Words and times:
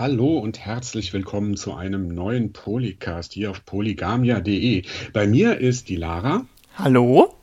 Hallo 0.00 0.38
und 0.38 0.58
herzlich 0.58 1.12
willkommen 1.12 1.58
zu 1.58 1.74
einem 1.74 2.08
neuen 2.08 2.54
Polycast 2.54 3.34
hier 3.34 3.50
auf 3.50 3.66
polygamia.de. 3.66 4.84
Bei 5.12 5.26
mir 5.26 5.58
ist 5.58 5.90
die 5.90 5.96
Lara. 5.96 6.46
Hallo. 6.74 7.34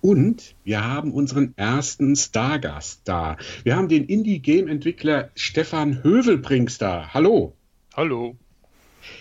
Und 0.00 0.54
wir 0.64 0.86
haben 0.86 1.12
unseren 1.12 1.52
ersten 1.56 2.16
Stargast 2.16 3.02
da. 3.04 3.36
Wir 3.62 3.76
haben 3.76 3.88
den 3.88 4.06
Indie-Game-Entwickler 4.06 5.32
Stefan 5.34 6.02
Hövelbrings 6.02 6.78
da. 6.78 7.12
Hallo. 7.12 7.52
Hallo. 7.94 8.36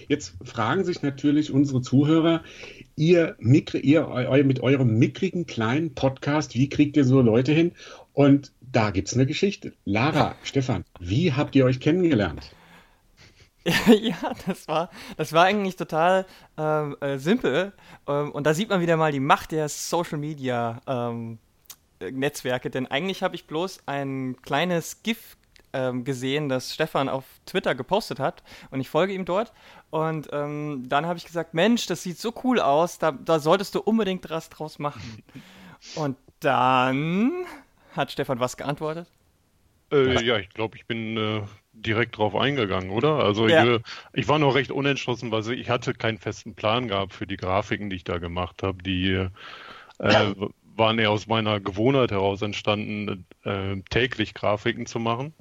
Jetzt 0.08 0.36
fragen 0.42 0.86
sich 0.86 1.02
natürlich 1.02 1.52
unsere 1.52 1.82
Zuhörer, 1.82 2.42
ihr, 2.96 3.36
ihr 3.42 4.44
mit 4.46 4.62
eurem 4.62 4.98
mickrigen 4.98 5.46
kleinen 5.46 5.94
Podcast, 5.94 6.56
wie 6.56 6.70
kriegt 6.70 6.96
ihr 6.96 7.04
so 7.04 7.20
Leute 7.20 7.52
hin? 7.52 7.74
Und 8.14 8.54
da 8.62 8.92
gibt 8.92 9.10
es 9.10 9.14
eine 9.14 9.26
Geschichte. 9.26 9.74
Lara, 9.84 10.36
Stefan, 10.44 10.86
wie 11.02 11.34
habt 11.34 11.54
ihr 11.58 11.66
euch 11.66 11.82
kennengelernt? 11.82 12.54
ja, 13.88 14.16
das 14.48 14.68
war, 14.68 14.90
das 15.18 15.34
war 15.34 15.46
eigentlich 15.46 15.76
total 15.76 16.26
ähm, 16.58 16.98
äh, 17.00 17.18
simpel. 17.18 17.74
Ähm, 18.08 18.32
und 18.32 18.46
da 18.46 18.54
sieht 18.54 18.70
man 18.70 18.82
wieder 18.82 18.98
mal 18.98 19.12
die 19.12 19.20
Macht 19.20 19.52
der 19.52 19.70
Social 19.70 20.18
Media 20.18 20.82
ähm, 20.88 21.38
Netzwerke. 22.00 22.70
Denn 22.72 22.88
eigentlich 22.88 23.22
habe 23.22 23.36
ich 23.36 23.46
bloß 23.46 23.84
ein 23.86 24.36
kleines 24.42 25.04
GIF 25.04 25.38
ähm, 25.74 26.04
gesehen, 26.04 26.50
das 26.50 26.74
Stefan 26.74 27.08
auf 27.08 27.24
Twitter 27.46 27.76
gepostet 27.76 28.20
hat. 28.20 28.44
Und 28.72 28.82
ich 28.82 28.90
folge 28.90 29.14
ihm 29.14 29.26
dort. 29.26 29.54
Und 29.92 30.30
ähm, 30.32 30.86
dann 30.88 31.06
habe 31.06 31.18
ich 31.18 31.26
gesagt: 31.26 31.54
Mensch, 31.54 31.86
das 31.86 32.02
sieht 32.02 32.18
so 32.18 32.34
cool 32.44 32.60
aus. 32.60 32.98
Da, 32.98 33.12
da 33.12 33.40
solltest 33.40 33.76
du 33.76 33.80
unbedingt 33.80 34.28
was 34.30 34.50
draus 34.50 34.80
machen. 34.80 35.24
Und 35.96 36.18
dann 36.40 37.46
hat 37.96 38.12
Stefan 38.12 38.40
was 38.40 38.58
geantwortet? 38.58 39.08
Äh, 39.92 40.24
ja, 40.24 40.38
ich 40.38 40.50
glaube, 40.50 40.78
ich 40.78 40.86
bin 40.86 41.18
äh, 41.18 41.42
direkt 41.74 42.18
drauf 42.18 42.36
eingegangen, 42.36 42.90
oder? 42.90 43.16
Also 43.24 43.48
ja. 43.48 43.76
ich, 43.76 43.82
ich, 44.14 44.28
war 44.28 44.40
noch 44.40 44.56
recht 44.56 44.72
unentschlossen, 44.72 45.32
weil 45.32 45.50
ich 45.52 45.70
hatte 45.70 45.94
keinen 45.94 46.18
festen 46.18 46.56
Plan 46.56 46.88
gehabt 46.88 47.14
für 47.14 47.28
die 47.28 47.38
Grafiken, 47.38 47.90
die 47.90 47.96
ich 47.98 48.04
da 48.04 48.18
gemacht 48.18 48.64
habe. 48.64 48.84
Die 48.84 49.28
äh, 50.00 50.36
waren 50.76 51.00
eher 51.00 51.12
aus 51.12 51.28
meiner 51.28 51.60
Gewohnheit 51.60 52.12
heraus 52.12 52.42
entstanden, 52.42 53.26
äh, 53.44 53.78
täglich 53.90 54.34
Grafiken 54.34 54.86
zu 54.86 55.00
machen. 55.00 55.34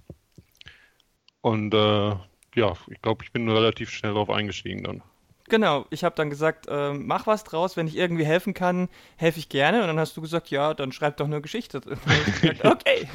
Und 1.40 1.74
äh, 1.74 2.10
ja, 2.54 2.74
ich 2.88 3.02
glaube, 3.02 3.24
ich 3.24 3.32
bin 3.32 3.48
relativ 3.48 3.90
schnell 3.90 4.12
darauf 4.12 4.30
eingestiegen 4.30 4.84
dann. 4.84 5.02
Genau, 5.48 5.84
ich 5.90 6.04
habe 6.04 6.14
dann 6.14 6.30
gesagt, 6.30 6.68
äh, 6.68 6.92
mach 6.92 7.26
was 7.26 7.42
draus, 7.42 7.76
wenn 7.76 7.88
ich 7.88 7.96
irgendwie 7.96 8.24
helfen 8.24 8.54
kann, 8.54 8.88
helfe 9.16 9.40
ich 9.40 9.48
gerne. 9.48 9.80
Und 9.80 9.88
dann 9.88 9.98
hast 9.98 10.16
du 10.16 10.20
gesagt, 10.20 10.50
ja, 10.50 10.74
dann 10.74 10.92
schreib 10.92 11.16
doch 11.16 11.26
eine 11.26 11.40
Geschichte. 11.40 11.80
Gesagt, 12.40 12.64
okay. 12.64 13.08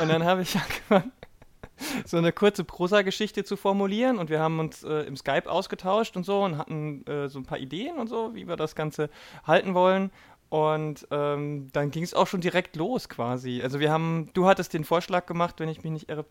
Und 0.00 0.08
dann 0.08 0.24
habe 0.24 0.42
ich 0.42 0.56
angefangen, 0.56 1.12
so 2.06 2.16
eine 2.16 2.32
kurze 2.32 2.64
Prosa-Geschichte 2.64 3.44
zu 3.44 3.56
formulieren. 3.56 4.18
Und 4.18 4.30
wir 4.30 4.40
haben 4.40 4.58
uns 4.58 4.82
äh, 4.82 5.02
im 5.02 5.16
Skype 5.16 5.50
ausgetauscht 5.50 6.16
und 6.16 6.24
so 6.24 6.42
und 6.42 6.58
hatten 6.58 7.06
äh, 7.06 7.28
so 7.28 7.38
ein 7.38 7.44
paar 7.44 7.58
Ideen 7.58 7.98
und 7.98 8.08
so, 8.08 8.34
wie 8.34 8.46
wir 8.46 8.56
das 8.56 8.74
Ganze 8.74 9.10
halten 9.46 9.74
wollen. 9.74 10.10
Und 10.48 11.06
ähm, 11.10 11.68
dann 11.72 11.90
ging 11.90 12.02
es 12.02 12.12
auch 12.12 12.26
schon 12.26 12.42
direkt 12.42 12.76
los 12.76 13.08
quasi. 13.08 13.62
Also 13.62 13.80
wir 13.80 13.90
haben, 13.90 14.28
du 14.34 14.46
hattest 14.46 14.74
den 14.74 14.84
Vorschlag 14.84 15.24
gemacht, 15.24 15.58
wenn 15.60 15.68
ich 15.70 15.82
mich 15.82 15.92
nicht 15.92 16.10
irre, 16.10 16.26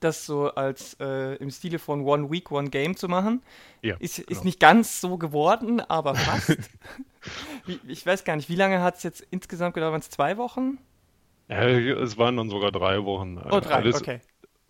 das 0.00 0.26
so 0.26 0.50
als 0.50 0.94
äh, 1.00 1.36
im 1.36 1.50
Stile 1.50 1.78
von 1.78 2.02
One 2.02 2.30
Week, 2.30 2.50
One 2.50 2.70
Game 2.70 2.96
zu 2.96 3.08
machen. 3.08 3.42
Ja, 3.82 3.96
ist, 3.98 4.16
genau. 4.16 4.30
ist 4.30 4.44
nicht 4.44 4.60
ganz 4.60 5.00
so 5.00 5.16
geworden, 5.16 5.80
aber 5.80 6.16
fast. 6.16 6.58
ich 7.86 8.04
weiß 8.04 8.24
gar 8.24 8.36
nicht, 8.36 8.48
wie 8.48 8.56
lange 8.56 8.82
hat 8.82 8.96
es 8.96 9.04
jetzt 9.04 9.26
insgesamt 9.30 9.74
gedauert? 9.74 9.92
Waren 9.92 10.00
es 10.00 10.10
zwei 10.10 10.36
Wochen? 10.36 10.78
Ja, 11.48 11.62
es 11.62 12.18
waren 12.18 12.36
dann 12.36 12.50
sogar 12.50 12.72
drei 12.72 13.04
Wochen. 13.04 13.38
Oh, 13.38 13.60
drei, 13.60 13.74
Alles, 13.74 14.00
okay. 14.00 14.20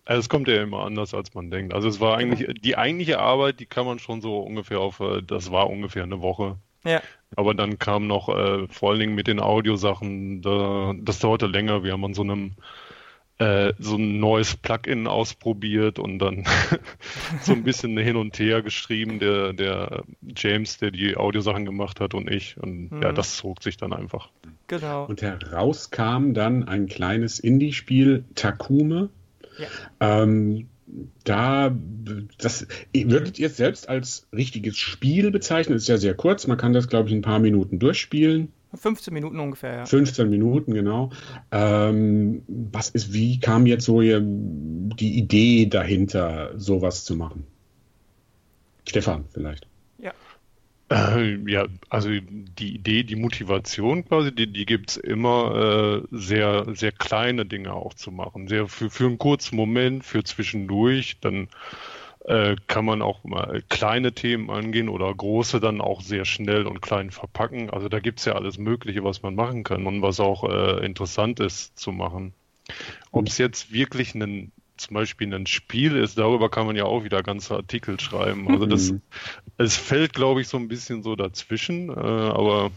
Es 0.09 0.29
kommt 0.29 0.47
ja 0.47 0.61
immer 0.61 0.85
anders, 0.85 1.13
als 1.13 1.33
man 1.33 1.51
denkt. 1.51 1.73
Also 1.73 1.89
es 1.89 1.99
war 1.99 2.17
eigentlich, 2.17 2.61
die 2.61 2.77
eigentliche 2.77 3.19
Arbeit, 3.19 3.59
die 3.59 3.65
kann 3.65 3.85
man 3.85 3.99
schon 3.99 4.21
so 4.21 4.39
ungefähr 4.39 4.79
auf, 4.79 4.99
äh, 5.01 5.21
das 5.21 5.51
war 5.51 5.69
ungefähr 5.69 6.03
eine 6.03 6.21
Woche. 6.21 6.57
Ja. 6.85 7.01
Aber 7.35 7.53
dann 7.53 7.77
kam 7.77 8.07
noch 8.07 8.29
äh, 8.29 8.67
vor 8.69 8.91
allen 8.91 8.99
Dingen 8.99 9.15
mit 9.15 9.27
den 9.27 9.41
Audiosachen, 9.41 10.41
da, 10.41 10.93
das 10.97 11.19
dauerte 11.19 11.47
länger. 11.47 11.83
Wir 11.83 11.91
haben 11.91 12.05
an 12.05 12.13
so 12.13 12.21
einem 12.21 12.53
äh, 13.39 13.73
so 13.77 13.97
ein 13.97 14.19
neues 14.19 14.55
Plugin 14.55 15.07
ausprobiert 15.07 15.99
und 15.99 16.19
dann 16.19 16.45
so 17.41 17.51
ein 17.51 17.63
bisschen 17.63 17.97
hin 17.97 18.15
und 18.15 18.39
her 18.39 18.61
geschrieben, 18.61 19.19
der, 19.19 19.53
der 19.53 20.03
James, 20.35 20.77
der 20.77 20.91
die 20.91 21.17
Audiosachen 21.17 21.65
gemacht 21.65 21.99
hat 21.99 22.13
und 22.13 22.31
ich. 22.31 22.57
Und 22.57 22.91
mhm. 22.91 23.01
ja, 23.01 23.11
das 23.11 23.37
zog 23.37 23.61
sich 23.61 23.77
dann 23.77 23.93
einfach. 23.93 24.29
Genau. 24.67 25.05
Und 25.05 25.21
herauskam 25.21 26.33
dann 26.33 26.67
ein 26.67 26.87
kleines 26.87 27.39
Indie-Spiel, 27.39 28.25
Takume. 28.35 29.09
Ja. 29.57 29.67
Ähm, 29.99 30.67
da, 31.23 31.75
das 32.37 32.67
würdet 32.93 33.39
ihr 33.39 33.47
es 33.47 33.57
selbst 33.57 33.89
als 33.89 34.27
richtiges 34.33 34.77
Spiel 34.77 35.31
bezeichnen? 35.31 35.75
Ist 35.75 35.87
ja 35.87 35.97
sehr 35.97 36.13
kurz, 36.13 36.47
man 36.47 36.57
kann 36.57 36.73
das, 36.73 36.87
glaube 36.87 37.09
ich, 37.09 37.13
in 37.13 37.19
ein 37.19 37.23
paar 37.23 37.39
Minuten 37.39 37.79
durchspielen. 37.79 38.53
15 38.73 39.13
Minuten 39.13 39.39
ungefähr, 39.39 39.75
ja. 39.77 39.85
15 39.85 40.29
Minuten, 40.29 40.73
genau. 40.73 41.09
Ähm, 41.51 42.43
was 42.47 42.89
ist, 42.89 43.13
wie 43.13 43.39
kam 43.39 43.65
jetzt 43.65 43.85
so 43.85 44.01
die 44.01 45.17
Idee 45.17 45.65
dahinter, 45.67 46.51
sowas 46.57 47.05
zu 47.05 47.15
machen? 47.15 47.45
Stefan, 48.87 49.25
vielleicht. 49.33 49.67
Ja. 50.89 51.17
Äh, 51.17 51.37
ja, 51.47 51.65
also 51.89 52.09
die 52.09 52.75
Idee, 52.75 53.03
die 53.03 53.15
Motivation 53.15 54.05
quasi, 54.05 54.33
die, 54.33 54.51
die 54.51 54.65
gibt 54.65 54.91
es 54.91 54.97
immer, 54.97 56.03
äh, 56.03 56.07
sehr, 56.11 56.65
sehr 56.75 56.91
kleine 56.91 57.45
Dinge 57.45 57.73
auch 57.73 57.93
zu 57.93 58.11
machen. 58.11 58.47
Sehr 58.47 58.67
für, 58.67 58.89
für 58.89 59.05
einen 59.05 59.17
kurzen 59.17 59.55
Moment, 59.55 60.05
für 60.05 60.23
zwischendurch, 60.23 61.19
dann 61.19 61.49
äh, 62.25 62.55
kann 62.67 62.85
man 62.85 63.01
auch 63.01 63.23
mal 63.23 63.63
kleine 63.69 64.13
Themen 64.13 64.49
angehen 64.49 64.89
oder 64.89 65.13
große 65.13 65.59
dann 65.59 65.81
auch 65.81 66.01
sehr 66.01 66.25
schnell 66.25 66.67
und 66.67 66.81
klein 66.81 67.11
verpacken. 67.11 67.69
Also 67.69 67.89
da 67.89 67.99
gibt 67.99 68.19
es 68.19 68.25
ja 68.25 68.33
alles 68.33 68.57
Mögliche, 68.57 69.03
was 69.03 69.23
man 69.23 69.35
machen 69.35 69.63
kann 69.63 69.87
und 69.87 70.01
was 70.01 70.19
auch 70.19 70.43
äh, 70.43 70.85
interessant 70.85 71.39
ist 71.39 71.77
zu 71.79 71.91
machen. 71.91 72.33
Ob 73.11 73.27
es 73.27 73.37
jetzt 73.37 73.71
wirklich 73.71 74.13
ein 74.13 74.51
zum 74.77 74.93
Beispiel 74.95 75.33
ein 75.33 75.47
Spiel 75.47 75.95
ist, 75.95 76.17
darüber 76.17 76.49
kann 76.49 76.65
man 76.65 76.75
ja 76.75 76.85
auch 76.85 77.03
wieder 77.03 77.23
ganze 77.23 77.55
Artikel 77.55 77.99
schreiben. 77.99 78.49
Also 78.49 78.65
das, 78.65 78.91
mhm. 78.91 79.01
es 79.57 79.75
fällt, 79.75 80.13
glaube 80.13 80.41
ich, 80.41 80.47
so 80.47 80.57
ein 80.57 80.67
bisschen 80.67 81.03
so 81.03 81.15
dazwischen, 81.15 81.89
äh, 81.89 81.93
aber 81.93 82.71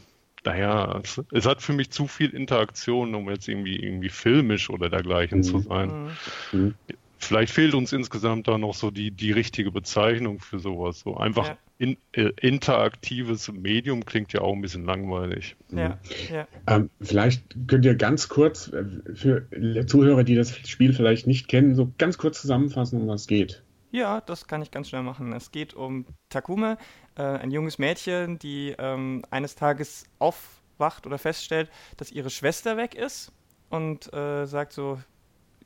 naja, 0.44 1.00
es, 1.02 1.22
es, 1.32 1.46
hat 1.46 1.60
für 1.60 1.74
mich 1.74 1.90
zu 1.90 2.06
viel 2.06 2.30
Interaktion, 2.30 3.14
um 3.14 3.28
jetzt 3.28 3.46
irgendwie 3.46 3.76
irgendwie 3.76 4.08
filmisch 4.08 4.70
oder 4.70 4.88
dergleichen 4.88 5.38
mhm. 5.38 5.42
zu 5.42 5.58
sein. 5.60 6.10
Mhm 6.52 6.74
vielleicht 7.20 7.53
fehlt 7.53 7.75
uns 7.75 7.92
insgesamt 7.92 8.48
da 8.48 8.58
noch 8.58 8.75
so 8.75 8.91
die, 8.91 9.10
die 9.10 9.32
richtige 9.32 9.70
Bezeichnung 9.70 10.41
für 10.41 10.58
sowas. 10.58 11.00
So 11.00 11.16
einfach 11.16 11.48
ja. 11.48 11.58
in, 11.78 11.97
äh, 12.12 12.31
interaktives 12.41 13.50
Medium 13.53 14.04
klingt 14.04 14.32
ja 14.32 14.41
auch 14.41 14.54
ein 14.54 14.60
bisschen 14.60 14.84
langweilig. 14.84 15.56
Ja. 15.70 15.88
Mhm. 15.88 16.34
ja. 16.34 16.48
Ähm, 16.66 16.91
vielleicht 17.00 17.44
könnt 17.69 17.84
ihr 17.84 17.94
ganz 17.94 18.28
kurz 18.28 18.69
äh, 18.69 18.84
für 19.14 19.47
Zuhörer, 19.86 20.25
die 20.25 20.34
das 20.34 20.56
Spiel 20.69 20.92
vielleicht 20.92 21.26
nicht 21.26 21.48
kennen, 21.48 21.75
so 21.75 21.92
ganz 21.98 22.19
kurz 22.19 22.41
zusammenfassen, 22.41 23.00
um 23.00 23.09
was 23.09 23.22
es 23.22 23.26
geht. 23.26 23.62
Ja, 23.92 24.20
das 24.20 24.47
kann 24.47 24.62
ich 24.62 24.70
ganz 24.70 24.88
schnell 24.88 25.03
machen. 25.03 25.32
Es 25.32 25.50
geht 25.50 25.75
um 25.75 26.06
Takume, 26.28 26.78
äh, 27.16 27.22
ein 27.22 27.50
junges 27.50 27.78
Mädchen, 27.78 28.38
die 28.38 28.75
ähm, 28.78 29.22
eines 29.30 29.56
Tages 29.56 30.04
aufwacht 30.20 31.06
oder 31.06 31.19
feststellt, 31.19 31.70
dass 31.97 32.12
ihre 32.12 32.30
Schwester 32.30 32.76
weg 32.76 32.94
ist 32.94 33.32
und 33.69 34.12
äh, 34.12 34.47
sagt 34.47 34.72
so, 34.72 35.00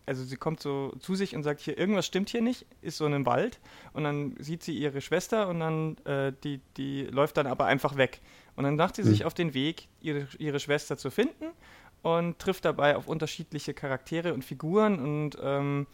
also 0.07 0.25
sie 0.25 0.37
kommt 0.37 0.61
so 0.61 0.95
zu 0.99 1.15
sich 1.15 1.35
und 1.35 1.43
sagt, 1.43 1.61
hier, 1.61 1.79
irgendwas 1.79 2.07
stimmt 2.07 2.29
hier 2.29 2.43
nicht, 2.43 2.67
ist 2.83 2.99
so 2.99 3.07
in 3.07 3.15
einem 3.15 3.27
Wald 3.27 3.61
und 3.93 4.05
dann 4.05 4.35
sieht 4.39 4.63
sie 4.63 4.77
ihre 4.77 5.01
Schwester 5.01 5.49
und 5.49 5.61
dann, 5.61 5.97
äh, 6.05 6.33
die, 6.45 6.61
die 6.77 7.05
läuft 7.05 7.37
dann 7.37 7.47
aber 7.47 7.67
einfach 7.67 7.97
weg. 7.97 8.21
Und 8.57 8.65
dann 8.65 8.77
macht 8.77 8.97
sie 8.97 9.03
mhm. 9.03 9.09
sich 9.09 9.25
auf 9.25 9.35
den 9.35 9.55
Weg, 9.55 9.89
ihre, 10.01 10.29
ihre 10.39 10.61
Schwester 10.61 10.97
zu 10.97 11.11
finden 11.11 11.47
und 12.03 12.39
trifft 12.39 12.67
dabei 12.67 12.97
auf 12.97 13.09
unterschiedliche 13.09 13.73
Charaktere 13.73 14.35
und 14.35 14.45
Figuren 14.45 14.99
und 15.01 15.39
ähm, 15.43 15.87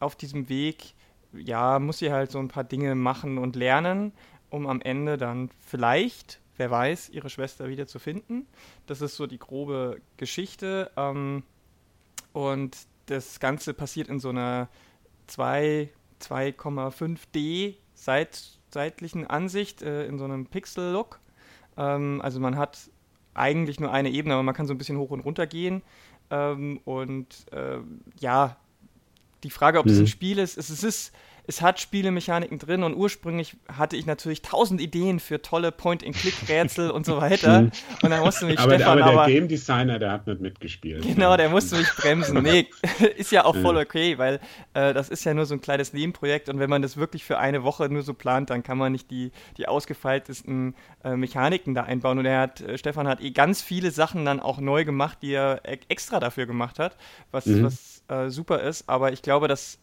auf 0.00 0.16
diesem 0.16 0.48
Weg, 0.48 0.94
ja, 1.32 1.78
muss 1.78 1.98
sie 1.98 2.10
halt 2.10 2.30
so 2.30 2.38
ein 2.38 2.48
paar 2.48 2.64
Dinge 2.64 2.94
machen 2.94 3.36
und 3.36 3.54
lernen, 3.54 4.12
um 4.48 4.66
am 4.66 4.80
Ende 4.80 5.18
dann 5.18 5.50
vielleicht, 5.60 6.40
wer 6.56 6.70
weiß, 6.70 7.10
ihre 7.10 7.28
Schwester 7.28 7.68
wieder 7.68 7.86
zu 7.86 7.98
finden. 7.98 8.46
Das 8.86 9.02
ist 9.02 9.16
so 9.16 9.26
die 9.26 9.38
grobe 9.38 10.00
Geschichte. 10.16 10.90
Ähm, 10.96 11.42
und 12.32 12.76
das 13.10 13.40
Ganze 13.40 13.74
passiert 13.74 14.08
in 14.08 14.20
so 14.20 14.28
einer 14.30 14.68
2,5D 15.28 17.74
seit, 17.94 18.58
seitlichen 18.70 19.26
Ansicht, 19.26 19.82
äh, 19.82 20.06
in 20.06 20.18
so 20.18 20.24
einem 20.24 20.46
Pixel-Look. 20.46 21.20
Ähm, 21.76 22.22
also 22.22 22.40
man 22.40 22.56
hat 22.56 22.78
eigentlich 23.34 23.78
nur 23.80 23.92
eine 23.92 24.10
Ebene, 24.10 24.34
aber 24.34 24.42
man 24.42 24.54
kann 24.54 24.66
so 24.66 24.74
ein 24.74 24.78
bisschen 24.78 24.98
hoch 24.98 25.10
und 25.10 25.20
runter 25.20 25.46
gehen. 25.46 25.82
Ähm, 26.30 26.80
und 26.84 27.46
äh, 27.52 27.78
ja, 28.20 28.56
die 29.42 29.50
Frage, 29.50 29.78
ob 29.78 29.86
mhm. 29.86 29.92
es 29.92 29.98
ein 30.00 30.06
Spiel 30.06 30.38
ist, 30.38 30.58
es, 30.58 30.70
es 30.70 30.82
ist 30.82 31.12
es 31.48 31.62
hat 31.62 31.80
Spielemechaniken 31.80 32.58
drin 32.58 32.82
und 32.82 32.94
ursprünglich 32.94 33.56
hatte 33.74 33.96
ich 33.96 34.04
natürlich 34.04 34.42
tausend 34.42 34.82
Ideen 34.82 35.18
für 35.18 35.40
tolle 35.40 35.72
Point-and-Click-Rätsel 35.72 36.90
und 36.90 37.06
so 37.06 37.16
weiter. 37.16 37.62
Mhm. 37.62 37.72
Und 38.02 38.10
dann 38.10 38.20
musste 38.20 38.44
mich 38.44 38.58
aber, 38.58 38.74
Stefan 38.74 38.98
aber 38.98 39.10
der 39.10 39.20
aber, 39.20 39.26
Game 39.26 39.48
Designer, 39.48 39.98
der 39.98 40.12
hat 40.12 40.26
nicht 40.26 40.42
mitgespielt. 40.42 41.02
Genau, 41.02 41.38
der 41.38 41.48
musste 41.48 41.76
mich 41.76 41.88
bremsen. 41.96 42.38
Nee, 42.48 42.66
ist 43.16 43.32
ja 43.32 43.44
auch 43.44 43.56
voll 43.56 43.76
okay, 43.76 44.16
weil 44.16 44.40
äh, 44.72 44.94
das 44.94 45.08
ist 45.08 45.24
ja 45.24 45.34
nur 45.34 45.44
so 45.44 45.54
ein 45.54 45.60
kleines 45.60 45.92
Nebenprojekt 45.92 46.48
und 46.48 46.58
wenn 46.58 46.70
man 46.70 46.82
das 46.82 46.96
wirklich 46.96 47.24
für 47.24 47.38
eine 47.38 47.64
Woche 47.64 47.88
nur 47.88 48.02
so 48.02 48.14
plant, 48.14 48.50
dann 48.50 48.62
kann 48.62 48.78
man 48.78 48.92
nicht 48.92 49.10
die, 49.10 49.32
die 49.56 49.66
ausgefeiltesten 49.66 50.74
äh, 51.04 51.16
Mechaniken 51.16 51.74
da 51.74 51.82
einbauen. 51.82 52.18
Und 52.18 52.26
er 52.26 52.40
hat, 52.40 52.60
äh, 52.60 52.78
Stefan 52.78 53.08
hat 53.08 53.20
eh 53.20 53.30
ganz 53.30 53.62
viele 53.62 53.90
Sachen 53.90 54.24
dann 54.24 54.40
auch 54.40 54.60
neu 54.60 54.84
gemacht, 54.84 55.18
die 55.22 55.32
er 55.32 55.62
e-, 55.64 55.78
extra 55.88 56.20
dafür 56.20 56.46
gemacht 56.46 56.78
hat, 56.78 56.96
was, 57.30 57.46
mhm. 57.46 57.64
was 57.64 58.02
äh, 58.08 58.30
super 58.30 58.60
ist. 58.62 58.88
Aber 58.88 59.12
ich 59.12 59.22
glaube, 59.22 59.48
dass 59.48 59.78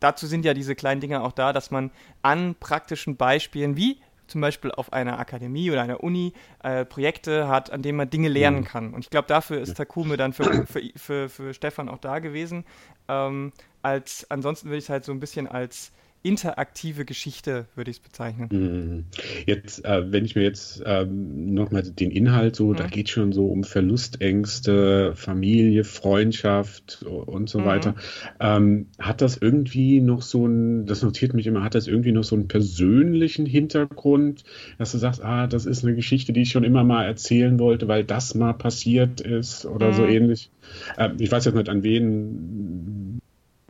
dazu 0.00 0.26
sind 0.26 0.44
ja 0.44 0.54
diese 0.54 0.74
kleinen 0.74 1.00
Dinge 1.00 1.22
auch 1.22 1.32
da, 1.32 1.52
dass 1.52 1.70
man 1.70 1.90
an 2.22 2.54
praktischen 2.58 3.16
Beispielen 3.16 3.76
wie 3.76 4.00
zum 4.26 4.40
Beispiel 4.40 4.72
auf 4.72 4.92
einer 4.92 5.18
Akademie 5.18 5.70
oder 5.70 5.82
einer 5.82 6.02
Uni 6.02 6.32
äh, 6.62 6.84
Projekte 6.84 7.48
hat, 7.48 7.70
an 7.70 7.82
denen 7.82 7.96
man 7.96 8.10
Dinge 8.10 8.28
lernen 8.28 8.60
mhm. 8.60 8.64
kann. 8.64 8.94
Und 8.94 9.00
ich 9.00 9.10
glaube, 9.10 9.28
dafür 9.28 9.60
ist 9.60 9.76
Takume 9.76 10.16
dann 10.16 10.32
für, 10.32 10.66
für, 10.66 10.82
für, 10.96 11.28
für 11.28 11.54
Stefan 11.54 11.88
auch 11.88 11.98
da 11.98 12.18
gewesen. 12.18 12.64
Ähm, 13.08 13.52
als, 13.82 14.26
ansonsten 14.30 14.68
würde 14.68 14.78
ich 14.78 14.84
es 14.84 14.90
halt 14.90 15.04
so 15.04 15.12
ein 15.12 15.20
bisschen 15.20 15.46
als 15.46 15.92
interaktive 16.26 17.04
Geschichte, 17.04 17.66
würde 17.76 17.90
ich 17.90 17.98
es 17.98 18.02
bezeichnen. 18.02 18.48
Mhm. 18.50 19.04
Jetzt, 19.46 19.84
äh, 19.84 20.10
wenn 20.10 20.24
ich 20.24 20.34
mir 20.34 20.42
jetzt 20.42 20.82
ähm, 20.84 21.54
nochmal 21.54 21.82
den 21.82 22.10
Inhalt 22.10 22.56
so, 22.56 22.70
mhm. 22.70 22.76
da 22.76 22.86
geht 22.88 23.08
schon 23.08 23.32
so 23.32 23.46
um 23.46 23.62
Verlustängste, 23.62 25.12
Familie, 25.14 25.84
Freundschaft 25.84 27.04
und 27.04 27.48
so 27.48 27.60
mhm. 27.60 27.64
weiter. 27.64 27.94
Ähm, 28.40 28.88
hat 28.98 29.20
das 29.20 29.36
irgendwie 29.36 30.00
noch 30.00 30.22
so 30.22 30.46
ein, 30.46 30.86
das 30.86 31.02
notiert 31.02 31.32
mich 31.32 31.46
immer, 31.46 31.62
hat 31.62 31.76
das 31.76 31.86
irgendwie 31.86 32.12
noch 32.12 32.24
so 32.24 32.34
einen 32.34 32.48
persönlichen 32.48 33.46
Hintergrund, 33.46 34.42
dass 34.78 34.92
du 34.92 34.98
sagst, 34.98 35.22
ah, 35.22 35.46
das 35.46 35.64
ist 35.64 35.84
eine 35.84 35.94
Geschichte, 35.94 36.32
die 36.32 36.42
ich 36.42 36.50
schon 36.50 36.64
immer 36.64 36.82
mal 36.82 37.04
erzählen 37.04 37.58
wollte, 37.60 37.86
weil 37.86 38.02
das 38.02 38.34
mal 38.34 38.52
passiert 38.52 39.20
ist 39.20 39.64
oder 39.64 39.92
so 39.92 40.02
mhm. 40.02 40.08
ähnlich? 40.08 40.50
Äh, 40.96 41.10
ich 41.18 41.30
weiß 41.30 41.44
jetzt 41.44 41.54
nicht 41.54 41.68
an 41.68 41.84
wen, 41.84 43.20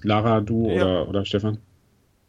Lara, 0.02 0.40
du 0.40 0.70
ja. 0.70 0.74
oder, 0.76 1.08
oder 1.08 1.24
Stefan? 1.26 1.58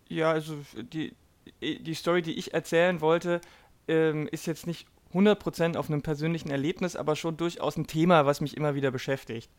Ja, 0.10 0.32
also 0.32 0.58
die, 0.76 1.14
die 1.62 1.94
Story, 1.94 2.22
die 2.22 2.38
ich 2.38 2.54
erzählen 2.54 3.02
wollte, 3.02 3.42
ähm, 3.88 4.28
ist 4.32 4.48
jetzt 4.48 4.68
nicht 4.68 4.88
100% 5.14 5.78
auf 5.78 5.90
einem 5.90 6.02
persönlichen 6.02 6.50
Erlebnis, 6.50 6.96
aber 6.96 7.16
schon 7.16 7.38
durchaus 7.38 7.78
ein 7.78 7.88
Thema, 7.88 8.26
was 8.26 8.42
mich 8.42 8.58
immer 8.58 8.76
wieder 8.76 8.92
beschäftigt. 8.92 9.50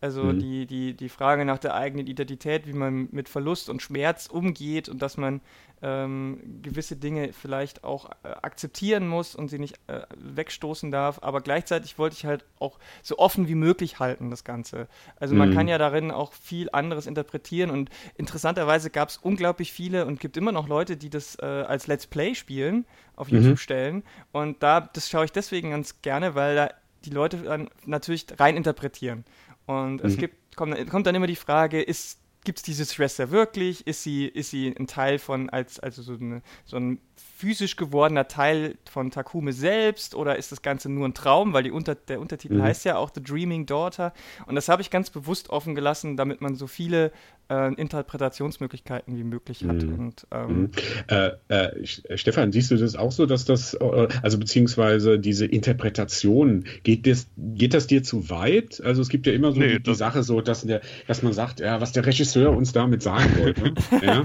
Also 0.00 0.24
mhm. 0.24 0.38
die, 0.38 0.66
die, 0.66 0.94
die 0.94 1.08
Frage 1.08 1.44
nach 1.44 1.58
der 1.58 1.74
eigenen 1.74 2.06
Identität, 2.06 2.66
wie 2.66 2.72
man 2.72 3.08
mit 3.10 3.28
Verlust 3.28 3.68
und 3.68 3.82
Schmerz 3.82 4.26
umgeht 4.26 4.88
und 4.88 5.02
dass 5.02 5.16
man 5.16 5.40
ähm, 5.80 6.60
gewisse 6.62 6.96
Dinge 6.96 7.32
vielleicht 7.32 7.84
auch 7.84 8.10
äh, 8.24 8.28
akzeptieren 8.42 9.06
muss 9.06 9.34
und 9.34 9.48
sie 9.48 9.58
nicht 9.58 9.78
äh, 9.86 10.00
wegstoßen 10.16 10.90
darf. 10.90 11.20
Aber 11.22 11.40
gleichzeitig 11.40 11.98
wollte 11.98 12.16
ich 12.16 12.24
halt 12.24 12.44
auch 12.58 12.78
so 13.02 13.18
offen 13.18 13.48
wie 13.48 13.54
möglich 13.54 13.98
halten, 13.98 14.30
das 14.30 14.44
Ganze. 14.44 14.88
Also 15.20 15.34
man 15.34 15.50
mhm. 15.50 15.54
kann 15.54 15.68
ja 15.68 15.78
darin 15.78 16.10
auch 16.10 16.32
viel 16.32 16.68
anderes 16.72 17.06
interpretieren 17.06 17.70
und 17.70 17.90
interessanterweise 18.16 18.90
gab 18.90 19.08
es 19.08 19.18
unglaublich 19.18 19.72
viele 19.72 20.06
und 20.06 20.20
gibt 20.20 20.36
immer 20.36 20.52
noch 20.52 20.68
Leute, 20.68 20.96
die 20.96 21.10
das 21.10 21.36
äh, 21.36 21.44
als 21.44 21.86
Let's 21.86 22.06
Play 22.06 22.34
spielen, 22.34 22.84
auf 23.14 23.30
mhm. 23.30 23.36
YouTube 23.38 23.52
mhm. 23.52 23.58
stellen. 23.58 24.02
Und 24.32 24.62
da, 24.62 24.80
das 24.98 25.08
schaue 25.08 25.24
ich 25.24 25.32
deswegen 25.32 25.70
ganz 25.70 26.02
gerne, 26.02 26.34
weil 26.34 26.56
da 26.56 26.70
die 27.04 27.10
Leute 27.10 27.38
dann 27.38 27.70
natürlich 27.86 28.26
rein 28.38 28.56
interpretieren. 28.56 29.24
Und 29.66 30.00
es 30.00 30.16
mhm. 30.16 30.20
gibt, 30.20 30.56
kommt, 30.56 30.90
kommt 30.90 31.06
dann 31.06 31.14
immer 31.14 31.28
die 31.28 31.36
Frage, 31.36 31.80
ist 31.80 32.18
gibt 32.44 32.58
es 32.58 32.62
diese 32.62 32.86
Schwester 32.86 33.30
wirklich? 33.30 33.86
Ist 33.86 34.02
sie, 34.02 34.26
ist 34.26 34.50
sie 34.50 34.74
ein 34.74 34.86
Teil 34.86 35.18
von, 35.18 35.50
als, 35.50 35.78
also 35.80 36.02
so, 36.02 36.14
eine, 36.14 36.42
so 36.64 36.76
ein 36.76 36.98
physisch 37.38 37.76
gewordener 37.76 38.26
Teil 38.26 38.74
von 38.90 39.12
Takume 39.12 39.52
selbst 39.52 40.16
oder 40.16 40.36
ist 40.36 40.50
das 40.50 40.60
Ganze 40.60 40.88
nur 40.88 41.06
ein 41.06 41.14
Traum? 41.14 41.52
Weil 41.52 41.62
die 41.62 41.70
Unter 41.70 41.94
der 41.94 42.20
Untertitel 42.20 42.54
mhm. 42.54 42.62
heißt 42.62 42.84
ja 42.84 42.96
auch 42.96 43.12
The 43.14 43.22
Dreaming 43.22 43.64
Daughter. 43.64 44.12
Und 44.46 44.56
das 44.56 44.68
habe 44.68 44.82
ich 44.82 44.90
ganz 44.90 45.10
bewusst 45.10 45.48
offen 45.48 45.76
gelassen, 45.76 46.16
damit 46.16 46.40
man 46.40 46.56
so 46.56 46.66
viele 46.66 47.12
äh, 47.48 47.72
Interpretationsmöglichkeiten 47.74 49.16
wie 49.16 49.24
möglich 49.24 49.64
hat. 49.64 49.82
Mhm. 49.82 49.98
Und, 49.98 50.26
ähm, 50.32 50.60
mhm. 50.60 50.70
äh, 51.08 51.30
äh, 51.48 51.86
Stefan, 52.16 52.52
siehst 52.52 52.70
du 52.70 52.76
das 52.76 52.96
auch 52.96 53.12
so, 53.12 53.26
dass 53.26 53.44
das, 53.44 53.74
äh, 53.74 54.08
also 54.22 54.38
beziehungsweise 54.38 55.18
diese 55.18 55.46
Interpretation, 55.46 56.64
geht 56.82 57.06
das, 57.06 57.28
geht 57.36 57.74
das 57.74 57.86
dir 57.86 58.02
zu 58.02 58.28
weit? 58.30 58.82
Also 58.84 59.00
es 59.00 59.08
gibt 59.08 59.26
ja 59.26 59.32
immer 59.32 59.52
so 59.52 59.60
nee, 59.60 59.78
die, 59.78 59.82
die 59.82 59.94
Sache 59.94 60.22
so, 60.22 60.40
dass, 60.40 60.62
der, 60.62 60.80
dass 61.06 61.22
man 61.22 61.32
sagt, 61.32 61.60
ja, 61.60 61.80
was 61.80 61.92
der 61.92 62.04
Regisseur 62.04 62.54
uns 62.54 62.72
damit 62.72 63.02
sagen 63.02 63.30
wollte. 63.38 63.74
ja? 64.04 64.24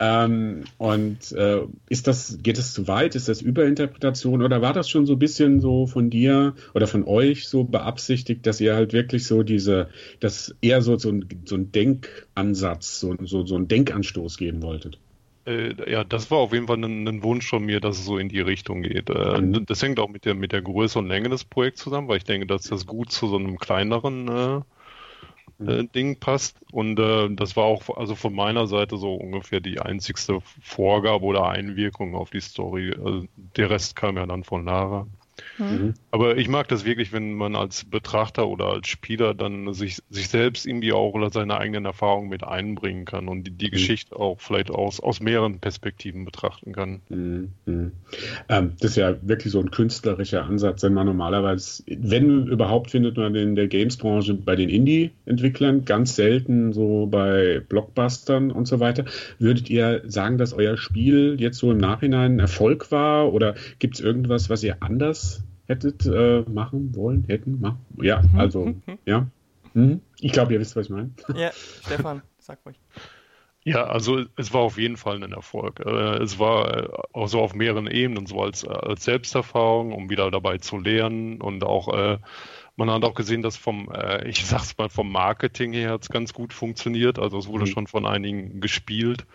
ähm, 0.00 0.64
und 0.78 1.32
äh, 1.32 1.62
ist 1.88 2.06
das, 2.06 2.23
geht 2.42 2.58
das 2.58 2.72
zu 2.72 2.88
weit? 2.88 3.14
Ist 3.14 3.28
das 3.28 3.42
Überinterpretation 3.42 4.42
oder 4.42 4.62
war 4.62 4.72
das 4.72 4.88
schon 4.88 5.06
so 5.06 5.14
ein 5.14 5.18
bisschen 5.18 5.60
so 5.60 5.86
von 5.86 6.10
dir 6.10 6.54
oder 6.74 6.86
von 6.86 7.04
euch 7.04 7.48
so 7.48 7.64
beabsichtigt, 7.64 8.46
dass 8.46 8.60
ihr 8.60 8.74
halt 8.74 8.92
wirklich 8.92 9.26
so 9.26 9.42
diese, 9.42 9.88
dass 10.20 10.54
eher 10.60 10.82
so, 10.82 10.96
so 10.98 11.10
ein, 11.10 11.26
so 11.44 11.56
ein 11.56 11.72
Denk 11.72 12.26
Ansatz, 12.34 13.00
so, 13.00 13.14
so, 13.22 13.44
so 13.46 13.56
einen 13.56 13.68
Denkanstoß 13.68 14.36
geben 14.36 14.62
wolltet? 14.62 14.98
Äh, 15.46 15.90
ja, 15.90 16.04
das 16.04 16.30
war 16.30 16.38
auf 16.38 16.52
jeden 16.52 16.66
Fall 16.66 16.82
ein, 16.82 17.06
ein, 17.06 17.22
Wunsch 17.22 17.48
von 17.48 17.64
mir, 17.64 17.80
dass 17.80 17.98
es 17.98 18.04
so 18.06 18.16
in 18.18 18.28
die 18.28 18.40
Richtung 18.40 18.82
geht. 18.82 19.10
Äh, 19.10 19.40
mhm. 19.40 19.66
Das 19.66 19.82
hängt 19.82 19.98
auch 19.98 20.08
mit 20.08 20.24
der, 20.24 20.34
mit 20.34 20.52
der 20.52 20.62
Größe 20.62 20.98
und 20.98 21.08
Länge 21.08 21.28
des 21.28 21.44
Projekts 21.44 21.82
zusammen, 21.82 22.08
weil 22.08 22.16
ich 22.16 22.24
denke, 22.24 22.46
dass 22.46 22.62
das 22.62 22.86
gut 22.86 23.12
zu 23.12 23.28
so 23.28 23.36
einem 23.36 23.58
kleineren 23.58 24.28
äh. 24.28 24.60
Äh, 25.68 25.84
Ding 25.84 26.18
passt. 26.18 26.56
Und 26.72 26.98
äh, 26.98 27.28
das 27.30 27.56
war 27.56 27.64
auch 27.64 27.96
also 27.96 28.14
von 28.14 28.34
meiner 28.34 28.66
Seite 28.66 28.96
so 28.96 29.14
ungefähr 29.14 29.60
die 29.60 29.80
einzigste 29.80 30.40
Vorgabe 30.62 31.24
oder 31.24 31.48
Einwirkung 31.48 32.14
auf 32.14 32.30
die 32.30 32.40
Story. 32.40 32.94
Also 32.94 33.26
der 33.36 33.70
Rest 33.70 33.96
kam 33.96 34.16
ja 34.16 34.26
dann 34.26 34.44
von 34.44 34.64
Lara. 34.64 35.06
Mhm. 35.58 35.94
Aber 36.10 36.36
ich 36.36 36.48
mag 36.48 36.68
das 36.68 36.84
wirklich, 36.84 37.12
wenn 37.12 37.34
man 37.34 37.56
als 37.56 37.84
Betrachter 37.84 38.48
oder 38.48 38.66
als 38.66 38.88
Spieler 38.88 39.34
dann 39.34 39.72
sich, 39.74 39.98
sich 40.10 40.28
selbst 40.28 40.66
irgendwie 40.66 40.92
auch 40.92 41.14
oder 41.14 41.30
seine 41.30 41.58
eigenen 41.58 41.84
Erfahrungen 41.84 42.28
mit 42.28 42.44
einbringen 42.44 43.04
kann 43.04 43.28
und 43.28 43.44
die, 43.44 43.50
die 43.50 43.66
mhm. 43.66 43.70
Geschichte 43.72 44.16
auch 44.16 44.40
vielleicht 44.40 44.70
aus, 44.70 45.00
aus 45.00 45.20
mehreren 45.20 45.58
Perspektiven 45.60 46.24
betrachten 46.24 46.72
kann. 46.72 47.00
Mhm. 47.08 47.52
mhm. 47.66 47.92
Ähm, 48.48 48.72
das 48.80 48.92
ist 48.92 48.96
ja 48.96 49.16
wirklich 49.22 49.52
so 49.52 49.60
ein 49.60 49.70
künstlerischer 49.70 50.44
Ansatz, 50.44 50.82
wenn 50.82 50.94
man 50.94 51.06
normalerweise, 51.06 51.82
wenn 51.86 52.46
überhaupt, 52.46 52.90
findet 52.90 53.16
man 53.16 53.34
in 53.34 53.54
der 53.54 53.68
Games-Branche 53.68 54.34
bei 54.34 54.56
den 54.56 54.68
Indie-Entwicklern 54.68 55.84
ganz 55.84 56.16
selten 56.16 56.72
so 56.72 57.06
bei 57.06 57.60
Blockbustern 57.68 58.50
und 58.50 58.66
so 58.66 58.80
weiter. 58.80 59.04
Würdet 59.38 59.70
ihr 59.70 60.02
sagen, 60.06 60.38
dass 60.38 60.52
euer 60.52 60.76
Spiel 60.76 61.36
jetzt 61.38 61.58
so 61.58 61.70
im 61.70 61.78
Nachhinein 61.78 62.36
ein 62.36 62.38
Erfolg 62.40 62.90
war 62.90 63.32
oder 63.32 63.54
gibt 63.78 63.94
es 63.94 64.00
irgendwas, 64.00 64.50
was 64.50 64.62
ihr 64.62 64.76
anders 64.80 65.33
hättet 65.66 66.06
äh, 66.06 66.42
machen 66.48 66.94
wollen, 66.94 67.24
hätten, 67.26 67.60
machen. 67.60 67.84
Ja, 68.02 68.22
mhm. 68.22 68.38
also, 68.38 68.74
ja. 69.04 69.26
Mhm. 69.74 70.00
Ich 70.20 70.32
glaube, 70.32 70.52
ihr 70.52 70.60
wisst, 70.60 70.76
was 70.76 70.86
ich 70.86 70.90
meine. 70.90 71.10
Ja, 71.34 71.50
Stefan, 71.52 72.22
sag 72.38 72.58
ruhig. 72.64 72.78
Ja, 73.66 73.84
also 73.86 74.22
es 74.36 74.52
war 74.52 74.60
auf 74.60 74.76
jeden 74.76 74.98
Fall 74.98 75.22
ein 75.22 75.32
Erfolg. 75.32 75.80
Äh, 75.80 76.22
es 76.22 76.38
war 76.38 76.76
äh, 76.76 76.88
auch 77.14 77.28
so 77.28 77.40
auf 77.40 77.54
mehreren 77.54 77.86
Ebenen, 77.86 78.26
so 78.26 78.42
als, 78.42 78.66
als 78.66 79.04
Selbsterfahrung, 79.04 79.92
um 79.92 80.10
wieder 80.10 80.30
dabei 80.30 80.58
zu 80.58 80.76
lernen 80.76 81.40
und 81.40 81.64
auch 81.64 81.92
äh, 81.94 82.18
man 82.76 82.90
hat 82.90 83.04
auch 83.04 83.14
gesehen, 83.14 83.42
dass 83.42 83.56
vom, 83.56 83.90
äh, 83.92 84.28
ich 84.28 84.44
sag's 84.44 84.76
mal, 84.76 84.88
vom 84.88 85.10
Marketing 85.10 85.72
her 85.72 85.92
hat 85.92 86.02
es 86.02 86.08
ganz 86.08 86.32
gut 86.32 86.52
funktioniert. 86.52 87.18
Also 87.18 87.38
es 87.38 87.46
wurde 87.46 87.64
mhm. 87.64 87.68
schon 87.68 87.86
von 87.86 88.06
einigen 88.06 88.60
gespielt. 88.60 89.26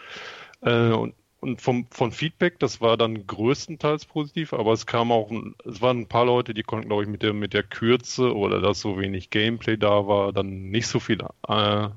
Äh, 0.61 0.91
und 0.91 1.13
und 1.41 1.61
vom, 1.61 1.87
von 1.89 2.11
Feedback, 2.11 2.59
das 2.59 2.81
war 2.81 2.97
dann 2.97 3.25
größtenteils 3.25 4.05
positiv, 4.05 4.53
aber 4.53 4.73
es 4.73 4.85
kam 4.85 5.11
auch, 5.11 5.31
es 5.65 5.81
waren 5.81 5.99
ein 5.99 6.07
paar 6.07 6.25
Leute, 6.25 6.53
die 6.53 6.63
konnten, 6.63 6.87
glaube 6.87 7.03
ich, 7.03 7.09
mit 7.09 7.23
der, 7.23 7.33
mit 7.33 7.53
der 7.53 7.63
Kürze 7.63 8.35
oder 8.35 8.59
dass 8.59 8.81
so 8.81 8.99
wenig 8.99 9.29
Gameplay 9.29 9.77
da 9.77 10.07
war, 10.07 10.33
dann 10.33 10.69
nicht 10.69 10.87
so 10.87 10.99
viel 10.99 11.19
äh, 11.47 11.89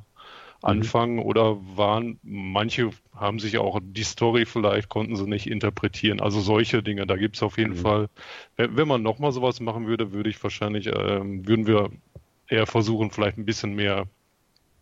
anfangen 0.62 1.14
mhm. 1.14 1.22
oder 1.22 1.56
waren, 1.76 2.20
manche 2.22 2.90
haben 3.14 3.40
sich 3.40 3.58
auch 3.58 3.80
die 3.82 4.04
Story 4.04 4.46
vielleicht, 4.46 4.88
konnten 4.88 5.16
sie 5.16 5.26
nicht 5.26 5.48
interpretieren. 5.48 6.20
Also 6.20 6.40
solche 6.40 6.82
Dinge, 6.82 7.06
da 7.06 7.16
gibt 7.16 7.36
es 7.36 7.42
auf 7.42 7.58
jeden 7.58 7.74
mhm. 7.74 7.78
Fall, 7.78 8.08
wenn, 8.56 8.76
wenn 8.76 8.88
man 8.88 9.02
nochmal 9.02 9.32
sowas 9.32 9.60
machen 9.60 9.86
würde, 9.86 10.12
würde 10.12 10.30
ich 10.30 10.42
wahrscheinlich, 10.42 10.86
äh, 10.86 11.20
würden 11.20 11.66
wir 11.66 11.90
eher 12.48 12.66
versuchen, 12.66 13.10
vielleicht 13.10 13.38
ein 13.38 13.44
bisschen 13.44 13.74
mehr, 13.74 14.06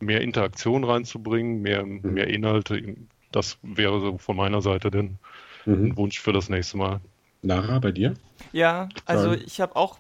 mehr 0.01 0.21
Interaktion 0.21 0.85
reinzubringen, 0.85 1.63
mehr, 1.63 1.87
mhm. 1.87 2.01
mehr 2.03 2.29
Inhalte 2.29 2.97
das 3.33 3.59
wäre 3.63 4.01
so 4.01 4.19
von 4.19 4.37
meiner 4.37 4.63
Seite 4.63 4.91
denn 4.91 5.19
mhm. 5.67 5.87
ein 5.87 5.97
Wunsch 5.97 6.21
für 6.21 6.33
das 6.33 6.49
nächste 6.49 6.77
Mal. 6.77 7.01
Lara, 7.43 7.79
bei 7.79 7.93
dir? 7.93 8.15
Ja, 8.53 8.89
also 9.07 9.33
ich 9.33 9.61
habe 9.61 9.77
auch 9.77 9.99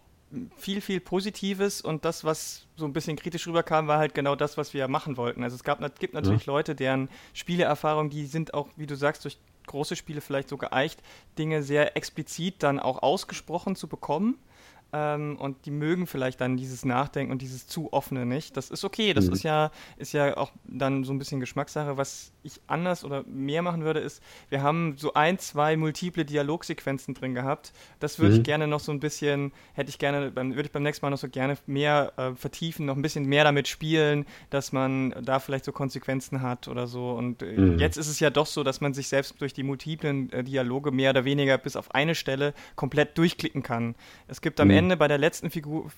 viel, 0.57 0.81
viel 0.81 1.01
Positives 1.01 1.81
und 1.81 2.05
das, 2.05 2.25
was 2.25 2.67
so 2.77 2.85
ein 2.85 2.93
bisschen 2.93 3.17
kritisch 3.17 3.47
rüberkam, 3.47 3.89
war 3.89 3.99
halt 3.99 4.15
genau 4.15 4.37
das, 4.37 4.57
was 4.57 4.75
wir 4.75 4.87
machen 4.89 5.17
wollten. 5.17 5.43
Also 5.43 5.57
es 5.57 5.65
gab, 5.65 5.81
gibt 5.99 6.15
natürlich 6.15 6.47
ja. 6.47 6.53
Leute, 6.53 6.75
deren 6.75 7.09
Spieleerfahrung, 7.33 8.11
die 8.11 8.27
sind 8.27 8.55
auch, 8.55 8.69
wie 8.77 8.87
du 8.87 8.95
sagst, 8.95 9.25
durch 9.25 9.39
große 9.67 9.97
Spiele 9.97 10.21
vielleicht 10.21 10.49
so 10.49 10.57
geeicht, 10.57 11.03
Dinge 11.39 11.63
sehr 11.63 11.97
explizit 11.97 12.63
dann 12.63 12.79
auch 12.79 13.03
ausgesprochen 13.03 13.77
zu 13.77 13.89
bekommen. 13.89 14.39
Ähm, 14.93 15.37
und 15.39 15.67
die 15.67 15.71
mögen 15.71 16.07
vielleicht 16.07 16.41
dann 16.41 16.57
dieses 16.57 16.85
Nachdenken 16.85 17.33
und 17.33 17.43
dieses 17.43 17.67
zu 17.67 17.93
offene 17.93 18.27
nicht. 18.27 18.57
Das 18.57 18.71
ist 18.71 18.85
okay, 18.85 19.15
das 19.15 19.27
Mhm. 19.27 19.33
ist 19.33 19.43
ja 19.45 19.71
ist 19.97 20.13
ja 20.13 20.37
auch 20.37 20.51
dann 20.65 21.05
so 21.05 21.13
ein 21.13 21.19
bisschen 21.19 21.41
Geschmackssache. 21.41 21.97
Was 21.97 22.33
ich 22.43 22.61
anders 22.67 23.05
oder 23.05 23.23
mehr 23.25 23.63
machen 23.63 23.85
würde, 23.85 24.01
ist, 24.01 24.23
wir 24.49 24.63
haben 24.63 24.97
so 24.97 25.13
ein, 25.15 25.39
zwei 25.39 25.77
multiple 25.77 26.25
Dialogsequenzen 26.25 27.15
drin 27.15 27.35
gehabt. 27.35 27.73
Das 28.01 28.19
würde 28.19 28.35
Mhm. 28.35 28.41
ich 28.41 28.45
gerne 28.45 28.67
noch 28.67 28.81
so 28.81 28.93
ein 28.93 29.01
bisschen, 29.01 29.53
hätte 29.75 29.91
ich 29.91 29.99
gerne, 29.99 30.35
würde 30.35 30.63
ich 30.63 30.73
beim 30.73 30.83
nächsten 30.83 31.05
Mal 31.05 31.11
noch 31.11 31.19
so 31.19 31.29
gerne 31.29 31.57
mehr 31.67 32.13
äh, 32.17 32.35
vertiefen, 32.35 32.87
noch 32.87 32.97
ein 32.97 33.03
bisschen 33.03 33.27
mehr 33.27 33.45
damit 33.45 33.69
spielen, 33.69 34.27
dass 34.51 34.73
man 34.73 35.15
da 35.23 35.39
vielleicht 35.39 35.65
so 35.67 35.73
Konsequenzen 35.73 36.43
hat 36.43 36.67
oder 36.69 36.87
so. 36.87 37.11
Und 37.13 37.43
äh, 37.43 37.53
Mhm. 37.61 37.79
jetzt 37.79 37.97
ist 37.97 38.09
es 38.09 38.21
ja 38.21 38.31
doch 38.31 38.47
so, 38.47 38.65
dass 38.65 38.81
man 38.81 38.95
sich 38.95 39.09
selbst 39.09 39.41
durch 39.41 39.53
die 39.53 39.63
multiplen 39.63 40.33
äh, 40.33 40.43
Dialoge 40.43 40.91
mehr 40.91 41.11
oder 41.11 41.25
weniger 41.25 41.59
bis 41.59 41.77
auf 41.77 41.95
eine 41.95 42.15
Stelle 42.15 42.55
komplett 42.77 43.19
durchklicken 43.19 43.63
kann. 43.63 43.95
Es 44.29 44.41
gibt 44.41 44.59
am 44.61 44.69
Mhm. 44.69 44.75
Ende 44.85 44.97
bei 44.97 45.09
der 45.09 45.19
letzten 45.19 45.51
Figur, 45.51 45.91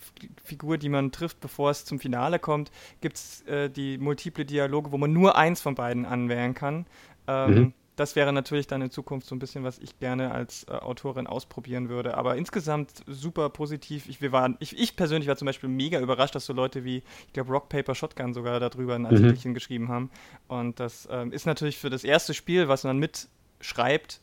Figur, 0.45 0.79
die 0.79 0.89
man 0.89 1.11
trifft, 1.13 1.41
bevor 1.41 1.71
es 1.71 1.85
zum 1.85 1.99
Finale 1.99 2.39
kommt, 2.39 2.71
gibt 3.01 3.17
es 3.17 3.43
äh, 3.43 3.69
die 3.71 3.99
multiple 3.99 4.45
Dialoge, 4.45 4.93
wo 4.93 4.99
man 4.99 5.13
nur 5.13 5.37
eins 5.37 5.61
von 5.61 5.75
beiden 5.75 6.05
anwählen 6.07 6.55
kann. 6.55 6.87
Ähm, 7.27 7.55
Mhm. 7.55 7.73
Das 7.95 8.17
wäre 8.17 8.33
natürlich 8.33 8.67
dann 8.67 8.81
in 8.81 8.91
Zukunft 8.91 9.27
so 9.27 9.35
ein 9.35 9.39
bisschen, 9.39 9.65
was 9.65 9.79
ich 9.79 9.99
gerne 10.01 10.33
als 10.33 10.65
äh, 10.65 10.71
Autorin 10.73 11.27
ausprobieren 11.27 11.91
würde. 11.91 12.17
Aber 12.17 12.37
insgesamt 12.37 12.91
super 13.07 13.51
positiv. 13.51 14.09
Ich, 14.09 14.23
wir 14.23 14.33
waren, 14.33 14.57
ich, 14.61 14.79
ich 14.79 14.97
persönlich 14.97 15.29
war 15.29 15.37
zum 15.37 15.45
Beispiel 15.45 15.69
mega 15.69 16.01
überrascht, 16.01 16.35
dass 16.35 16.47
so 16.47 16.55
Leute 16.55 16.85
wie, 16.85 17.03
ich 17.27 17.33
glaube, 17.35 17.53
Rock 17.53 17.69
Paper 17.69 17.95
Shotgun 17.95 18.33
sogar 18.33 18.61
darüber 18.61 18.95
ein 18.95 19.05
Artikelchen 19.05 19.53
geschrieben 19.53 19.89
haben. 19.89 20.11
Und 20.49 20.81
das 20.81 21.07
ähm, 21.13 21.33
ist 21.33 21.45
natürlich 21.45 21.77
für 21.77 21.91
das 21.91 22.03
erste 22.03 22.33
Spiel, 22.33 22.67
was 22.67 22.85
man 22.85 22.99
mitschreibt, 22.99 24.21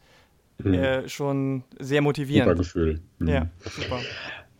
Mhm. 0.61 0.73
äh, 0.73 1.07
schon 1.07 1.63
sehr 1.77 1.99
Super 1.99 2.01
motivierend. 2.01 2.57
Gefühl. 2.57 2.99
Mhm. 3.19 3.27
Ja, 3.27 3.47
super. 3.63 4.01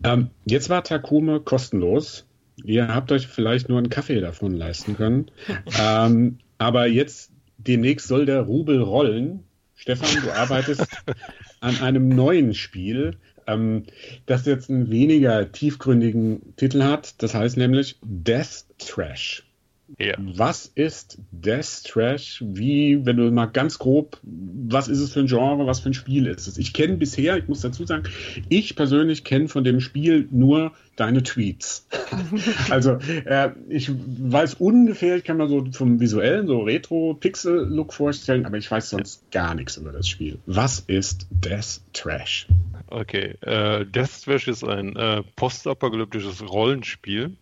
Ähm, 0.03 0.29
jetzt 0.45 0.69
war 0.69 0.83
Takume 0.83 1.39
kostenlos. 1.39 2.25
Ihr 2.63 2.87
habt 2.87 3.11
euch 3.11 3.27
vielleicht 3.27 3.69
nur 3.69 3.77
einen 3.77 3.89
Kaffee 3.89 4.19
davon 4.19 4.55
leisten 4.55 4.95
können. 4.95 5.31
ähm, 5.81 6.39
aber 6.57 6.87
jetzt 6.87 7.31
demnächst 7.57 8.07
soll 8.07 8.25
der 8.25 8.41
Rubel 8.41 8.81
rollen. 8.81 9.43
Stefan, 9.75 10.21
du 10.21 10.31
arbeitest 10.31 10.85
an 11.61 11.79
einem 11.81 12.09
neuen 12.09 12.53
Spiel, 12.53 13.17
ähm, 13.47 13.83
das 14.25 14.45
jetzt 14.45 14.69
einen 14.69 14.91
weniger 14.91 15.51
tiefgründigen 15.51 16.55
Titel 16.57 16.83
hat. 16.83 17.21
Das 17.21 17.33
heißt 17.33 17.57
nämlich 17.57 17.97
Death 18.03 18.65
Trash. 18.77 19.48
Ja. 19.97 20.15
Was 20.17 20.71
ist 20.75 21.17
Death 21.31 21.83
Trash? 21.85 22.43
Wie, 22.45 23.05
wenn 23.05 23.17
du 23.17 23.31
mal 23.31 23.47
ganz 23.47 23.79
grob, 23.79 24.19
was 24.23 24.87
ist 24.87 24.99
es 24.99 25.13
für 25.13 25.21
ein 25.21 25.27
Genre, 25.27 25.65
was 25.65 25.79
für 25.79 25.89
ein 25.89 25.93
Spiel 25.93 26.27
ist 26.27 26.47
es? 26.47 26.57
Ich 26.57 26.73
kenne 26.73 26.97
bisher, 26.97 27.37
ich 27.37 27.47
muss 27.47 27.61
dazu 27.61 27.85
sagen, 27.85 28.03
ich 28.49 28.75
persönlich 28.75 29.23
kenne 29.23 29.47
von 29.47 29.63
dem 29.63 29.79
Spiel 29.79 30.27
nur 30.31 30.73
deine 30.95 31.23
Tweets. 31.23 31.87
also 32.69 32.97
äh, 33.25 33.51
ich 33.69 33.91
weiß 33.91 34.55
ungefähr, 34.55 35.15
ich 35.17 35.23
kann 35.23 35.37
mir 35.37 35.47
so 35.47 35.65
vom 35.71 35.99
visuellen, 35.99 36.47
so 36.47 36.61
Retro-Pixel-Look 36.61 37.93
vorstellen, 37.93 38.45
aber 38.45 38.57
ich 38.57 38.69
weiß 38.69 38.91
sonst 38.91 39.31
gar 39.31 39.55
nichts 39.55 39.77
über 39.77 39.91
das 39.91 40.07
Spiel. 40.07 40.39
Was 40.45 40.81
ist 40.81 41.27
Death 41.31 41.81
Trash? 41.93 42.47
Okay, 42.87 43.35
äh, 43.41 43.85
Death 43.85 44.23
Trash 44.23 44.47
ist 44.47 44.63
ein 44.63 44.95
äh, 44.95 45.23
postapokalyptisches 45.35 46.47
Rollenspiel, 46.47 47.37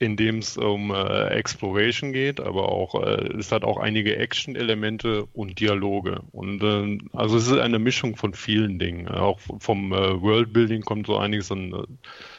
in 0.00 0.16
dem 0.16 0.38
es 0.38 0.56
um 0.56 0.92
äh, 0.92 1.28
Exploration 1.30 2.12
geht, 2.12 2.38
aber 2.40 2.68
auch 2.70 3.02
äh, 3.02 3.36
es 3.36 3.50
hat 3.50 3.64
auch 3.64 3.78
einige 3.78 4.16
Action-Elemente 4.16 5.26
und 5.32 5.58
Dialoge. 5.58 6.22
Und 6.30 6.62
äh, 6.62 6.98
also 7.12 7.36
es 7.36 7.48
ist 7.48 7.58
eine 7.58 7.80
Mischung 7.80 8.14
von 8.16 8.32
vielen 8.32 8.78
Dingen. 8.78 9.08
Auch 9.08 9.40
vom 9.58 9.92
äh, 9.92 10.20
Worldbuilding 10.22 10.82
kommt 10.82 11.06
so 11.08 11.16
einiges 11.16 11.50
an 11.50 11.72
äh, 11.72 11.82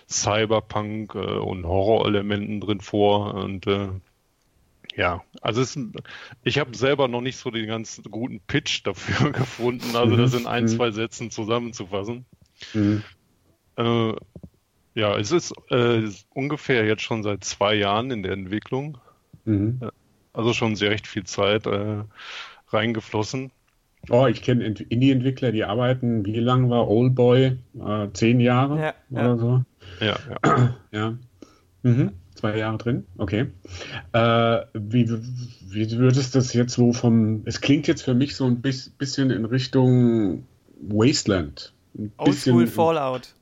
Cyberpunk 0.10 1.16
äh, 1.16 1.18
und 1.20 1.66
Horrorelementen 1.66 2.62
drin 2.62 2.80
vor 2.80 3.34
und 3.34 3.68
äh, 3.68 3.90
ja, 4.96 5.24
also 5.42 5.62
es, 5.62 5.78
ich 6.44 6.60
habe 6.60 6.76
selber 6.76 7.08
noch 7.08 7.22
nicht 7.22 7.38
so 7.38 7.52
den 7.52 7.68
ganz 7.68 8.02
guten 8.10 8.40
Pitch 8.42 8.82
dafür 8.86 9.32
gefunden, 9.32 9.96
also 9.96 10.18
das 10.18 10.34
in 10.34 10.48
ein, 10.48 10.64
Mhm. 10.64 10.68
zwei 10.68 10.92
Sätzen 10.92 11.30
zusammenzufassen. 11.30 12.26
Mhm. 12.74 13.04
Ja, 14.96 15.18
es 15.18 15.32
ist 15.32 15.54
äh, 15.70 16.04
ungefähr 16.34 16.86
jetzt 16.86 17.02
schon 17.04 17.24
seit 17.24 17.44
zwei 17.44 17.76
Jahren 17.76 18.12
in 18.12 18.24
der 18.24 18.34
Entwicklung, 18.34 18.98
Mhm. 19.46 19.80
also 20.34 20.54
schon 20.54 20.76
sehr 20.76 20.92
recht 20.92 21.08
viel 21.08 21.24
Zeit 21.24 21.66
äh, 21.66 22.04
reingeflossen. 22.70 23.52
Oh, 24.10 24.28
ich 24.28 24.42
kenne 24.42 24.64
Ent- 24.66 24.82
Indie-Entwickler, 24.82 25.52
die 25.52 25.64
arbeiten, 25.64 26.26
wie 26.26 26.40
lang 26.40 26.70
war 26.70 26.88
Oldboy? 26.90 27.58
Äh, 27.80 28.08
zehn 28.14 28.40
Jahre 28.40 28.80
Ja, 28.80 28.94
oder 29.12 29.22
ja. 29.22 29.38
so? 29.38 29.64
Ja, 30.00 30.20
ja. 30.44 30.76
Ja. 30.92 31.18
Mhm. 31.84 32.12
Zwei 32.36 32.58
Jahre 32.58 32.78
drin, 32.78 33.06
okay. 33.18 33.48
Äh, 34.14 34.60
wie, 34.74 35.10
wie 35.10 35.92
würdest 35.98 36.34
du 36.34 36.40
das 36.40 36.54
jetzt 36.54 36.74
so 36.74 36.94
vom. 36.94 37.42
Es 37.46 37.60
klingt 37.60 37.88
jetzt 37.88 38.04
für 38.04 38.14
mich 38.14 38.36
so 38.38 38.46
ein 38.46 38.62
bis, 38.62 38.90
bisschen 38.90 39.30
in 39.30 39.44
Richtung 39.44 40.46
Wasteland. 40.82 41.74
Oldschool 42.18 42.68
Fallout. 42.68 43.34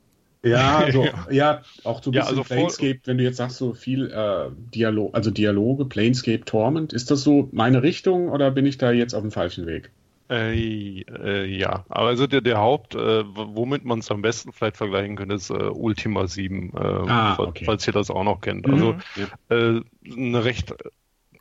Ja, 0.43 0.89
so, 0.91 1.19
ja, 1.29 1.63
auch 1.83 2.01
so 2.03 2.11
ein 2.11 2.13
Ja, 2.13 2.23
bisschen 2.23 2.41
also 2.41 2.43
Planescape, 2.43 3.01
wenn 3.05 3.17
du 3.17 3.23
jetzt 3.23 3.37
sagst, 3.37 3.57
so 3.57 3.73
viel 3.73 4.09
äh, 4.11 4.49
Dialog, 4.55 5.13
also 5.15 5.29
Dialoge, 5.31 5.85
Planescape 5.85 6.45
Torment, 6.45 6.93
ist 6.93 7.11
das 7.11 7.21
so 7.23 7.49
meine 7.51 7.83
Richtung 7.83 8.29
oder 8.29 8.49
bin 8.51 8.65
ich 8.65 8.77
da 8.77 8.91
jetzt 8.91 9.13
auf 9.13 9.21
dem 9.21 9.31
falschen 9.31 9.65
Weg? 9.67 9.91
Äh, 10.29 11.03
äh, 11.03 11.45
ja, 11.45 11.85
aber 11.87 12.07
also 12.07 12.27
der, 12.27 12.41
der 12.41 12.57
Haupt, 12.57 12.95
äh, 12.95 13.23
womit 13.33 13.85
man 13.85 13.99
es 13.99 14.11
am 14.11 14.21
besten 14.21 14.51
vielleicht 14.51 14.75
vergleichen 14.75 15.15
könnte, 15.15 15.35
ist 15.35 15.49
äh, 15.49 15.53
Ultima 15.53 16.27
7, 16.27 16.73
äh, 16.75 17.07
Ah, 17.07 17.37
falls, 17.37 17.49
okay. 17.49 17.63
falls 17.63 17.87
ihr 17.87 17.93
das 17.93 18.09
auch 18.11 18.25
noch 18.25 18.41
kennt. 18.41 18.67
Mhm. 18.67 18.69
Also 18.69 18.97
äh, 19.49 19.79
eine 20.05 20.43
recht 20.43 20.73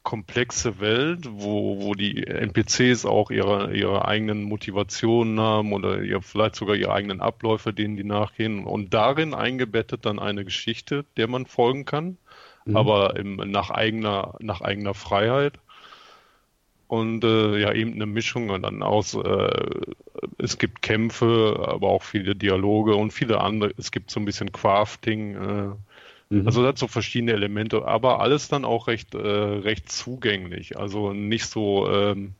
komplexe 0.07 0.79
Welt, 0.79 1.27
wo, 1.29 1.83
wo 1.83 1.95
die 1.95 2.27
NPCs 2.27 3.05
auch 3.05 3.31
ihre, 3.31 3.77
ihre 3.77 4.07
eigenen 4.07 4.45
Motivationen 4.45 5.41
haben 5.41 5.73
oder 5.73 6.01
ihr, 6.01 6.23
vielleicht 6.23 6.55
sogar 6.55 6.77
ihre 6.77 6.93
eigenen 6.95 7.21
Abläufe, 7.21 7.75
denen 7.75 7.97
die 7.97 8.05
nachgehen. 8.05 8.65
Und 8.65 8.95
darin 8.95 9.35
eingebettet 9.35 10.07
dann 10.07 10.21
eine 10.21 10.45
Geschichte, 10.45 11.05
der 11.17 11.27
man 11.27 11.45
folgen 11.45 11.85
kann, 11.85 12.19
Mhm. 12.67 12.77
aber 12.77 13.17
im, 13.17 13.37
nach, 13.37 13.71
eigener, 13.71 14.35
nach 14.41 14.61
eigener 14.61 14.95
Freiheit. 14.95 15.59
Und 16.89 17.25
äh, 17.25 17.59
ja, 17.59 17.73
eben 17.73 17.95
eine 17.95 18.07
Mischung 18.07 18.49
dann 18.63 18.83
aus, 18.83 19.15
äh, 19.15 19.71
es 20.39 20.59
gibt 20.59 20.83
Kämpfe, 20.83 21.65
aber 21.67 21.89
auch 21.89 22.05
viele 22.05 22.37
Dialoge 22.37 22.95
und 22.95 23.13
viele 23.13 23.41
andere, 23.41 23.73
es 23.77 23.91
gibt 23.91 24.11
so 24.11 24.21
ein 24.21 24.25
bisschen 24.25 24.53
Crafting, 24.53 25.35
äh, 25.35 25.71
Mhm. 26.31 26.47
also 26.47 26.63
das 26.63 26.71
hat 26.71 26.79
so 26.79 26.89
verschiedene 26.89 27.33
Elemente, 27.33 27.85
aber 27.87 28.21
alles 28.21 28.49
dann 28.49 28.65
auch 28.65 28.89
recht, 28.89 29.15
äh, 29.15 29.19
recht 29.19 29.91
zugänglich. 29.91 30.77
Also 30.79 31.13
nicht 31.13 31.47
so 31.47 31.89
ähm, 31.91 32.35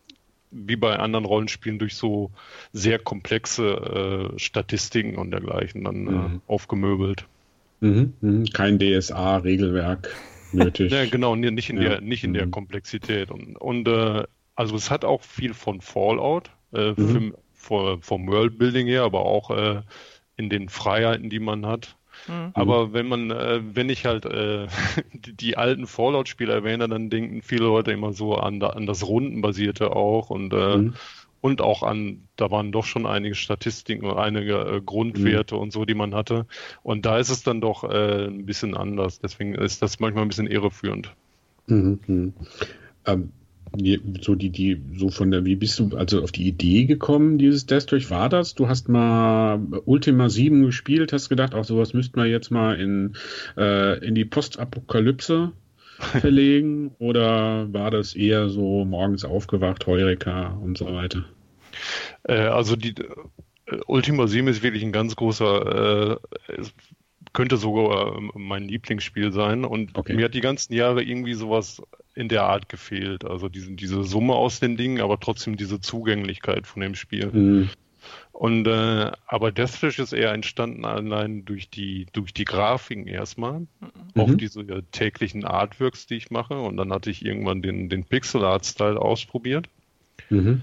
wie 0.51 0.77
bei 0.77 0.99
anderen 0.99 1.25
Rollenspielen 1.25 1.79
durch 1.79 1.95
so 1.97 2.31
sehr 2.73 2.99
komplexe 2.99 4.33
äh, 4.35 4.39
Statistiken 4.39 5.17
und 5.17 5.31
dergleichen 5.31 5.85
dann 5.85 6.05
Mhm. 6.05 6.43
äh, 6.47 6.51
aufgemöbelt. 6.53 7.27
Mhm. 7.81 8.15
Mhm. 8.21 8.45
Kein 8.53 8.79
DSA-Regelwerk 8.79 10.15
nötig. 10.53 10.93
Ja, 10.93 11.05
genau, 11.07 11.37
ni- 11.37 11.51
nicht 11.51 11.69
in 11.71 11.77
Ja. 11.77 11.91
der, 11.91 12.01
nicht 12.01 12.25
in 12.25 12.33
der 12.35 12.47
Mhm. 12.47 12.51
Komplexität. 12.53 13.31
Und, 13.31 13.57
und 13.57 13.89
äh, 13.89 14.25
also 14.55 14.77
es 14.77 14.91
hat 14.91 15.05
auch 15.05 15.23
viel 15.23 15.53
von 15.55 15.81
Fallout, 15.81 16.51
äh, 16.73 16.93
Mhm. 16.97 17.35
für, 17.53 17.99
vom 18.01 18.29
Worldbuilding 18.29 18.87
her, 18.87 19.03
aber 19.03 19.21
auch 19.27 19.51
äh, 19.51 19.83
in 20.37 20.49
den 20.49 20.69
Freiheiten, 20.69 21.31
die 21.31 21.41
man 21.41 21.67
hat. 21.67 21.97
Mhm. 22.29 22.51
Aber 22.55 22.93
wenn 22.93 23.07
man, 23.09 23.31
äh, 23.31 23.61
wenn 23.75 23.89
ich 23.89 24.05
halt 24.07 24.25
äh, 24.27 24.67
die, 25.13 25.35
die 25.35 25.57
alten 25.57 25.87
Fallout-Spiele 25.87 26.53
erwähne, 26.53 26.89
dann 26.89 27.11
denken 27.11 27.43
viele 27.43 27.65
Leute 27.65 27.93
immer 27.93 28.13
so 28.13 28.35
an, 28.35 28.61
da, 28.61 28.69
an 28.71 28.87
das 28.87 29.07
Rundenbasierte 29.07 29.95
auch 29.95 30.31
und 30.31 30.53
äh, 30.53 30.77
Mhm. 30.79 30.95
und 31.43 31.61
auch 31.61 31.83
an, 31.85 32.27
da 32.37 32.51
waren 32.51 32.73
doch 32.73 32.85
schon 32.85 33.07
einige 33.07 33.37
Statistiken 33.37 34.07
und 34.07 34.19
einige 34.19 34.59
äh, 34.59 34.81
Grundwerte 34.81 35.55
Mhm. 35.55 35.61
und 35.61 35.73
so, 35.73 35.85
die 35.85 35.95
man 35.95 36.15
hatte. 36.15 36.47
Und 36.83 37.07
da 37.07 37.19
ist 37.19 37.31
es 37.31 37.43
dann 37.45 37.61
doch 37.61 37.85
äh, 37.85 38.27
ein 38.27 38.47
bisschen 38.47 38.77
anders. 38.77 39.21
Deswegen 39.21 39.55
ist 39.55 39.81
das 39.83 40.01
manchmal 40.01 40.25
ein 40.25 40.29
bisschen 40.29 40.49
irreführend. 40.49 41.15
Mhm. 41.67 42.01
Mhm. 42.07 42.33
Ähm, 43.07 43.33
so 44.21 44.35
die, 44.35 44.51
die, 44.51 44.81
so 44.97 45.11
von 45.11 45.31
der, 45.31 45.45
wie 45.45 45.57
bist 45.57 45.79
du 45.79 45.97
also 45.97 46.23
auf 46.23 46.33
die 46.33 46.47
Idee 46.47 46.85
gekommen, 46.85 47.39
dieses 47.39 47.67
Death 47.67 47.89
Trash? 47.89 48.11
War 48.11 48.29
das? 48.29 48.55
Du 48.55 48.69
hast 48.69 48.89
mal 48.89 49.61
Ultima 49.85 50.29
7 50.29 50.63
gespielt, 50.65 51.13
hast 51.13 51.29
gedacht, 51.29 51.55
auch 51.55 51.65
sowas 51.65 51.95
müssten 51.95 52.21
wir 52.21 52.27
jetzt 52.27 52.51
mal 52.51 52.79
in, 52.81 53.17
äh, 53.57 54.05
in 54.07 54.15
die 54.15 54.25
Postapokalypse 54.25 55.53
verlegen? 55.99 56.93
Oder 56.99 57.73
war 57.73 57.91
das 57.91 58.15
eher 58.15 58.49
so 58.49 58.85
morgens 58.85 59.25
aufgewacht, 59.25 59.87
Heureka 59.87 60.51
und 60.51 60.79
so 60.79 60.87
weiter? 60.87 61.25
Äh, 62.25 62.35
also 62.35 62.77
die 62.77 62.95
äh, 63.67 63.81
Ultima 63.87 64.27
7 64.27 64.49
ist 64.49 64.63
wirklich 64.63 64.83
ein 64.83 64.93
ganz 64.93 65.17
großer, 65.17 66.17
äh, 66.49 66.53
es 66.59 66.73
könnte 67.33 67.57
sogar 67.57 68.17
äh, 68.17 68.21
mein 68.35 68.69
Lieblingsspiel 68.69 69.33
sein. 69.33 69.65
Und 69.65 69.97
Okay. 69.97 70.15
mir 70.15 70.27
hat 70.27 70.35
die 70.35 70.41
ganzen 70.41 70.73
Jahre 70.75 71.03
irgendwie 71.03 71.35
sowas 71.35 71.83
in 72.17 72.29
der 72.29 72.45
Art 72.45 72.69
gefehlt. 72.69 73.25
Also 73.25 73.49
diese, 73.49 73.73
diese 73.73 74.03
Summe 74.03 74.35
aus 74.35 74.59
den 74.59 74.77
Dingen, 74.77 75.01
aber 75.01 75.21
trotzdem 75.21 75.57
diese 75.57 75.81
Zugänglichkeit 75.81 76.67
von 76.67 76.81
dem 76.83 76.95
Spiel. 76.95 77.31
Mhm. 77.31 77.71
Und 78.33 78.67
äh, 78.67 79.13
aber 79.27 79.53
Deathwish 79.53 79.99
ist 79.99 80.13
eher 80.13 80.33
entstanden 80.33 80.85
allein 80.85 81.45
durch 81.45 81.71
die 81.71 82.07
durch 82.13 82.33
die 82.33 82.45
Grafiken 82.45 83.07
erstmal, 83.07 83.61
mhm. 83.61 83.69
auch 84.15 84.35
diese 84.35 84.61
äh, 84.61 84.83
täglichen 84.93 85.45
Artworks, 85.45 86.07
die 86.07 86.17
ich 86.17 86.31
mache. 86.31 86.59
Und 86.59 86.77
dann 86.77 86.93
hatte 86.93 87.11
ich 87.11 87.25
irgendwann 87.25 87.63
den 87.63 87.89
den 87.89 88.05
Pixel 88.05 88.45
Art 88.45 88.65
Style 88.65 89.01
ausprobiert. 89.01 89.69
Mhm. 90.31 90.63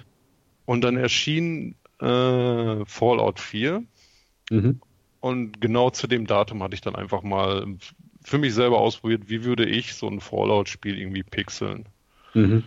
Und 0.66 0.82
dann 0.82 0.98
erschien 0.98 1.76
äh, 2.00 2.86
Fallout 2.86 3.40
4. 3.40 3.84
Mhm. 4.50 4.80
Und 5.20 5.62
genau 5.62 5.90
zu 5.90 6.08
dem 6.08 6.28
Datum 6.28 6.64
hatte 6.64 6.76
ich 6.76 6.82
dann 6.82 6.96
einfach 6.96 7.24
mal 7.24 7.66
für 8.24 8.38
mich 8.38 8.54
selber 8.54 8.80
ausprobiert, 8.80 9.24
wie 9.28 9.44
würde 9.44 9.66
ich 9.66 9.96
so 9.96 10.08
ein 10.08 10.20
Fallout-Spiel 10.20 10.98
irgendwie 10.98 11.24
pixeln. 11.24 11.86
Mhm. 12.34 12.64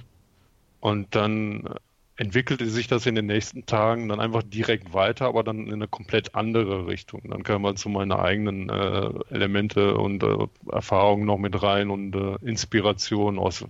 Und 0.81 1.15
dann 1.15 1.69
entwickelte 2.17 2.67
sich 2.67 2.87
das 2.89 3.07
in 3.07 3.15
den 3.15 3.27
nächsten 3.27 3.67
Tagen 3.67 4.09
dann 4.09 4.21
einfach 4.21 4.43
direkt 4.43 4.95
weiter, 4.95 5.27
aber 5.27 5.43
dann 5.43 5.67
in 5.67 5.75
eine 5.75 5.89
komplett 5.89 6.35
andere 6.35 6.87
Richtung. 6.87 7.23
Dann 7.29 7.43
kam 7.43 7.63
man 7.63 7.77
zu 7.77 7.89
meinen 7.89 8.13
eigenen 8.13 8.71
äh, 8.71 9.11
Elemente 9.31 9.97
und 9.97 10.23
äh, 10.23 10.47
Erfahrungen 10.71 11.27
noch 11.27 11.39
mit 11.39 11.63
rein 11.63 11.91
und 11.91 12.17
äh, 12.17 12.37
Inspiration 12.43 13.39
aus 13.39 13.67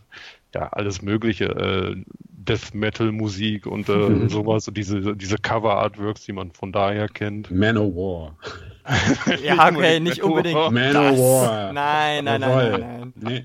ja 0.54 0.68
alles 0.68 1.02
Mögliche, 1.02 1.46
äh, 1.46 1.96
Death 2.18 2.72
Metal 2.72 3.10
Musik 3.10 3.66
und 3.66 3.88
äh, 3.88 3.92
mhm. 3.92 4.28
sowas, 4.28 4.70
diese 4.72 5.16
diese 5.16 5.38
Cover 5.38 5.76
Artworks, 5.78 6.24
die 6.24 6.32
man 6.32 6.52
von 6.52 6.70
daher 6.70 7.08
kennt. 7.08 7.50
Manowar. 7.50 8.36
ja, 9.42 9.68
okay, 9.68 10.00
nicht 10.00 10.22
unbedingt. 10.22 10.70
Manowar. 10.70 11.72
Nein, 11.72 12.24
nein, 12.24 12.40
nein, 12.40 12.70
nein, 12.70 13.12
nein. 13.16 13.44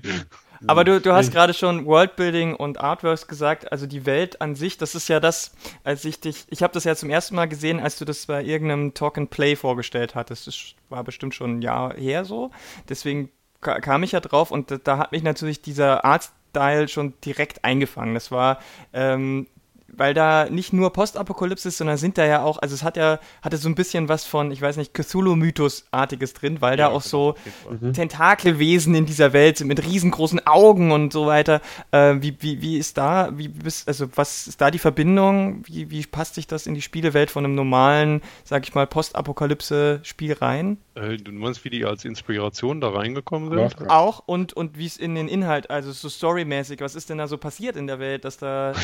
Aber 0.66 0.84
du, 0.84 1.00
du 1.00 1.12
hast 1.12 1.32
gerade 1.32 1.54
schon 1.54 1.86
Worldbuilding 1.86 2.54
und 2.54 2.80
Artworks 2.80 3.26
gesagt, 3.26 3.72
also 3.72 3.86
die 3.86 4.06
Welt 4.06 4.40
an 4.40 4.54
sich, 4.54 4.78
das 4.78 4.94
ist 4.94 5.08
ja 5.08 5.18
das, 5.18 5.52
als 5.82 6.04
ich 6.04 6.20
dich, 6.20 6.44
ich 6.48 6.62
habe 6.62 6.72
das 6.72 6.84
ja 6.84 6.94
zum 6.94 7.10
ersten 7.10 7.34
Mal 7.34 7.46
gesehen, 7.48 7.80
als 7.80 7.98
du 7.98 8.04
das 8.04 8.26
bei 8.26 8.44
irgendeinem 8.44 8.94
Talk 8.94 9.18
and 9.18 9.30
Play 9.30 9.56
vorgestellt 9.56 10.14
hattest. 10.14 10.46
Das 10.46 10.74
war 10.88 11.02
bestimmt 11.04 11.34
schon 11.34 11.58
ein 11.58 11.62
Jahr 11.62 11.94
her 11.94 12.24
so. 12.24 12.50
Deswegen 12.88 13.30
kam 13.60 14.02
ich 14.02 14.12
ja 14.12 14.20
drauf 14.20 14.50
und 14.50 14.70
da, 14.70 14.78
da 14.78 14.98
hat 14.98 15.12
mich 15.12 15.22
natürlich 15.22 15.62
dieser 15.62 16.04
Artstyle 16.04 16.88
schon 16.88 17.14
direkt 17.24 17.64
eingefangen. 17.64 18.14
Das 18.14 18.30
war 18.30 18.58
ähm, 18.92 19.46
weil 19.92 20.14
da 20.14 20.48
nicht 20.48 20.72
nur 20.72 20.92
Postapokalypse 20.92 21.68
ist, 21.68 21.78
sondern 21.78 21.96
sind 21.98 22.18
da 22.18 22.24
ja 22.24 22.42
auch, 22.42 22.58
also 22.58 22.74
es 22.74 22.82
hat 22.82 22.96
ja, 22.96 23.18
hatte 23.42 23.58
so 23.58 23.68
ein 23.68 23.74
bisschen 23.74 24.08
was 24.08 24.24
von, 24.24 24.50
ich 24.50 24.60
weiß 24.60 24.76
nicht, 24.78 24.94
Cthulhu-Mythos-artiges 24.94 26.32
drin, 26.32 26.60
weil 26.60 26.78
ja, 26.78 26.88
da 26.88 26.94
auch 26.94 27.02
so 27.02 27.34
mhm. 27.68 27.92
Tentakelwesen 27.92 28.94
in 28.94 29.06
dieser 29.06 29.32
Welt 29.32 29.58
sind 29.58 29.68
mit 29.68 29.84
riesengroßen 29.84 30.46
Augen 30.46 30.92
und 30.92 31.12
so 31.12 31.26
weiter. 31.26 31.60
Äh, 31.90 32.16
wie, 32.20 32.36
wie, 32.40 32.62
wie 32.62 32.78
ist 32.78 32.96
da, 32.96 33.30
wie 33.36 33.48
bist, 33.48 33.86
also 33.86 34.06
was 34.14 34.46
ist 34.46 34.60
da 34.60 34.70
die 34.70 34.78
Verbindung? 34.78 35.62
Wie, 35.66 35.90
wie 35.90 36.06
passt 36.06 36.34
sich 36.34 36.46
das 36.46 36.66
in 36.66 36.74
die 36.74 36.82
Spielewelt 36.82 37.30
von 37.30 37.44
einem 37.44 37.54
normalen, 37.54 38.22
sag 38.44 38.64
ich 38.66 38.74
mal, 38.74 38.86
Postapokalypse-Spiel 38.86 40.32
rein? 40.34 40.78
Du 40.94 41.32
meinst, 41.32 41.64
wie 41.64 41.70
die 41.70 41.86
als 41.86 42.04
Inspiration 42.04 42.80
da 42.82 42.90
reingekommen 42.90 43.50
sind? 43.50 43.80
Ja, 43.80 43.90
auch 43.90 44.22
und, 44.26 44.52
und 44.52 44.76
wie 44.76 44.84
es 44.84 44.98
in 44.98 45.14
den 45.14 45.26
Inhalt, 45.26 45.70
also 45.70 45.90
so 45.90 46.10
storymäßig, 46.10 46.80
was 46.80 46.94
ist 46.94 47.08
denn 47.08 47.16
da 47.16 47.28
so 47.28 47.38
passiert 47.38 47.76
in 47.76 47.86
der 47.86 47.98
Welt, 47.98 48.26
dass 48.26 48.36
da 48.36 48.74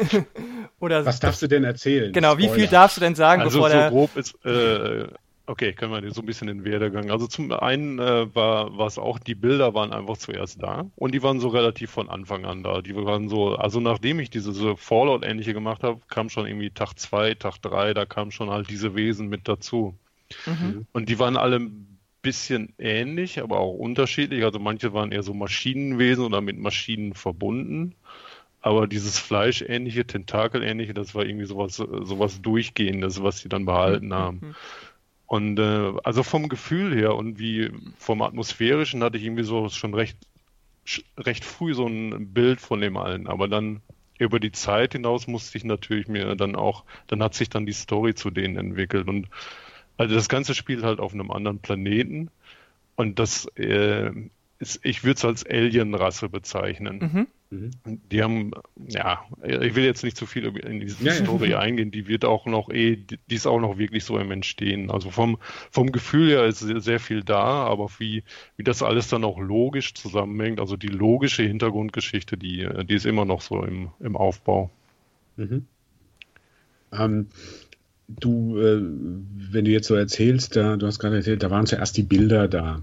Oder 0.80 1.06
Was 1.06 1.20
darfst 1.20 1.40
du 1.40 1.46
denn 1.46 1.64
erzählen? 1.64 2.12
Genau, 2.12 2.32
Spoiler. 2.32 2.52
wie 2.52 2.60
viel 2.60 2.68
darfst 2.68 2.98
du 2.98 3.00
denn 3.00 3.14
sagen, 3.14 3.42
also 3.42 3.58
bevor 3.58 3.70
so 3.70 3.76
der... 3.76 3.90
grob 3.90 4.16
ist, 4.16 4.44
äh, 4.44 5.08
okay, 5.46 5.72
können 5.72 5.92
wir 5.92 6.12
so 6.12 6.20
ein 6.20 6.26
bisschen 6.26 6.48
den 6.48 6.64
Werdegang. 6.64 7.10
Also 7.10 7.26
zum 7.26 7.50
einen 7.52 7.98
äh, 7.98 8.34
war 8.34 8.86
es 8.86 8.98
auch, 8.98 9.18
die 9.18 9.34
Bilder 9.34 9.74
waren 9.74 9.92
einfach 9.92 10.18
zuerst 10.18 10.62
da 10.62 10.90
und 10.96 11.14
die 11.14 11.22
waren 11.22 11.40
so 11.40 11.48
relativ 11.48 11.90
von 11.90 12.08
Anfang 12.08 12.44
an 12.44 12.62
da. 12.62 12.82
Die 12.82 12.94
waren 12.94 13.28
so, 13.28 13.56
also 13.56 13.80
nachdem 13.80 14.20
ich 14.20 14.30
diese 14.30 14.52
so 14.52 14.76
Fallout-ähnliche 14.76 15.54
gemacht 15.54 15.82
habe, 15.82 16.00
kam 16.08 16.28
schon 16.28 16.46
irgendwie 16.46 16.70
Tag 16.70 16.98
2, 16.98 17.34
Tag 17.34 17.62
3, 17.62 17.94
da 17.94 18.04
kamen 18.04 18.30
schon 18.30 18.50
halt 18.50 18.68
diese 18.68 18.94
Wesen 18.94 19.28
mit 19.28 19.48
dazu. 19.48 19.94
Mhm. 20.46 20.86
Und 20.92 21.08
die 21.08 21.18
waren 21.18 21.36
alle 21.36 21.56
ein 21.56 21.98
bisschen 22.22 22.74
ähnlich, 22.78 23.40
aber 23.40 23.58
auch 23.58 23.74
unterschiedlich. 23.74 24.44
Also 24.44 24.58
manche 24.58 24.92
waren 24.92 25.12
eher 25.12 25.22
so 25.22 25.34
Maschinenwesen 25.34 26.24
oder 26.24 26.40
mit 26.40 26.58
Maschinen 26.58 27.14
verbunden. 27.14 27.94
Aber 28.60 28.86
dieses 28.86 29.18
Fleischähnliche, 29.18 30.04
Tentakelähnliche, 30.04 30.92
das 30.92 31.14
war 31.14 31.24
irgendwie 31.24 31.46
sowas, 31.46 31.76
sowas 31.76 32.42
Durchgehendes, 32.42 33.22
was 33.22 33.38
sie 33.38 33.48
dann 33.48 33.64
behalten 33.64 34.12
haben. 34.12 34.40
Mhm. 34.40 34.54
Und 35.26 35.58
äh, 35.58 35.92
also 36.04 36.22
vom 36.22 36.48
Gefühl 36.48 36.94
her 36.94 37.14
und 37.14 37.38
wie 37.38 37.70
vom 37.98 38.22
Atmosphärischen 38.22 39.02
hatte 39.04 39.18
ich 39.18 39.24
irgendwie 39.24 39.44
so 39.44 39.68
schon 39.68 39.94
recht, 39.94 40.16
recht 41.18 41.44
früh 41.44 41.74
so 41.74 41.86
ein 41.86 42.32
Bild 42.32 42.60
von 42.60 42.80
dem 42.80 42.96
allen. 42.96 43.26
Aber 43.26 43.46
dann 43.46 43.80
über 44.18 44.40
die 44.40 44.52
Zeit 44.52 44.92
hinaus 44.92 45.26
musste 45.26 45.56
ich 45.56 45.64
natürlich 45.64 46.08
mir 46.08 46.34
dann 46.34 46.56
auch, 46.56 46.84
dann 47.06 47.22
hat 47.22 47.34
sich 47.34 47.48
dann 47.48 47.66
die 47.66 47.72
Story 47.72 48.14
zu 48.14 48.30
denen 48.30 48.56
entwickelt. 48.56 49.06
Und 49.06 49.28
also 49.98 50.14
das 50.14 50.28
ganze 50.28 50.54
spielt 50.54 50.82
halt 50.82 51.00
auf 51.00 51.12
einem 51.12 51.30
anderen 51.30 51.58
Planeten. 51.58 52.30
Und 52.96 53.18
das 53.18 53.46
äh, 53.56 54.10
ist, 54.58 54.80
ich 54.82 55.04
würde 55.04 55.18
es 55.18 55.24
als 55.24 55.46
Alien-Rasse 55.46 56.28
bezeichnen. 56.28 56.98
Mhm. 56.98 57.26
Mhm. 57.50 57.70
Die 58.10 58.22
haben, 58.22 58.50
ja, 58.88 59.24
ich 59.42 59.74
will 59.74 59.84
jetzt 59.84 60.04
nicht 60.04 60.16
zu 60.16 60.26
viel 60.26 60.46
in 60.58 60.80
diese 60.80 61.02
ja, 61.02 61.12
Story 61.12 61.50
ja. 61.50 61.58
eingehen, 61.60 61.90
die 61.90 62.06
wird 62.06 62.24
auch 62.24 62.46
noch 62.46 62.68
eh, 62.70 62.96
die 62.96 63.34
ist 63.34 63.46
auch 63.46 63.60
noch 63.60 63.78
wirklich 63.78 64.04
so 64.04 64.18
im 64.18 64.30
Entstehen. 64.30 64.90
Also 64.90 65.10
vom, 65.10 65.38
vom 65.70 65.90
Gefühl 65.90 66.28
her 66.28 66.44
ist 66.44 66.60
sehr 66.60 67.00
viel 67.00 67.22
da, 67.22 67.64
aber 67.64 67.88
wie, 67.98 68.22
wie 68.56 68.64
das 68.64 68.82
alles 68.82 69.08
dann 69.08 69.24
auch 69.24 69.38
logisch 69.38 69.94
zusammenhängt, 69.94 70.60
also 70.60 70.76
die 70.76 70.88
logische 70.88 71.42
Hintergrundgeschichte, 71.42 72.36
die, 72.36 72.68
die 72.84 72.94
ist 72.94 73.06
immer 73.06 73.24
noch 73.24 73.40
so 73.40 73.64
im, 73.64 73.90
im 74.00 74.16
Aufbau. 74.16 74.70
Mhm. 75.36 75.66
Ähm, 76.92 77.28
du, 78.08 78.58
äh, 78.58 78.80
wenn 78.80 79.64
du 79.64 79.70
jetzt 79.70 79.86
so 79.86 79.94
erzählst, 79.94 80.56
da, 80.56 80.76
du 80.76 80.86
hast 80.86 80.98
gerade 80.98 81.16
erzählt, 81.16 81.42
da 81.42 81.50
waren 81.50 81.66
zuerst 81.66 81.96
die 81.96 82.02
Bilder 82.02 82.48
da. 82.48 82.82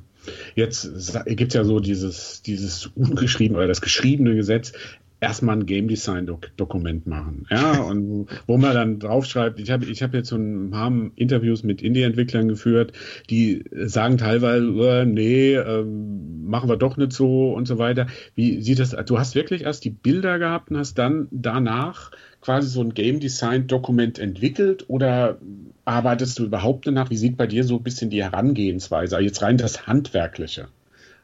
Jetzt 0.55 0.91
gibt 1.25 1.49
es 1.49 1.53
ja 1.53 1.63
so 1.63 1.79
dieses, 1.79 2.41
dieses 2.41 2.87
ungeschriebene 2.87 3.59
oder 3.59 3.67
das 3.67 3.81
geschriebene 3.81 4.35
Gesetz, 4.35 4.73
erstmal 5.21 5.55
ein 5.55 5.65
Game 5.65 5.87
Design 5.87 6.29
Dokument 6.57 7.07
machen. 7.07 7.45
Ja, 7.49 7.81
und 7.81 8.27
wo 8.47 8.57
man 8.57 8.73
dann 8.73 8.99
draufschreibt, 8.99 9.59
ich 9.59 9.71
habe 9.71 9.85
ich 9.85 10.03
hab 10.03 10.13
jetzt 10.13 10.29
so 10.29 10.35
ein 10.35 10.71
paar 10.71 10.91
Interviews 11.15 11.63
mit 11.63 11.81
Indie-Entwicklern 11.81 12.47
geführt, 12.47 12.93
die 13.29 13.65
sagen 13.71 14.17
teilweise, 14.17 14.65
äh, 14.65 15.05
nee, 15.05 15.53
äh, 15.53 15.83
machen 15.83 16.69
wir 16.69 16.77
doch 16.77 16.97
nicht 16.97 17.13
so 17.13 17.53
und 17.53 17.67
so 17.67 17.77
weiter. 17.77 18.07
Wie 18.35 18.61
sieht 18.61 18.79
das, 18.79 18.91
du 18.91 19.17
hast 19.17 19.35
wirklich 19.35 19.63
erst 19.63 19.85
die 19.85 19.89
Bilder 19.89 20.39
gehabt 20.39 20.69
und 20.69 20.77
hast 20.77 20.97
dann 20.97 21.27
danach 21.31 22.11
quasi 22.45 22.69
so 22.69 22.81
ein 22.81 22.93
Game 22.93 23.19
Design 23.19 23.65
Dokument 23.65 24.19
entwickelt 24.19 24.85
oder 24.87 25.39
arbeitest 25.83 26.37
du 26.37 26.45
überhaupt 26.45 26.85
danach? 26.85 27.09
Wie 27.09 27.17
sieht 27.17 27.37
bei 27.37 27.47
dir 27.47 27.63
so 27.63 27.77
ein 27.77 27.83
bisschen 27.83 28.11
die 28.11 28.23
Herangehensweise, 28.23 29.19
jetzt 29.19 29.41
rein 29.41 29.57
das 29.57 29.87
Handwerkliche 29.87 30.67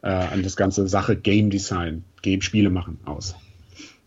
äh, 0.02 0.08
an 0.10 0.42
das 0.42 0.56
ganze 0.56 0.88
Sache 0.88 1.16
Game 1.16 1.52
Design, 1.52 2.04
Game 2.24 2.42
Spiele 2.42 2.72
machen 2.72 3.00
aus? 3.06 3.36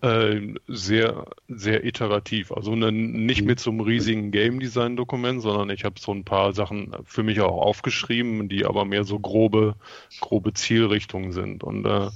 Äh, 0.00 0.54
sehr, 0.66 1.26
sehr 1.46 1.84
iterativ. 1.84 2.50
Also 2.50 2.74
ne, 2.74 2.90
nicht 2.90 3.42
mhm. 3.42 3.46
mit 3.46 3.60
so 3.60 3.70
einem 3.70 3.80
riesigen 3.80 4.32
Game 4.32 4.58
Design 4.58 4.96
Dokument, 4.96 5.40
sondern 5.40 5.70
ich 5.70 5.84
habe 5.84 6.00
so 6.00 6.12
ein 6.12 6.24
paar 6.24 6.52
Sachen 6.52 6.96
für 7.04 7.22
mich 7.22 7.40
auch 7.40 7.62
aufgeschrieben, 7.62 8.48
die 8.48 8.66
aber 8.66 8.84
mehr 8.84 9.04
so 9.04 9.20
grobe, 9.20 9.76
grobe 10.20 10.52
Zielrichtungen 10.52 11.30
sind. 11.30 11.62
Und 11.62 11.86
äh, 11.86 12.10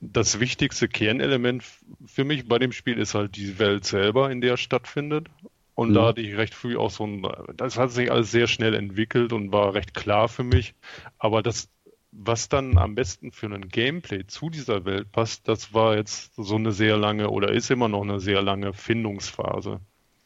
das 0.00 0.40
wichtigste 0.40 0.88
Kernelement 0.88 1.64
für 2.06 2.24
mich 2.24 2.48
bei 2.48 2.58
dem 2.58 2.72
Spiel 2.72 2.98
ist 2.98 3.14
halt 3.14 3.36
die 3.36 3.58
Welt 3.58 3.84
selber, 3.84 4.30
in 4.30 4.40
der 4.40 4.54
es 4.54 4.60
stattfindet. 4.60 5.28
Und 5.74 5.90
mhm. 5.90 5.94
da 5.94 6.06
hatte 6.06 6.20
ich 6.20 6.36
recht 6.36 6.54
früh 6.54 6.76
auch 6.76 6.90
so 6.90 7.06
ein, 7.06 7.26
das 7.56 7.78
hat 7.78 7.92
sich 7.92 8.10
alles 8.10 8.30
sehr 8.30 8.46
schnell 8.46 8.74
entwickelt 8.74 9.32
und 9.32 9.52
war 9.52 9.74
recht 9.74 9.94
klar 9.94 10.28
für 10.28 10.42
mich. 10.42 10.74
Aber 11.18 11.42
das, 11.42 11.68
was 12.10 12.48
dann 12.48 12.78
am 12.78 12.94
besten 12.94 13.30
für 13.30 13.46
ein 13.46 13.68
Gameplay 13.68 14.26
zu 14.26 14.50
dieser 14.50 14.84
Welt 14.84 15.12
passt, 15.12 15.46
das 15.46 15.72
war 15.74 15.96
jetzt 15.96 16.34
so 16.34 16.56
eine 16.56 16.72
sehr 16.72 16.96
lange 16.96 17.30
oder 17.30 17.52
ist 17.52 17.70
immer 17.70 17.88
noch 17.88 18.02
eine 18.02 18.18
sehr 18.18 18.42
lange 18.42 18.72
Findungsphase. 18.72 19.80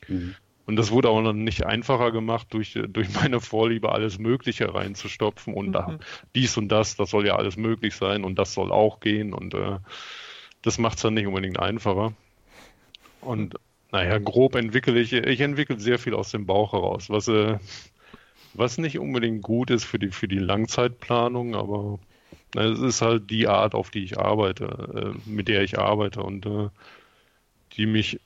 Mhm. 0.08 0.34
Und 0.72 0.76
das 0.76 0.90
wurde 0.90 1.10
auch 1.10 1.20
noch 1.20 1.34
nicht 1.34 1.66
einfacher 1.66 2.12
gemacht 2.12 2.46
durch, 2.54 2.78
durch 2.88 3.12
meine 3.12 3.42
Vorliebe, 3.42 3.92
alles 3.92 4.18
Mögliche 4.18 4.74
reinzustopfen 4.74 5.52
und 5.52 5.66
mhm. 5.66 5.72
da 5.72 5.98
dies 6.34 6.56
und 6.56 6.68
das, 6.68 6.96
das 6.96 7.10
soll 7.10 7.26
ja 7.26 7.36
alles 7.36 7.58
möglich 7.58 7.94
sein 7.94 8.24
und 8.24 8.38
das 8.38 8.54
soll 8.54 8.72
auch 8.72 9.00
gehen 9.00 9.34
und 9.34 9.52
äh, 9.52 9.80
das 10.62 10.78
macht 10.78 10.96
es 10.96 11.02
dann 11.02 11.12
nicht 11.12 11.26
unbedingt 11.26 11.60
einfacher. 11.60 12.14
Und 13.20 13.56
naja, 13.90 14.16
grob 14.16 14.54
entwickle 14.54 14.98
ich, 14.98 15.12
ich 15.12 15.40
entwickle 15.42 15.78
sehr 15.78 15.98
viel 15.98 16.14
aus 16.14 16.30
dem 16.30 16.46
Bauch 16.46 16.72
heraus, 16.72 17.10
was, 17.10 17.28
äh, 17.28 17.58
was 18.54 18.78
nicht 18.78 18.98
unbedingt 18.98 19.42
gut 19.42 19.68
ist 19.68 19.84
für 19.84 19.98
die, 19.98 20.08
für 20.08 20.26
die 20.26 20.38
Langzeitplanung, 20.38 21.54
aber 21.54 21.98
es 22.56 22.80
ist 22.80 23.02
halt 23.02 23.28
die 23.28 23.46
Art, 23.46 23.74
auf 23.74 23.90
die 23.90 24.04
ich 24.04 24.18
arbeite, 24.18 25.12
äh, 25.14 25.28
mit 25.28 25.48
der 25.48 25.64
ich 25.64 25.78
arbeite 25.78 26.22
und 26.22 26.46
äh, 26.46 26.70
die 27.76 27.84
mich 27.84 28.20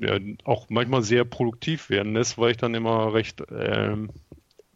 ja, 0.00 0.18
auch 0.44 0.66
manchmal 0.70 1.02
sehr 1.02 1.24
produktiv 1.24 1.90
werden 1.90 2.14
lässt, 2.14 2.38
weil 2.38 2.52
ich 2.52 2.56
dann 2.56 2.74
immer 2.74 3.12
recht 3.12 3.40
äh, 3.50 3.96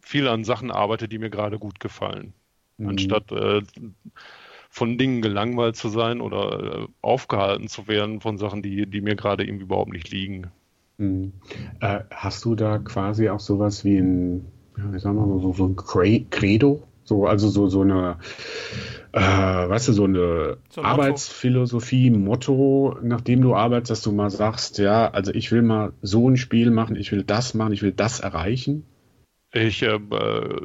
viel 0.00 0.28
an 0.28 0.44
Sachen 0.44 0.70
arbeite, 0.70 1.08
die 1.08 1.18
mir 1.18 1.30
gerade 1.30 1.58
gut 1.58 1.80
gefallen. 1.80 2.34
Mhm. 2.76 2.88
Anstatt 2.88 3.32
äh, 3.32 3.62
von 4.68 4.98
Dingen 4.98 5.22
gelangweilt 5.22 5.76
zu 5.76 5.88
sein 5.88 6.20
oder 6.20 6.82
äh, 6.82 6.86
aufgehalten 7.00 7.68
zu 7.68 7.88
werden 7.88 8.20
von 8.20 8.38
Sachen, 8.38 8.62
die, 8.62 8.86
die 8.86 9.00
mir 9.00 9.16
gerade 9.16 9.44
irgendwie 9.44 9.64
überhaupt 9.64 9.92
nicht 9.92 10.10
liegen. 10.10 10.50
Mhm. 10.98 11.32
Äh, 11.80 12.00
hast 12.10 12.44
du 12.44 12.54
da 12.54 12.78
quasi 12.78 13.28
auch 13.28 13.40
sowas 13.40 13.84
wie 13.84 13.96
ein, 13.96 14.46
ja, 14.76 14.92
wie 14.92 14.98
sagen 14.98 15.16
wir 15.16 15.26
mal, 15.26 15.40
so, 15.40 15.52
so 15.52 15.66
ein 15.66 15.76
Credo? 16.30 16.82
So, 17.04 17.26
also 17.26 17.48
so, 17.48 17.68
so 17.68 17.82
eine, 17.82 18.18
äh, 19.14 19.20
weißt 19.20 19.86
du, 19.86 19.92
so 19.92 20.04
eine 20.04 20.56
so 20.70 20.80
ein 20.80 20.86
Arbeitsphilosophie, 20.86 22.10
Motto, 22.10 22.98
nachdem 23.00 23.42
du 23.42 23.54
arbeitest, 23.54 23.92
dass 23.92 24.02
du 24.02 24.10
mal 24.10 24.30
sagst, 24.30 24.78
ja, 24.78 25.08
also 25.08 25.32
ich 25.32 25.52
will 25.52 25.62
mal 25.62 25.92
so 26.02 26.28
ein 26.28 26.36
Spiel 26.36 26.72
machen, 26.72 26.96
ich 26.96 27.12
will 27.12 27.22
das 27.22 27.54
machen, 27.54 27.72
ich 27.72 27.82
will 27.82 27.92
das 27.92 28.18
erreichen? 28.18 28.84
Ich, 29.52 29.82
äh, 29.82 29.94
äh 29.94 30.60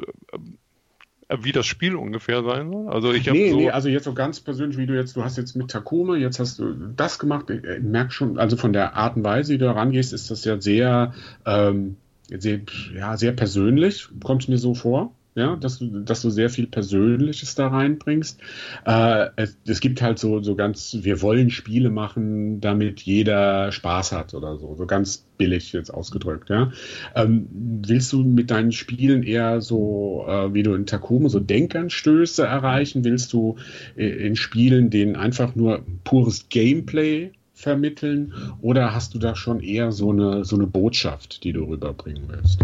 wie 1.42 1.52
das 1.52 1.64
Spiel 1.64 1.94
ungefähr 1.94 2.42
sein 2.42 2.72
soll? 2.72 2.88
Also 2.88 3.12
ich 3.12 3.30
nee, 3.30 3.50
so 3.52 3.56
nee, 3.56 3.70
also 3.70 3.88
jetzt 3.88 4.02
so 4.02 4.14
ganz 4.14 4.40
persönlich, 4.40 4.78
wie 4.78 4.86
du 4.86 4.96
jetzt, 4.96 5.14
du 5.14 5.22
hast 5.22 5.36
jetzt 5.36 5.54
mit 5.54 5.70
Takuma, 5.70 6.16
jetzt 6.16 6.40
hast 6.40 6.58
du 6.58 6.74
das 6.74 7.20
gemacht. 7.20 7.50
Ich, 7.50 7.62
ich 7.62 7.82
merke 7.84 8.10
schon, 8.10 8.36
also 8.36 8.56
von 8.56 8.72
der 8.72 8.96
Art 8.96 9.14
und 9.14 9.22
Weise, 9.22 9.54
wie 9.54 9.58
du 9.58 9.72
rangehst, 9.72 10.12
ist 10.12 10.28
das 10.32 10.44
ja 10.44 10.60
sehr, 10.60 11.14
ähm, 11.46 11.98
sehr, 12.36 12.62
ja, 12.96 13.16
sehr 13.16 13.30
persönlich, 13.30 14.08
kommt 14.24 14.48
mir 14.48 14.58
so 14.58 14.74
vor 14.74 15.14
ja, 15.34 15.56
dass 15.56 15.78
du, 15.78 16.00
dass 16.00 16.22
du 16.22 16.30
sehr 16.30 16.50
viel 16.50 16.66
Persönliches 16.66 17.54
da 17.54 17.68
reinbringst. 17.68 18.40
Äh, 18.84 19.28
es, 19.36 19.56
es, 19.66 19.80
gibt 19.80 20.02
halt 20.02 20.18
so, 20.18 20.42
so 20.42 20.56
ganz, 20.56 20.98
wir 21.02 21.22
wollen 21.22 21.50
Spiele 21.50 21.90
machen, 21.90 22.60
damit 22.60 23.00
jeder 23.00 23.70
Spaß 23.70 24.12
hat 24.12 24.34
oder 24.34 24.58
so, 24.58 24.74
so 24.74 24.86
ganz 24.86 25.24
billig 25.38 25.72
jetzt 25.72 25.92
ausgedrückt, 25.94 26.50
ja. 26.50 26.72
Ähm, 27.14 27.46
willst 27.86 28.12
du 28.12 28.24
mit 28.24 28.50
deinen 28.50 28.72
Spielen 28.72 29.22
eher 29.22 29.60
so, 29.60 30.24
äh, 30.28 30.52
wie 30.52 30.62
du 30.64 30.74
in 30.74 30.86
Takome, 30.86 31.30
so 31.30 31.38
Denkanstöße 31.38 32.44
erreichen? 32.44 33.04
Willst 33.04 33.32
du 33.32 33.56
äh, 33.96 34.06
in 34.06 34.34
Spielen 34.36 34.90
denen 34.90 35.14
einfach 35.14 35.54
nur 35.54 35.84
pures 36.02 36.48
Gameplay 36.48 37.32
vermitteln 37.54 38.32
oder 38.62 38.94
hast 38.94 39.14
du 39.14 39.18
da 39.18 39.36
schon 39.36 39.60
eher 39.60 39.92
so 39.92 40.10
eine, 40.10 40.44
so 40.44 40.56
eine 40.56 40.66
Botschaft, 40.66 41.44
die 41.44 41.52
du 41.52 41.64
rüberbringen 41.64 42.24
willst? 42.26 42.60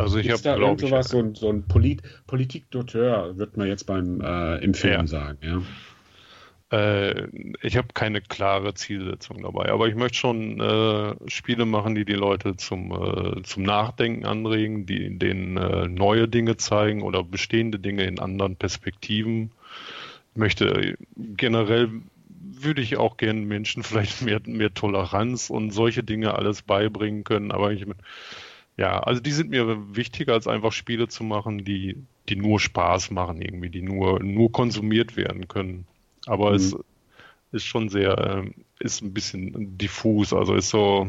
Also 0.00 0.18
ich 0.18 0.30
habe, 0.30 0.42
glaube 0.42 0.84
ich, 0.84 1.06
so 1.06 1.18
ein, 1.18 1.34
so 1.34 1.48
ein 1.48 1.66
Polit 1.66 2.02
Politik 2.26 2.64
d'auteur, 2.70 3.36
wird 3.36 3.56
man 3.56 3.68
jetzt 3.68 3.86
beim 3.86 4.20
äh, 4.20 4.58
im 4.58 4.74
Film 4.74 5.00
ja. 5.00 5.06
sagen, 5.06 5.38
ja. 5.42 5.62
Äh, 6.72 7.26
ich 7.62 7.76
habe 7.76 7.88
keine 7.94 8.20
klare 8.20 8.74
Zielsetzung 8.74 9.42
dabei, 9.42 9.70
aber 9.70 9.88
ich 9.88 9.96
möchte 9.96 10.18
schon 10.18 10.60
äh, 10.60 11.14
Spiele 11.28 11.66
machen, 11.66 11.96
die 11.96 12.04
die 12.04 12.14
Leute 12.14 12.56
zum, 12.56 12.92
äh, 12.92 13.42
zum 13.42 13.64
Nachdenken 13.64 14.24
anregen, 14.24 14.86
die 14.86 15.18
denen 15.18 15.56
äh, 15.56 15.88
neue 15.88 16.28
Dinge 16.28 16.56
zeigen 16.56 17.02
oder 17.02 17.24
bestehende 17.24 17.80
Dinge 17.80 18.04
in 18.04 18.20
anderen 18.20 18.54
Perspektiven. 18.56 19.50
Ich 20.32 20.38
möchte 20.38 20.96
generell 21.16 21.90
würde 22.62 22.82
ich 22.82 22.96
auch 22.96 23.16
gerne 23.16 23.40
Menschen 23.40 23.82
vielleicht 23.82 24.22
mehr, 24.22 24.40
mehr 24.44 24.72
Toleranz 24.72 25.50
und 25.50 25.72
solche 25.72 26.04
Dinge 26.04 26.34
alles 26.34 26.62
beibringen 26.62 27.24
können, 27.24 27.50
aber 27.50 27.72
ich 27.72 27.84
ja, 28.80 28.98
also 29.00 29.20
die 29.20 29.32
sind 29.32 29.50
mir 29.50 29.94
wichtiger, 29.94 30.32
als 30.32 30.46
einfach 30.46 30.72
Spiele 30.72 31.06
zu 31.06 31.22
machen, 31.22 31.66
die, 31.66 31.98
die 32.30 32.36
nur 32.36 32.58
Spaß 32.58 33.10
machen, 33.10 33.42
irgendwie, 33.42 33.68
die 33.68 33.82
nur, 33.82 34.20
nur 34.20 34.50
konsumiert 34.50 35.16
werden 35.16 35.48
können. 35.48 35.86
Aber 36.24 36.48
mhm. 36.48 36.56
es 36.56 36.76
ist 37.52 37.66
schon 37.66 37.90
sehr, 37.90 38.16
ähm, 38.16 38.54
ist 38.78 39.02
ein 39.02 39.12
bisschen 39.12 39.76
diffus, 39.76 40.32
also 40.32 40.54
ist 40.54 40.70
so, 40.70 41.08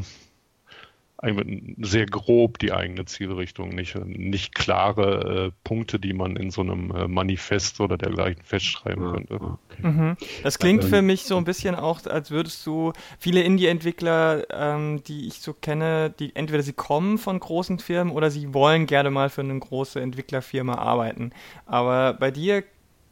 sehr 1.81 2.07
grob 2.07 2.57
die 2.57 2.71
eigene 2.71 3.05
Zielrichtung, 3.05 3.69
nicht, 3.69 3.95
nicht 4.05 4.55
klare 4.55 5.47
äh, 5.47 5.51
Punkte, 5.63 5.99
die 5.99 6.13
man 6.13 6.36
in 6.36 6.49
so 6.49 6.62
einem 6.62 6.91
äh, 6.91 7.07
Manifest 7.07 7.79
oder 7.79 7.97
dergleichen 7.97 8.43
festschreiben 8.43 9.03
ja, 9.03 9.12
könnte. 9.12 9.36
Okay. 9.36 9.88
Mhm. 9.88 10.17
Das 10.41 10.57
klingt 10.57 10.84
für 10.84 11.03
mich 11.03 11.23
so 11.23 11.38
ein 11.38 11.43
bisschen 11.43 11.75
auch, 11.75 12.03
als 12.07 12.31
würdest 12.31 12.65
du 12.65 12.93
viele 13.19 13.43
Indie-Entwickler, 13.43 14.45
ähm, 14.49 15.03
die 15.03 15.27
ich 15.27 15.41
so 15.41 15.53
kenne, 15.53 16.10
die 16.10 16.36
entweder 16.36 16.63
sie 16.63 16.73
kommen 16.73 17.19
von 17.19 17.39
großen 17.39 17.77
Firmen 17.77 18.13
oder 18.13 18.31
sie 18.31 18.55
wollen 18.55 18.88
gerne 18.88 19.12
mal 19.12 19.29
für 19.29 19.41
eine 19.41 19.57
große 19.60 20.01
Entwicklerfirma 20.01 20.75
arbeiten. 20.75 21.34
Aber 21.67 22.13
bei 22.13 22.31
dir 22.31 22.63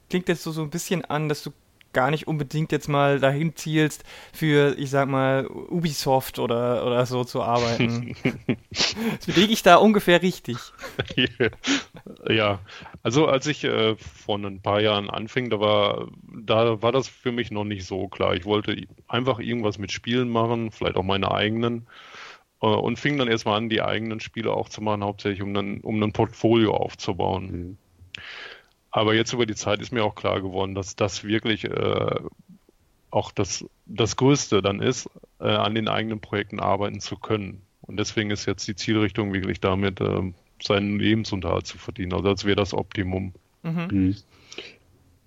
klingt 0.10 0.30
es 0.30 0.44
so, 0.44 0.52
so 0.52 0.64
ein 0.64 0.72
bisschen 0.72 1.06
an, 1.06 1.30
dass 1.30 1.44
du 1.44 1.52
gar 1.94 2.12
nicht 2.12 2.28
unbedingt 2.28 2.72
jetzt 2.72 2.88
mal 2.88 3.20
dahin 3.20 3.56
zielst, 3.56 4.04
für, 4.34 4.78
ich 4.78 4.90
sag 4.90 5.10
mal, 5.10 5.48
Ubisoft 5.48 6.40
oder, 6.40 6.86
oder 6.86 7.06
so 7.06 7.24
zu 7.24 7.42
arbeiten. 7.42 8.16
liege 9.26 9.54
ich 9.54 9.64
da 9.64 9.76
ungefähr 9.76 10.22
richtig? 10.22 10.58
ja, 12.30 12.60
also 13.04 13.28
als 13.28 13.48
ich 13.48 13.64
äh, 13.64 13.96
vor 13.96 14.38
ein 14.38 14.62
paar 14.62 14.82
Jahren 14.82 15.10
anfing, 15.10 15.50
da 15.50 15.60
war, 15.60 16.08
da 16.24 16.82
war 16.82 16.92
das 16.92 17.08
für 17.08 17.32
mich 17.32 17.52
noch 17.52 17.66
nicht 17.66 17.86
so 17.86 18.08
klar. 18.08 18.36
Ich 18.36 18.46
wollte 18.46 18.76
einfach 19.08 19.40
irgendwas 19.40 19.78
mit 19.78 19.92
Spielen 19.92 20.30
machen, 20.30 20.72
vielleicht 20.72 20.96
auch 20.96 21.04
meine 21.04 21.32
eigenen. 21.32 21.88
Äh, 22.62 22.68
und 22.68 23.00
fing 23.00 23.18
dann 23.18 23.28
erstmal 23.28 23.58
an, 23.58 23.70
die 23.70 23.82
eigenen 23.82 24.20
Spiele 24.20 24.54
auch 24.54 24.70
zu 24.70 24.82
machen, 24.82 25.04
hauptsächlich 25.04 25.42
um 25.42 25.56
ein, 25.56 25.82
um 25.82 26.02
ein 26.02 26.14
Portfolio 26.14 26.76
aufzubauen. 26.76 27.52
Mhm. 27.52 27.78
Aber 28.92 29.14
jetzt 29.14 29.34
über 29.34 29.46
die 29.46 29.56
Zeit 29.56 29.82
ist 29.82 29.92
mir 29.92 30.04
auch 30.04 30.16
klar 30.16 30.42
geworden, 30.42 30.76
dass 30.76 30.96
das 30.96 31.24
wirklich 31.24 31.66
äh, 31.66 32.16
auch 33.12 33.32
das, 33.32 33.66
das 33.86 34.16
Größte 34.16 34.62
dann 34.62 34.82
ist, 34.82 35.10
äh, 35.40 35.48
an 35.48 35.76
den 35.76 35.88
eigenen 35.88 36.20
Projekten 36.20 36.60
arbeiten 36.60 37.00
zu 37.00 37.16
können. 37.18 37.62
Und 37.82 37.98
deswegen 37.98 38.32
ist 38.32 38.46
jetzt 38.46 38.68
die 38.68 38.76
Zielrichtung 38.76 39.34
wirklich 39.34 39.60
damit, 39.60 40.02
äh, 40.02 40.32
seinen 40.62 41.00
Lebensunterhalt 41.00 41.66
zu 41.66 41.78
verdienen. 41.78 42.14
Also 42.14 42.30
als 42.30 42.46
wäre 42.46 42.56
das 42.56 42.74
Optimum. 42.74 43.34
Mhm. 43.64 43.88
Mhm. 43.92 44.16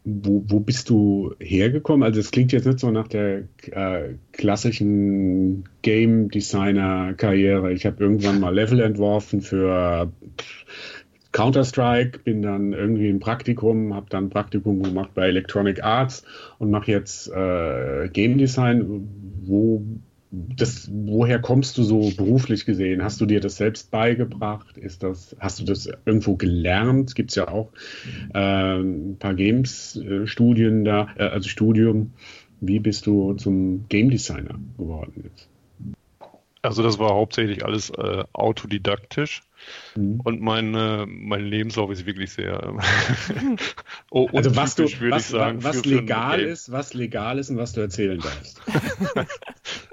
Wo, 0.05 0.44
wo 0.48 0.59
bist 0.59 0.90
du 0.90 1.33
hergekommen? 1.38 2.03
Also 2.03 2.18
es 2.18 2.33
klingt 2.33 2.51
jetzt 2.51 2.66
nicht 2.66 2.81
so 2.81 2.90
nach 2.90 3.07
der 3.07 3.44
äh, 3.70 4.14
klassischen 4.33 5.68
Game 5.83 6.29
Designer 6.29 7.14
Karriere. 7.14 7.72
Ich 7.72 7.87
habe 7.87 8.03
irgendwann 8.03 8.40
mal 8.40 8.53
Level 8.53 8.81
entworfen 8.81 9.42
für 9.42 10.12
Counter-Strike, 11.33 12.21
bin 12.21 12.42
dann 12.42 12.73
irgendwie 12.73 13.09
im 13.09 13.18
Praktikum, 13.18 13.95
habe 13.95 14.07
dann 14.11 14.31
Praktikum 14.31 14.83
gemacht 14.83 15.11
bei 15.14 15.29
Electronic 15.29 15.83
Arts 15.83 16.25
und 16.59 16.71
mache 16.71 16.90
jetzt 16.90 17.31
äh, 17.31 18.09
Game 18.12 18.38
Design. 18.38 19.09
Wo, 19.45 19.83
das, 20.31 20.90
woher 20.92 21.38
kommst 21.40 21.79
du 21.79 21.83
so 21.83 22.11
beruflich 22.16 22.64
gesehen? 22.64 23.03
Hast 23.03 23.21
du 23.21 23.27
dir 23.27 23.40
das 23.40 23.57
selbst 23.57 23.90
beigebracht? 23.90 24.77
Ist 24.77 25.03
das, 25.03 25.35
hast 25.40 25.61
du 25.61 25.64
das 25.64 25.88
irgendwo 26.07 26.37
gelernt? 26.37 27.14
Gibt 27.14 27.31
es 27.31 27.37
ja 27.37 27.49
auch 27.49 27.73
äh, 28.35 28.79
ein 28.79 29.16
paar 29.18 29.35
Games-Studien 29.35 30.85
da, 30.85 31.09
äh, 31.16 31.25
also 31.25 31.49
Studium. 31.49 32.12
Wie 32.61 32.79
bist 32.79 33.07
du 33.07 33.35
zum 33.35 33.87
Game 33.88 34.11
Designer 34.11 34.61
geworden 34.77 35.25
jetzt? 35.25 35.52
Also 36.62 36.85
das 36.85 37.01
war 37.01 37.11
hauptsächlich 37.11 37.64
alles 37.64 37.90
äh, 37.90 38.25
autodidaktisch. 38.33 39.42
Mhm. 39.96 40.20
Und 40.20 40.40
mein, 40.40 40.75
äh, 40.75 41.07
mein 41.07 41.44
Lebenslauf 41.44 41.90
ist 41.90 42.07
wirklich 42.07 42.33
sehr 42.33 42.75
oh, 44.11 44.29
also 44.33 44.57
was 44.57 44.77
du 44.77 44.85
was, 44.85 45.29
sagen, 45.29 45.62
was 45.62 45.81
für, 45.81 45.88
legal 45.88 46.38
für 46.38 46.46
ist, 46.46 46.72
was 46.72 46.94
legal 46.94 47.38
ist 47.38 47.51
und 47.51 47.59
was 47.59 47.72
du 47.72 47.81
erzählen 47.81 48.20
darfst. 48.20 48.61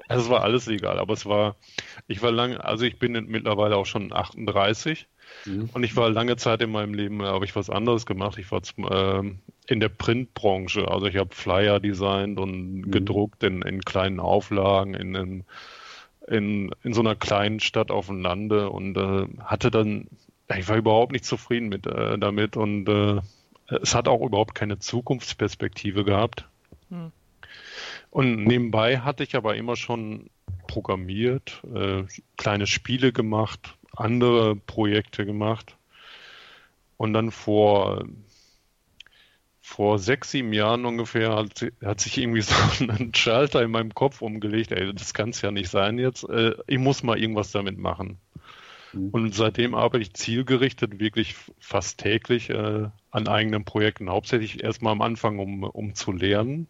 Also, 0.08 0.24
es 0.24 0.30
war 0.30 0.42
alles 0.42 0.66
legal, 0.66 0.98
aber 0.98 1.12
es 1.14 1.24
war, 1.24 1.54
ich 2.08 2.20
war 2.20 2.32
lange, 2.32 2.64
also 2.64 2.84
ich 2.84 2.98
bin 2.98 3.12
mittlerweile 3.28 3.76
auch 3.76 3.86
schon 3.86 4.12
38 4.12 5.06
mhm. 5.44 5.70
und 5.72 5.84
ich 5.84 5.94
war 5.94 6.10
lange 6.10 6.34
Zeit 6.34 6.62
in 6.62 6.72
meinem 6.72 6.94
Leben, 6.94 7.22
habe 7.22 7.44
ich 7.44 7.54
was 7.54 7.70
anderes 7.70 8.06
gemacht. 8.06 8.36
Ich 8.36 8.50
war 8.50 8.60
zum, 8.64 8.88
äh, 8.88 9.20
in 9.68 9.78
der 9.78 9.88
Printbranche, 9.88 10.88
also 10.88 11.06
ich 11.06 11.16
habe 11.16 11.32
Flyer 11.32 11.78
designt 11.78 12.40
und 12.40 12.72
mhm. 12.72 12.90
gedruckt 12.90 13.44
in, 13.44 13.62
in 13.62 13.82
kleinen 13.82 14.18
Auflagen, 14.18 14.94
in, 14.94 15.14
in 15.14 15.44
in, 16.30 16.70
in 16.84 16.94
so 16.94 17.00
einer 17.00 17.16
kleinen 17.16 17.60
Stadt 17.60 17.90
auf 17.90 18.06
dem 18.06 18.20
Lande 18.20 18.70
und 18.70 18.96
äh, 18.96 19.26
hatte 19.44 19.70
dann, 19.70 20.06
ich 20.56 20.68
war 20.68 20.76
überhaupt 20.76 21.12
nicht 21.12 21.24
zufrieden 21.24 21.68
mit 21.68 21.86
äh, 21.86 22.18
damit 22.18 22.56
und 22.56 22.88
äh, 22.88 23.20
es 23.82 23.94
hat 23.94 24.06
auch 24.06 24.20
überhaupt 24.22 24.54
keine 24.54 24.78
Zukunftsperspektive 24.78 26.04
gehabt. 26.04 26.48
Hm. 26.88 27.10
Und 28.10 28.44
nebenbei 28.44 28.98
hatte 28.98 29.24
ich 29.24 29.34
aber 29.36 29.56
immer 29.56 29.76
schon 29.76 30.30
programmiert, 30.68 31.62
äh, 31.74 32.04
kleine 32.36 32.66
Spiele 32.66 33.12
gemacht, 33.12 33.76
andere 33.96 34.54
Projekte 34.54 35.26
gemacht. 35.26 35.76
Und 36.96 37.12
dann 37.12 37.30
vor 37.30 38.04
vor 39.70 40.00
sechs, 40.00 40.32
sieben 40.32 40.52
Jahren 40.52 40.84
ungefähr 40.84 41.36
hat, 41.36 41.64
hat, 41.84 42.00
sich 42.00 42.18
irgendwie 42.18 42.40
so 42.40 42.54
ein 42.80 43.14
Schalter 43.14 43.62
in 43.62 43.70
meinem 43.70 43.94
Kopf 43.94 44.20
umgelegt, 44.20 44.72
ey, 44.72 44.92
das 44.92 45.14
kann 45.14 45.30
es 45.30 45.42
ja 45.42 45.52
nicht 45.52 45.70
sein 45.70 45.98
jetzt, 45.98 46.28
äh, 46.28 46.54
ich 46.66 46.78
muss 46.78 47.04
mal 47.04 47.18
irgendwas 47.18 47.52
damit 47.52 47.78
machen. 47.78 48.18
Mhm. 48.92 49.10
Und 49.10 49.34
seitdem 49.34 49.76
arbeite 49.76 50.02
ich 50.02 50.12
zielgerichtet, 50.12 50.98
wirklich 50.98 51.36
fast 51.60 51.98
täglich 51.98 52.50
äh, 52.50 52.88
an 53.12 53.28
eigenen 53.28 53.64
Projekten, 53.64 54.10
hauptsächlich 54.10 54.64
erstmal 54.64 54.92
am 54.92 55.02
Anfang, 55.02 55.38
um, 55.38 55.62
um 55.62 55.94
zu 55.94 56.10
lernen, 56.10 56.66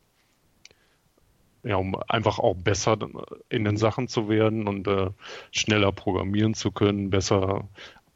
ja, 1.63 1.77
um 1.77 1.97
einfach 2.07 2.39
auch 2.39 2.55
besser 2.55 2.99
in 3.49 3.65
den 3.65 3.79
Sachen 3.79 4.09
zu 4.09 4.29
werden 4.29 4.69
und 4.69 4.87
äh, 4.87 5.11
schneller 5.53 5.91
programmieren 5.91 6.53
zu 6.53 6.71
können, 6.71 7.09
besser 7.09 7.67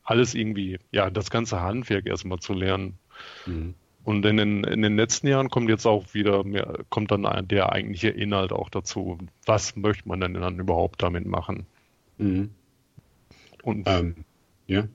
alles 0.02 0.34
irgendwie, 0.34 0.78
ja, 0.92 1.08
das 1.08 1.30
ganze 1.30 1.62
Handwerk 1.62 2.06
erstmal 2.06 2.38
zu 2.38 2.52
lernen. 2.52 2.98
Mhm. 3.46 3.74
Und 4.04 4.24
in 4.26 4.36
den, 4.36 4.64
in 4.64 4.82
den 4.82 4.96
letzten 4.96 5.26
Jahren 5.28 5.48
kommt 5.48 5.70
jetzt 5.70 5.86
auch 5.86 6.12
wieder 6.12 6.44
mehr, 6.44 6.80
kommt 6.90 7.10
dann 7.10 7.26
der 7.48 7.72
eigentliche 7.72 8.10
Inhalt 8.10 8.52
auch 8.52 8.68
dazu. 8.68 9.18
Was 9.46 9.76
möchte 9.76 10.06
man 10.06 10.20
denn 10.20 10.34
dann 10.34 10.58
überhaupt 10.58 11.02
damit 11.02 11.26
machen? 11.26 11.66
Mhm. 12.18 12.50
Und 13.62 13.88
ähm, 13.88 14.14
ja. 14.66 14.88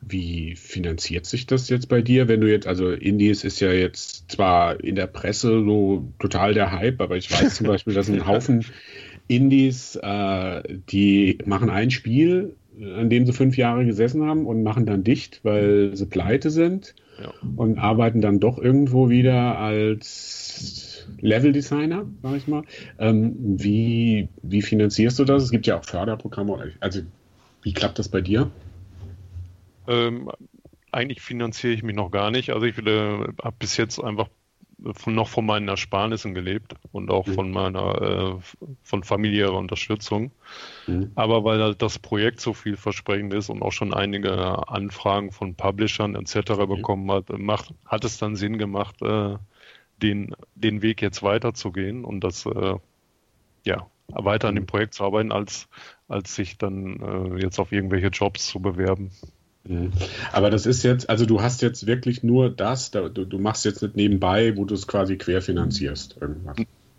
Wie 0.00 0.54
finanziert 0.54 1.24
sich 1.26 1.46
das 1.46 1.68
jetzt 1.70 1.88
bei 1.88 2.02
dir, 2.02 2.28
wenn 2.28 2.40
du 2.40 2.50
jetzt, 2.50 2.66
also 2.66 2.90
Indies 2.90 3.42
ist 3.42 3.58
ja 3.60 3.72
jetzt 3.72 4.30
zwar 4.30 4.82
in 4.84 4.96
der 4.96 5.06
Presse 5.06 5.64
so 5.64 6.12
total 6.18 6.52
der 6.54 6.72
Hype, 6.72 7.00
aber 7.00 7.16
ich 7.16 7.30
weiß 7.30 7.56
zum 7.56 7.68
Beispiel, 7.68 7.94
dass 7.94 8.10
ein 8.10 8.26
Haufen 8.26 8.66
Indies, 9.28 9.96
äh, 9.96 10.62
die 10.90 11.38
machen 11.46 11.70
ein 11.70 11.90
Spiel, 11.90 12.54
an 12.80 13.10
dem 13.10 13.26
sie 13.26 13.32
fünf 13.32 13.56
Jahre 13.56 13.84
gesessen 13.84 14.24
haben 14.26 14.46
und 14.46 14.62
machen 14.62 14.86
dann 14.86 15.04
dicht, 15.04 15.40
weil 15.44 15.94
sie 15.94 16.06
pleite 16.06 16.50
sind 16.50 16.94
ja. 17.20 17.32
und 17.56 17.78
arbeiten 17.78 18.20
dann 18.20 18.40
doch 18.40 18.58
irgendwo 18.58 19.10
wieder 19.10 19.58
als 19.58 21.06
Level-Designer, 21.20 22.06
sag 22.22 22.36
ich 22.36 22.48
mal. 22.48 22.62
Ähm, 22.98 23.34
wie, 23.38 24.28
wie 24.42 24.62
finanzierst 24.62 25.18
du 25.18 25.24
das? 25.24 25.42
Es 25.42 25.50
gibt 25.50 25.66
ja 25.66 25.78
auch 25.78 25.84
Förderprogramme. 25.84 26.72
Also 26.80 27.00
wie 27.62 27.72
klappt 27.72 27.98
das 27.98 28.08
bei 28.08 28.20
dir? 28.20 28.50
Ähm, 29.86 30.30
eigentlich 30.90 31.20
finanziere 31.20 31.72
ich 31.72 31.82
mich 31.82 31.96
noch 31.96 32.10
gar 32.10 32.30
nicht. 32.30 32.50
Also 32.50 32.66
ich 32.66 32.78
äh, 32.78 33.18
habe 33.42 33.56
bis 33.58 33.76
jetzt 33.76 33.98
einfach 34.02 34.28
von, 34.94 35.14
noch 35.14 35.28
von 35.28 35.46
meinen 35.46 35.68
Ersparnissen 35.68 36.34
gelebt 36.34 36.74
und 36.92 37.10
auch 37.10 37.26
mhm. 37.26 37.34
von 37.34 37.50
meiner 37.50 38.02
äh, 38.02 38.34
von 38.82 39.04
familiärer 39.04 39.56
Unterstützung. 39.56 40.32
Mhm. 40.86 41.12
Aber 41.14 41.44
weil 41.44 41.60
halt 41.60 41.82
das 41.82 41.98
Projekt 41.98 42.40
so 42.40 42.52
vielversprechend 42.52 43.32
ist 43.34 43.48
und 43.48 43.62
auch 43.62 43.72
schon 43.72 43.94
einige 43.94 44.68
Anfragen 44.68 45.32
von 45.32 45.54
Publishern 45.54 46.14
etc. 46.14 46.52
Mhm. 46.52 46.68
bekommen 46.68 47.10
hat, 47.10 47.28
macht, 47.38 47.72
hat 47.86 48.04
es 48.04 48.18
dann 48.18 48.36
Sinn 48.36 48.58
gemacht, 48.58 49.00
äh, 49.02 49.36
den, 50.02 50.34
den 50.54 50.82
Weg 50.82 51.00
jetzt 51.02 51.22
weiterzugehen 51.22 52.04
und 52.04 52.24
das 52.24 52.46
äh, 52.46 52.76
ja 53.64 53.86
weiter 54.08 54.48
an 54.48 54.54
dem 54.54 54.64
mhm. 54.64 54.68
Projekt 54.68 54.94
zu 54.94 55.04
arbeiten, 55.04 55.32
als, 55.32 55.68
als 56.08 56.34
sich 56.34 56.58
dann 56.58 57.00
äh, 57.00 57.42
jetzt 57.42 57.58
auf 57.58 57.72
irgendwelche 57.72 58.08
Jobs 58.08 58.46
zu 58.46 58.60
bewerben. 58.60 59.10
Mhm. 59.64 59.92
Aber 60.32 60.50
das 60.50 60.66
ist 60.66 60.82
jetzt, 60.82 61.08
also 61.08 61.26
du 61.26 61.40
hast 61.40 61.62
jetzt 61.62 61.86
wirklich 61.86 62.22
nur 62.22 62.50
das, 62.50 62.90
du, 62.90 63.08
du 63.08 63.38
machst 63.38 63.64
jetzt 63.64 63.82
nicht 63.82 63.96
nebenbei, 63.96 64.56
wo 64.56 64.64
du 64.64 64.74
es 64.74 64.86
quasi 64.86 65.16
querfinanzierst, 65.16 66.16
irgendwas. 66.20 66.56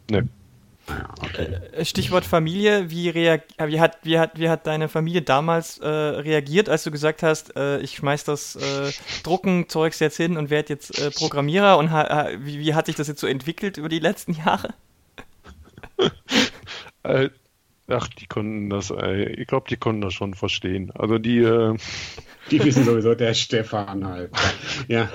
Ne. 0.09 0.27
Ah 0.87 1.13
okay. 1.21 1.47
Äh, 1.71 1.85
Stichwort 1.85 2.25
Familie, 2.25 2.89
wie, 2.89 3.07
äh, 3.09 3.39
wie, 3.65 3.79
hat, 3.79 3.99
wie, 4.03 4.19
hat, 4.19 4.37
wie 4.37 4.49
hat 4.49 4.67
deine 4.67 4.89
Familie 4.89 5.21
damals 5.21 5.77
äh, 5.77 5.87
reagiert, 5.87 6.67
als 6.67 6.83
du 6.83 6.91
gesagt 6.91 7.23
hast, 7.23 7.55
äh, 7.55 7.79
ich 7.79 7.95
schmeiß 7.95 8.25
das 8.25 8.57
äh, 8.57 8.91
Drucken-Zeugs 9.23 9.99
jetzt 9.99 10.17
hin 10.17 10.35
und 10.35 10.49
werde 10.49 10.73
jetzt 10.73 10.99
äh, 10.99 11.09
Programmierer 11.11 11.77
und 11.77 11.91
ha, 11.91 12.27
wie, 12.37 12.59
wie, 12.59 12.73
hat 12.73 12.87
sich 12.87 12.95
das 12.95 13.07
jetzt 13.07 13.21
so 13.21 13.27
entwickelt 13.27 13.77
über 13.77 13.87
die 13.87 13.99
letzten 13.99 14.33
Jahre? 14.33 14.73
Ach, 17.87 18.07
die 18.07 18.27
konnten 18.27 18.69
das, 18.69 18.91
ich 18.91 19.47
glaube, 19.47 19.67
die 19.69 19.75
konnten 19.75 20.01
das 20.01 20.13
schon 20.13 20.33
verstehen. 20.33 20.91
Also 20.91 21.17
die, 21.17 21.41
die 22.51 22.63
wissen 22.63 22.85
sowieso, 22.85 23.13
der 23.13 23.33
Stefan 23.33 24.07
halt. 24.07 24.31
Ja. 24.87 25.09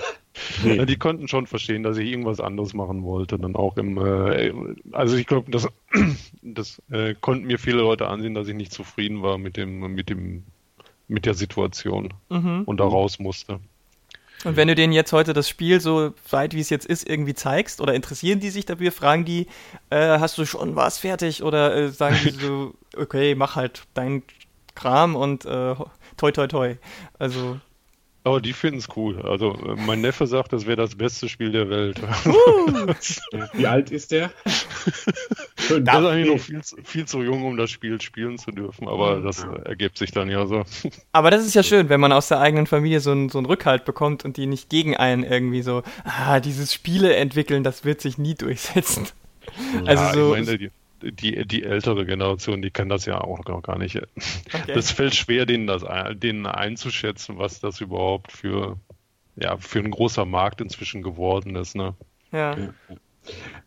Nee. 0.62 0.84
Die 0.86 0.96
konnten 0.96 1.28
schon 1.28 1.46
verstehen, 1.46 1.82
dass 1.82 1.96
ich 1.96 2.10
irgendwas 2.10 2.40
anderes 2.40 2.74
machen 2.74 3.02
wollte. 3.02 3.38
Dann 3.38 3.56
auch 3.56 3.76
im, 3.76 3.98
äh, 3.98 4.52
also 4.92 5.16
ich 5.16 5.26
glaube, 5.26 5.50
das, 5.50 5.68
das 6.42 6.82
äh, 6.90 7.14
konnten 7.20 7.46
mir 7.46 7.58
viele 7.58 7.78
Leute 7.78 8.08
ansehen, 8.08 8.34
dass 8.34 8.48
ich 8.48 8.54
nicht 8.54 8.72
zufrieden 8.72 9.22
war 9.22 9.38
mit 9.38 9.56
dem, 9.56 9.80
mit 9.94 10.10
dem, 10.10 10.44
mit 11.06 11.26
der 11.26 11.34
Situation 11.34 12.14
mhm. 12.28 12.62
und 12.66 12.78
da 12.78 12.84
raus 12.84 13.18
musste. 13.18 13.60
Und 14.44 14.56
wenn 14.56 14.68
du 14.68 14.74
denen 14.74 14.92
jetzt 14.92 15.12
heute 15.12 15.32
das 15.32 15.48
Spiel 15.48 15.80
so 15.80 16.14
weit 16.30 16.54
wie 16.54 16.60
es 16.60 16.70
jetzt 16.70 16.86
ist 16.86 17.08
irgendwie 17.08 17.34
zeigst 17.34 17.80
oder 17.80 17.94
interessieren 17.94 18.38
die 18.38 18.50
sich 18.50 18.66
dafür, 18.66 18.92
fragen 18.92 19.24
die, 19.24 19.48
äh, 19.90 20.18
hast 20.20 20.38
du 20.38 20.44
schon 20.44 20.76
was 20.76 20.98
fertig 20.98 21.42
oder 21.42 21.74
äh, 21.74 21.88
sagen 21.88 22.16
die 22.22 22.30
so, 22.30 22.74
okay, 22.96 23.34
mach 23.34 23.56
halt 23.56 23.82
dein 23.94 24.22
Kram 24.74 25.16
und 25.16 25.44
äh, 25.44 25.74
toi 26.16 26.30
toi 26.30 26.46
toi. 26.46 26.76
Also. 27.18 27.58
Aber 28.28 28.42
die 28.42 28.52
finden 28.52 28.78
es 28.78 28.88
cool. 28.94 29.22
Also 29.22 29.54
äh, 29.54 29.74
mein 29.86 30.02
Neffe 30.02 30.26
sagt, 30.26 30.52
das 30.52 30.66
wäre 30.66 30.76
das 30.76 30.94
beste 30.94 31.30
Spiel 31.30 31.50
der 31.50 31.70
Welt. 31.70 31.98
Wie 33.54 33.66
alt 33.66 33.90
ist 33.90 34.10
der? 34.10 34.30
der 35.70 35.78
ist 35.78 35.88
eigentlich 35.88 36.28
noch 36.28 36.38
viel, 36.38 36.60
viel, 36.84 37.06
zu 37.06 37.22
jung, 37.22 37.42
um 37.46 37.56
das 37.56 37.70
Spiel 37.70 37.98
spielen 38.02 38.36
zu 38.36 38.50
dürfen, 38.50 38.86
aber 38.86 39.20
das 39.22 39.44
ja. 39.44 39.54
ergibt 39.62 39.96
sich 39.96 40.10
dann 40.10 40.28
ja 40.28 40.44
so. 40.44 40.64
Aber 41.12 41.30
das 41.30 41.46
ist 41.46 41.54
ja 41.54 41.62
schön, 41.62 41.88
wenn 41.88 42.00
man 42.00 42.12
aus 42.12 42.28
der 42.28 42.40
eigenen 42.40 42.66
Familie 42.66 43.00
so 43.00 43.12
einen, 43.12 43.30
so 43.30 43.38
einen 43.38 43.46
Rückhalt 43.46 43.86
bekommt 43.86 44.26
und 44.26 44.36
die 44.36 44.44
nicht 44.44 44.68
gegen 44.68 44.94
einen 44.94 45.24
irgendwie 45.24 45.62
so, 45.62 45.82
ah, 46.04 46.38
dieses 46.40 46.74
Spiele 46.74 47.16
entwickeln, 47.16 47.64
das 47.64 47.86
wird 47.86 48.02
sich 48.02 48.18
nie 48.18 48.34
durchsetzen. 48.34 49.06
Ja, 49.74 49.84
also 49.84 50.12
so, 50.12 50.34
ich 50.34 50.44
meine, 50.44 50.58
die, 50.58 50.70
die, 51.02 51.46
die 51.46 51.64
ältere 51.64 52.04
Generation, 52.06 52.62
die 52.62 52.70
kann 52.70 52.88
das 52.88 53.06
ja 53.06 53.20
auch 53.20 53.44
noch 53.44 53.62
gar 53.62 53.78
nicht. 53.78 53.96
Okay. 53.96 54.72
Das 54.74 54.90
fällt 54.90 55.14
schwer, 55.14 55.46
denen, 55.46 55.66
das, 55.66 55.84
denen 56.14 56.46
einzuschätzen, 56.46 57.38
was 57.38 57.60
das 57.60 57.80
überhaupt 57.80 58.32
für, 58.32 58.78
ja, 59.36 59.56
für 59.58 59.78
ein 59.80 59.90
großer 59.90 60.24
Markt 60.24 60.60
inzwischen 60.60 61.02
geworden 61.02 61.56
ist. 61.56 61.74
Ne? 61.74 61.94
Ja. 62.32 62.56
ja. 62.56 62.72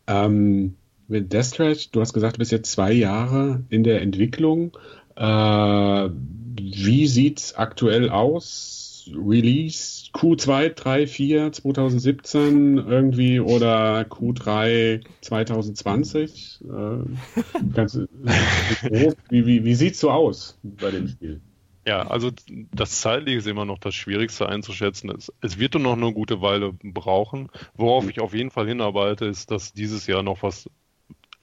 Ähm, 0.08 0.76
mit 1.08 1.34
Death 1.34 1.60
du 1.92 2.02
hast 2.02 2.14
gesagt, 2.14 2.38
du 2.38 2.40
bist 2.40 2.52
jetzt 2.52 2.72
zwei 2.72 2.92
Jahre 2.94 3.64
in 3.70 3.84
der 3.84 4.02
Entwicklung. 4.02 4.78
Äh, 5.16 6.10
wie 6.56 7.08
sieht 7.08 7.40
es 7.40 7.56
aktuell 7.56 8.10
aus? 8.10 8.81
Release 9.08 10.10
Q2, 10.14 10.70
3, 10.70 11.08
4 11.08 11.52
2017 11.52 12.78
irgendwie 12.78 13.40
oder 13.40 14.02
Q3 14.02 15.04
2020? 15.22 16.62
Äh, 16.64 17.72
ganz, 17.74 17.96
wie 19.30 19.46
wie, 19.46 19.66
wie 19.66 19.76
sieht 19.76 19.94
es 19.94 20.00
so 20.00 20.12
aus 20.12 20.58
bei 20.64 20.92
dem 20.92 21.08
Spiel? 21.08 21.42
Ja, 21.86 22.08
also 22.08 22.30
das 22.76 23.02
Zeitliche 23.02 23.40
ist 23.40 23.48
immer 23.48 23.66
noch 23.66 23.80
das 23.80 23.96
Schwierigste 23.96 24.48
einzuschätzen. 24.48 25.10
Es, 25.10 25.34
es 25.42 25.58
wird 25.58 25.74
noch 25.76 25.94
eine 25.94 26.14
gute 26.14 26.42
Weile 26.42 26.74
brauchen. 26.84 27.50
Worauf 27.76 28.08
ich 28.08 28.20
auf 28.20 28.36
jeden 28.36 28.52
Fall 28.52 28.68
hinarbeite, 28.68 29.26
ist, 29.26 29.50
dass 29.50 29.74
dieses 29.74 30.06
Jahr 30.06 30.22
noch 30.22 30.44
was, 30.44 30.70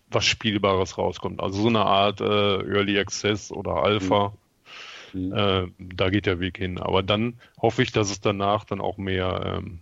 was 0.09 0.25
Spielbares 0.25 0.97
rauskommt. 0.97 1.41
Also 1.41 1.63
so 1.63 1.69
eine 1.69 1.85
Art 1.85 2.21
äh, 2.21 2.25
Early 2.25 2.99
Access 2.99 3.51
oder 3.51 3.83
Alpha. 3.83 4.29
Mhm 4.29 4.48
Mhm. 5.13 5.33
Äh, 5.33 5.67
da 5.79 6.11
geht 6.11 6.27
der 6.27 6.41
Weg 6.41 6.59
hin. 6.59 6.79
Aber 6.79 7.03
dann 7.03 7.35
hoffe 7.61 7.83
ich, 7.83 7.93
dass 7.93 8.11
es 8.11 8.21
danach 8.21 8.65
dann 8.65 8.81
auch 8.81 8.99
mehr 8.99 9.59
ähm, 9.59 9.81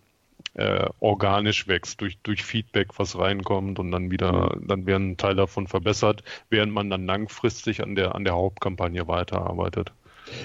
äh, 0.55 0.89
organisch 1.01 1.69
wächst 1.69 2.01
durch, 2.01 2.19
durch 2.23 2.43
Feedback, 2.43 2.99
was 2.99 3.19
reinkommt 3.19 3.79
und 3.79 3.91
dann 3.91 4.11
wieder, 4.11 4.57
mhm. 4.57 4.67
dann 4.67 4.87
werden 4.87 5.11
ein 5.11 5.17
Teil 5.17 5.35
davon 5.35 5.67
verbessert, 5.67 6.23
während 6.49 6.73
man 6.73 6.91
dann 6.91 7.07
langfristig 7.07 7.83
an 7.83 7.95
der, 7.95 8.15
an 8.15 8.25
der 8.25 8.35
Hauptkampagne 8.35 9.07
weiterarbeitet. 9.07 9.93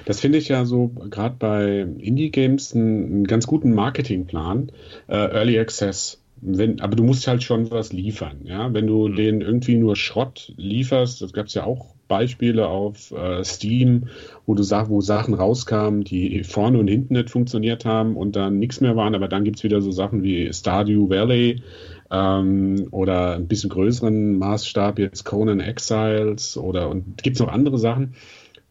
Das 0.06 0.20
finde 0.20 0.38
ich 0.38 0.48
ja 0.48 0.66
so 0.66 0.90
gerade 0.90 1.36
bei 1.40 1.80
Indie-Games 1.80 2.76
einen, 2.76 3.06
einen, 3.06 3.28
ganz 3.28 3.48
guten 3.48 3.74
Marketingplan. 3.74 4.72
Äh, 5.08 5.16
Early 5.16 5.60
Access. 5.60 6.22
Wenn, 6.44 6.82
aber 6.82 6.96
du 6.96 7.04
musst 7.04 7.28
halt 7.28 7.44
schon 7.44 7.70
was 7.72 7.94
liefern, 7.94 8.42
ja. 8.44 8.74
Wenn 8.74 8.88
du 8.88 9.08
mhm. 9.08 9.16
denen 9.16 9.42
irgendwie 9.42 9.76
nur 9.76 9.96
Schrott 9.96 10.54
lieferst, 10.58 11.22
das 11.22 11.34
gab 11.34 11.48
es 11.48 11.54
ja 11.54 11.64
auch 11.64 11.96
Beispiele 12.12 12.68
auf 12.68 13.12
äh, 13.12 13.42
Steam, 13.46 14.10
wo 14.46 14.54
du 14.54 14.64
sag, 14.64 14.90
wo 14.90 15.00
Sachen 15.00 15.34
rauskamen, 15.34 16.04
die 16.04 16.44
vorne 16.44 16.78
und 16.78 16.90
hinten 16.90 17.14
nicht 17.14 17.30
funktioniert 17.30 17.86
haben 17.86 18.18
und 18.18 18.36
dann 18.36 18.60
nichts 18.60 18.82
mehr 18.82 18.98
waren, 18.98 19.16
aber 19.16 19.30
dann 19.30 19.46
gibt 19.46 19.60
es 19.60 19.64
wieder 19.64 19.82
so 19.82 19.92
Sachen 19.92 20.22
wie 20.22 20.52
Stardew 20.52 21.10
Valley 21.10 21.62
ähm, 22.12 22.90
oder 22.92 23.38
ein 23.38 23.48
bisschen 23.48 23.70
größeren 23.70 24.38
Maßstab 24.38 25.00
jetzt 25.00 25.24
Conan 25.24 25.62
Exiles 25.62 26.58
oder 26.58 26.90
und 26.90 27.24
gibt 27.24 27.38
es 27.38 27.42
noch 27.42 27.48
andere 27.48 27.78
Sachen, 27.78 28.16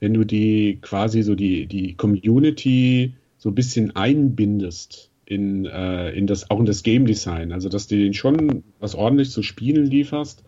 wenn 0.00 0.12
du 0.12 0.24
die 0.24 0.78
quasi 0.82 1.22
so 1.22 1.34
die, 1.34 1.66
die 1.66 1.94
Community 1.94 3.14
so 3.38 3.48
ein 3.48 3.54
bisschen 3.54 3.96
einbindest 3.96 5.10
in, 5.24 5.64
äh, 5.64 6.10
in 6.10 6.26
das, 6.26 6.50
auch 6.50 6.60
in 6.60 6.66
das 6.66 6.82
Game 6.82 7.06
Design, 7.06 7.52
also 7.52 7.70
dass 7.70 7.86
du 7.86 7.96
denen 7.96 8.12
schon 8.12 8.64
was 8.80 8.94
ordentlich 8.94 9.30
zu 9.30 9.42
spielen 9.42 9.86
lieferst 9.86 10.44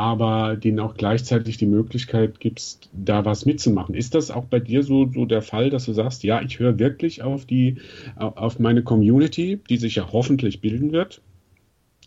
aber 0.00 0.56
denen 0.56 0.80
auch 0.80 0.94
gleichzeitig 0.94 1.58
die 1.58 1.66
Möglichkeit 1.66 2.40
gibst, 2.40 2.88
da 2.94 3.26
was 3.26 3.44
mitzumachen. 3.44 3.94
Ist 3.94 4.14
das 4.14 4.30
auch 4.30 4.46
bei 4.46 4.58
dir 4.58 4.82
so, 4.82 5.10
so 5.12 5.26
der 5.26 5.42
Fall, 5.42 5.68
dass 5.68 5.84
du 5.84 5.92
sagst, 5.92 6.22
ja, 6.22 6.40
ich 6.40 6.58
höre 6.58 6.78
wirklich 6.78 7.20
auf 7.20 7.44
die, 7.44 7.76
auf 8.16 8.58
meine 8.58 8.82
Community, 8.82 9.60
die 9.68 9.76
sich 9.76 9.96
ja 9.96 10.10
hoffentlich 10.10 10.62
bilden 10.62 10.92
wird 10.92 11.20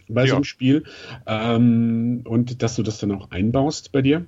bei 0.10 0.24
ja. 0.24 0.30
so 0.30 0.36
einem 0.38 0.44
Spiel, 0.44 0.86
ähm, 1.28 2.22
und 2.26 2.64
dass 2.64 2.78
du 2.78 2.82
das 2.82 2.98
dann 2.98 3.12
auch 3.12 3.30
einbaust 3.30 3.92
bei 3.92 4.02
dir? 4.02 4.26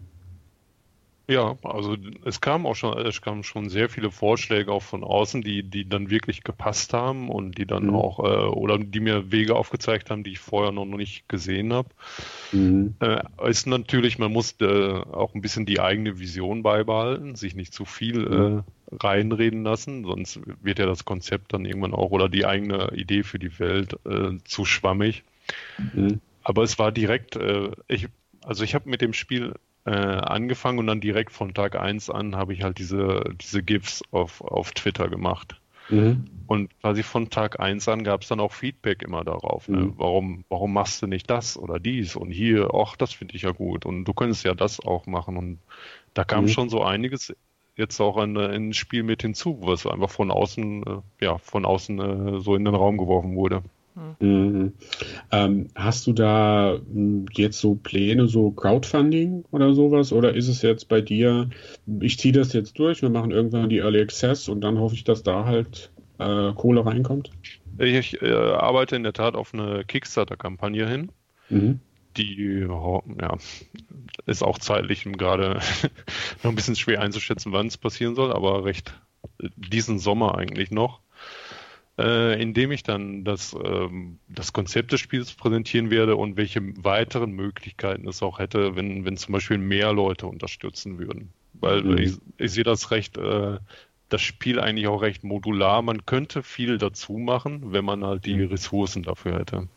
Ja, 1.28 1.58
also 1.64 1.96
es 2.24 2.40
kam 2.40 2.68
auch 2.68 2.76
schon, 2.76 2.98
es 3.00 3.22
kamen 3.22 3.44
schon 3.44 3.70
sehr 3.70 3.90
viele 3.90 4.12
Vorschläge 4.12 4.72
auch 4.72 4.84
von 4.84 5.04
außen, 5.04 5.42
die, 5.42 5.64
die 5.64 5.90
dann 5.90 6.12
wirklich 6.12 6.44
gepasst 6.44 6.94
haben 6.94 7.30
und 7.30 7.58
die 7.58 7.66
dann 7.66 7.88
mhm. 7.88 7.96
auch, 7.96 8.20
äh, 8.20 8.48
oder 8.48 8.78
die 8.78 9.00
mir 9.00 9.32
Wege 9.32 9.56
aufgezeigt 9.56 10.12
haben, 10.12 10.24
die 10.24 10.34
ich 10.34 10.40
vorher 10.40 10.72
noch 10.72 10.86
nicht 10.86 11.28
gesehen 11.28 11.74
habe. 11.74 11.90
Mhm. 12.52 12.96
Äh, 13.00 13.24
ist 13.50 13.66
natürlich, 13.66 14.20
man 14.20 14.32
muss 14.32 14.56
äh, 14.62 14.66
auch 14.66 15.34
ein 15.34 15.42
bisschen 15.42 15.66
die 15.66 15.80
eigene 15.80 16.20
Vision 16.20 16.62
beibehalten, 16.62 17.36
sich 17.36 17.56
nicht 17.56 17.74
zu 17.74 17.86
viel 17.86 18.20
mhm. 18.20 18.64
äh, 18.92 18.96
reinreden 18.96 19.64
lassen, 19.64 20.06
sonst 20.06 20.40
wird 20.62 20.78
ja 20.78 20.86
das 20.86 21.06
Konzept 21.06 21.54
dann 21.54 21.66
irgendwann 21.66 21.96
auch 21.96 22.12
oder 22.12 22.30
die 22.30 22.46
eigene 22.46 22.92
Idee 22.94 23.24
für 23.24 23.40
die 23.40 23.58
Welt 23.58 23.98
äh, 24.06 24.38
zu 24.44 24.66
schwammig. 24.66 25.24
Mhm. 25.94 26.22
Aber 26.44 26.62
es 26.62 26.78
war 26.78 26.92
direkt, 26.92 27.36
äh, 27.36 27.72
ich, 27.88 28.08
also 28.44 28.64
ich 28.64 28.76
habe 28.76 28.88
mit 28.88 29.02
dem 29.02 29.14
Spiel 29.14 29.56
äh, 29.86 29.92
angefangen 29.92 30.80
und 30.80 30.88
dann 30.88 31.02
direkt 31.02 31.32
von 31.32 31.54
Tag 31.54 31.80
1 31.80 32.10
an 32.10 32.36
habe 32.36 32.54
ich 32.54 32.64
halt 32.64 32.80
diese, 32.80 33.24
diese 33.40 33.64
GIFs 33.64 34.04
auf, 34.12 34.42
auf 34.42 34.72
Twitter 34.72 35.10
gemacht. 35.10 35.60
Mhm. 35.90 36.26
Und 36.48 36.80
quasi 36.82 37.04
von 37.04 37.30
Tag 37.30 37.60
1 37.60 37.88
an 37.88 38.04
gab 38.04 38.22
es 38.22 38.28
dann 38.28 38.40
auch 38.40 38.52
Feedback 38.52 39.04
immer 39.04 39.24
darauf. 39.24 39.68
Ne? 39.68 39.78
Mhm. 39.78 39.94
Warum, 39.98 40.46
warum 40.50 40.74
machst 40.74 41.02
du 41.02 41.08
nicht 41.08 41.30
das 41.30 41.58
oder 41.58 41.80
dies 41.80 42.16
und 42.16 42.32
hier, 42.32 42.74
ach, 42.74 42.96
das 42.96 43.14
finde 43.14 43.36
ich 43.36 43.44
ja 43.44 43.52
gut 43.52 43.86
und 43.86 44.06
du 44.06 44.14
könntest 44.14 44.44
ja 44.44 44.54
das 44.54 44.80
auch 44.80 45.06
machen. 45.06 45.38
Und 45.38 45.60
da 46.14 46.24
kam 46.24 46.46
mhm. 46.46 46.50
schon 46.50 46.70
so 46.70 46.84
einiges 46.84 47.36
jetzt 47.76 48.00
auch 48.00 48.18
in, 48.18 48.36
in 48.36 48.70
ein 48.70 48.74
Spiel 48.74 49.04
mit 49.04 49.22
hinzu, 49.22 49.60
was 49.62 49.86
einfach 49.86 50.10
von 50.10 50.32
außen, 50.32 50.84
äh, 50.84 51.26
ja, 51.26 51.38
von 51.38 51.66
außen 51.66 52.00
äh, 52.00 52.40
so 52.40 52.56
in 52.56 52.66
den 52.66 52.76
Raum 52.76 52.98
geworfen 52.98 53.36
wurde. 53.36 53.62
Mhm. 54.20 54.74
Ähm, 55.32 55.68
hast 55.76 56.08
du 56.08 56.14
da 56.14 56.78
hm, 56.78 57.26
jetzt 57.32 57.60
so 57.60 57.76
Pläne, 57.76 58.28
so 58.28 58.52
Crowdfunding 58.52 59.46
oder 59.52 59.74
sowas? 59.74 60.12
Oder 60.12 60.36
ist 60.36 60.48
es 60.48 60.62
jetzt 60.62 60.88
bei 60.88 61.02
dir, 61.02 61.50
ich 62.02 62.20
ziehe 62.20 62.34
das 62.34 62.54
jetzt 62.54 62.78
durch, 62.80 63.02
wir 63.02 63.10
machen 63.10 63.32
irgendwann 63.32 63.70
die 63.70 63.80
Early 63.80 64.02
Access 64.02 64.50
und 64.50 64.62
dann 64.62 64.80
hoffe 64.80 64.96
ich, 64.96 65.04
dass 65.04 65.24
da 65.24 65.46
halt 65.46 65.92
äh, 66.20 66.52
Kohle 66.54 66.86
reinkommt? 66.86 67.32
Ich 67.78 68.22
äh, 68.22 68.32
arbeite 68.32 68.96
in 68.96 69.04
der 69.04 69.14
Tat 69.14 69.36
auf 69.36 69.54
eine 69.54 69.84
Kickstarter-Kampagne 69.86 70.88
hin. 70.88 71.12
Mhm. 71.50 71.80
Die 72.18 72.66
ja, 72.66 73.38
ist 74.26 74.42
auch 74.42 74.58
zeitlich 74.58 75.04
gerade 75.04 75.60
noch 76.44 76.52
ein 76.52 76.56
bisschen 76.56 76.78
schwer 76.78 77.02
einzuschätzen, 77.02 77.52
wann 77.52 77.68
es 77.68 77.78
passieren 77.78 78.16
soll, 78.16 78.32
aber 78.32 78.64
recht 78.64 78.94
äh, 79.40 79.50
diesen 79.58 80.00
Sommer 80.00 80.38
eigentlich 80.38 80.72
noch 80.72 81.02
äh, 81.98 82.42
indem 82.42 82.72
ich 82.72 82.84
dann 82.84 83.24
das, 83.24 83.56
ähm, 83.64 84.20
das 84.28 84.54
Konzept 84.54 84.92
des 84.92 85.00
Spiels 85.00 85.34
präsentieren 85.34 85.90
werde 85.90 86.16
und 86.16 86.38
welche 86.38 86.62
weiteren 86.84 87.32
Möglichkeiten 87.32 88.08
es 88.08 88.22
auch 88.22 88.40
hätte, 88.40 88.76
wenn, 88.76 89.06
wenn 89.06 89.18
zum 89.18 89.34
Beispiel 89.34 89.58
mehr 89.58 89.94
Leute 89.94 90.28
unterstützen 90.28 91.00
würden. 91.00 91.32
Weil 91.54 91.84
mhm. 91.84 91.98
ich, 91.98 92.18
ich 92.38 92.52
sehe 92.52 92.64
das 92.64 92.92
recht, 92.92 93.18
äh, 93.18 93.60
das 94.10 94.22
Spiel 94.22 94.60
eigentlich 94.60 94.88
auch 94.88 95.02
recht 95.02 95.24
modular. 95.24 95.82
Man 95.82 96.06
könnte 96.06 96.44
viel 96.44 96.78
dazu 96.78 97.14
machen, 97.14 97.72
wenn 97.72 97.86
man 97.86 98.04
halt 98.04 98.26
die 98.26 98.36
mhm. 98.36 98.48
Ressourcen 98.48 99.04
dafür 99.04 99.40
hätte. 99.40 99.68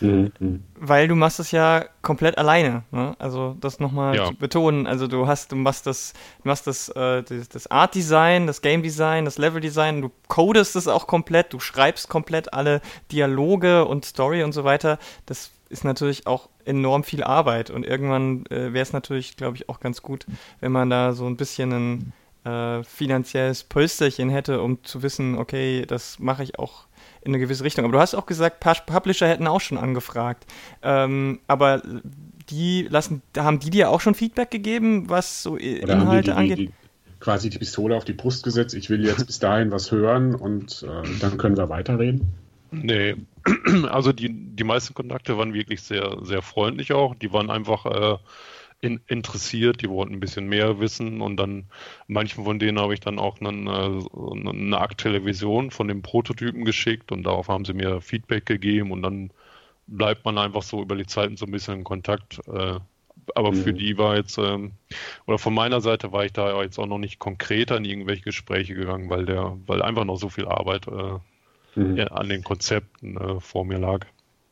Mhm. 0.00 0.62
Weil 0.74 1.08
du 1.08 1.14
machst 1.14 1.40
es 1.40 1.50
ja 1.50 1.84
komplett 2.02 2.38
alleine. 2.38 2.84
Ne? 2.90 3.14
Also 3.18 3.56
das 3.60 3.80
nochmal 3.80 4.16
ja. 4.16 4.26
zu 4.26 4.34
betonen. 4.34 4.86
Also 4.86 5.06
du 5.06 5.26
hast, 5.26 5.52
du 5.52 5.56
machst 5.56 5.86
das, 5.86 6.12
du 6.42 6.48
machst 6.48 6.66
das, 6.66 6.88
äh, 6.90 7.22
das 7.22 7.66
Art 7.70 7.94
Design, 7.94 8.46
das 8.46 8.62
Game 8.62 8.82
Design, 8.82 9.24
das 9.24 9.38
Level 9.38 9.60
Design, 9.60 10.02
du 10.02 10.10
codest 10.28 10.76
es 10.76 10.88
auch 10.88 11.06
komplett, 11.06 11.52
du 11.52 11.60
schreibst 11.60 12.08
komplett 12.08 12.52
alle 12.52 12.80
Dialoge 13.12 13.84
und 13.84 14.04
Story 14.04 14.42
und 14.42 14.52
so 14.52 14.64
weiter. 14.64 14.98
Das 15.26 15.50
ist 15.68 15.84
natürlich 15.84 16.26
auch 16.26 16.48
enorm 16.64 17.04
viel 17.04 17.22
Arbeit 17.22 17.70
und 17.70 17.84
irgendwann 17.84 18.46
äh, 18.46 18.72
wäre 18.72 18.82
es 18.82 18.92
natürlich, 18.92 19.36
glaube 19.36 19.56
ich, 19.56 19.68
auch 19.68 19.80
ganz 19.80 20.02
gut, 20.02 20.26
wenn 20.60 20.72
man 20.72 20.90
da 20.90 21.12
so 21.12 21.26
ein 21.26 21.36
bisschen 21.36 21.72
ein 21.72 22.12
äh, 22.46 22.84
finanzielles 22.84 23.64
Pölsterchen 23.64 24.30
hätte, 24.30 24.62
um 24.62 24.82
zu 24.84 25.02
wissen, 25.02 25.36
okay, 25.36 25.84
das 25.86 26.18
mache 26.18 26.42
ich 26.42 26.58
auch 26.58 26.86
in 27.26 27.32
eine 27.32 27.40
gewisse 27.40 27.64
Richtung. 27.64 27.84
Aber 27.84 27.92
du 27.92 27.98
hast 27.98 28.14
auch 28.14 28.26
gesagt, 28.26 28.64
Publisher 28.86 29.28
hätten 29.28 29.46
auch 29.48 29.60
schon 29.60 29.78
angefragt. 29.78 30.46
Ähm, 30.82 31.40
aber 31.48 31.82
die 32.48 32.86
lassen, 32.88 33.22
haben 33.36 33.58
die 33.58 33.70
dir 33.70 33.90
auch 33.90 34.00
schon 34.00 34.14
Feedback 34.14 34.50
gegeben, 34.50 35.10
was 35.10 35.42
so 35.42 35.54
Oder 35.54 35.64
Inhalte 35.64 36.30
die, 36.30 36.36
angeht? 36.36 36.58
Die, 36.58 36.70
quasi 37.18 37.50
die 37.50 37.58
Pistole 37.58 37.96
auf 37.96 38.04
die 38.04 38.12
Brust 38.12 38.44
gesetzt, 38.44 38.74
ich 38.74 38.88
will 38.88 39.04
jetzt 39.04 39.26
bis 39.26 39.40
dahin 39.40 39.72
was 39.72 39.90
hören 39.90 40.36
und 40.36 40.84
äh, 40.88 41.18
dann 41.20 41.36
können 41.36 41.56
wir 41.56 41.68
weiterreden? 41.68 42.32
Nee, 42.70 43.16
also 43.90 44.12
die, 44.12 44.28
die 44.30 44.64
meisten 44.64 44.94
Kontakte 44.94 45.36
waren 45.36 45.52
wirklich 45.52 45.82
sehr, 45.82 46.18
sehr 46.22 46.42
freundlich 46.42 46.92
auch. 46.92 47.16
Die 47.16 47.32
waren 47.32 47.50
einfach 47.50 47.86
äh, 47.86 48.18
in, 48.80 49.00
interessiert, 49.06 49.82
die 49.82 49.88
wollten 49.88 50.14
ein 50.14 50.20
bisschen 50.20 50.48
mehr 50.48 50.80
wissen 50.80 51.20
und 51.20 51.36
dann 51.36 51.66
manchen 52.06 52.44
von 52.44 52.58
denen 52.58 52.78
habe 52.78 52.94
ich 52.94 53.00
dann 53.00 53.18
auch 53.18 53.40
einen, 53.40 53.66
äh, 53.66 54.50
eine 54.50 54.78
aktuelle 54.78 55.24
Vision 55.24 55.70
von 55.70 55.88
dem 55.88 56.02
Prototypen 56.02 56.64
geschickt 56.64 57.12
und 57.12 57.24
darauf 57.24 57.48
haben 57.48 57.64
sie 57.64 57.72
mir 57.72 58.00
Feedback 58.00 58.46
gegeben 58.46 58.92
und 58.92 59.02
dann 59.02 59.30
bleibt 59.86 60.24
man 60.24 60.38
einfach 60.38 60.62
so 60.62 60.82
über 60.82 60.96
die 60.96 61.06
Zeiten 61.06 61.36
so 61.36 61.46
ein 61.46 61.52
bisschen 61.52 61.78
in 61.78 61.84
Kontakt. 61.84 62.40
Äh, 62.48 62.78
aber 63.34 63.52
mhm. 63.52 63.56
für 63.56 63.72
die 63.72 63.98
war 63.98 64.16
jetzt, 64.16 64.38
ähm, 64.38 64.72
oder 65.26 65.38
von 65.38 65.54
meiner 65.54 65.80
Seite 65.80 66.12
war 66.12 66.24
ich 66.24 66.32
da 66.32 66.62
jetzt 66.62 66.78
auch 66.78 66.86
noch 66.86 66.98
nicht 66.98 67.18
konkreter 67.18 67.76
in 67.76 67.84
irgendwelche 67.84 68.22
Gespräche 68.22 68.74
gegangen, 68.74 69.10
weil 69.10 69.24
der, 69.24 69.56
weil 69.66 69.82
einfach 69.82 70.04
noch 70.04 70.16
so 70.16 70.28
viel 70.28 70.46
Arbeit 70.46 70.86
äh, 70.86 71.78
mhm. 71.78 72.00
an 72.10 72.28
den 72.28 72.44
Konzepten 72.44 73.16
äh, 73.16 73.40
vor 73.40 73.64
mir 73.64 73.78
lag. 73.78 74.06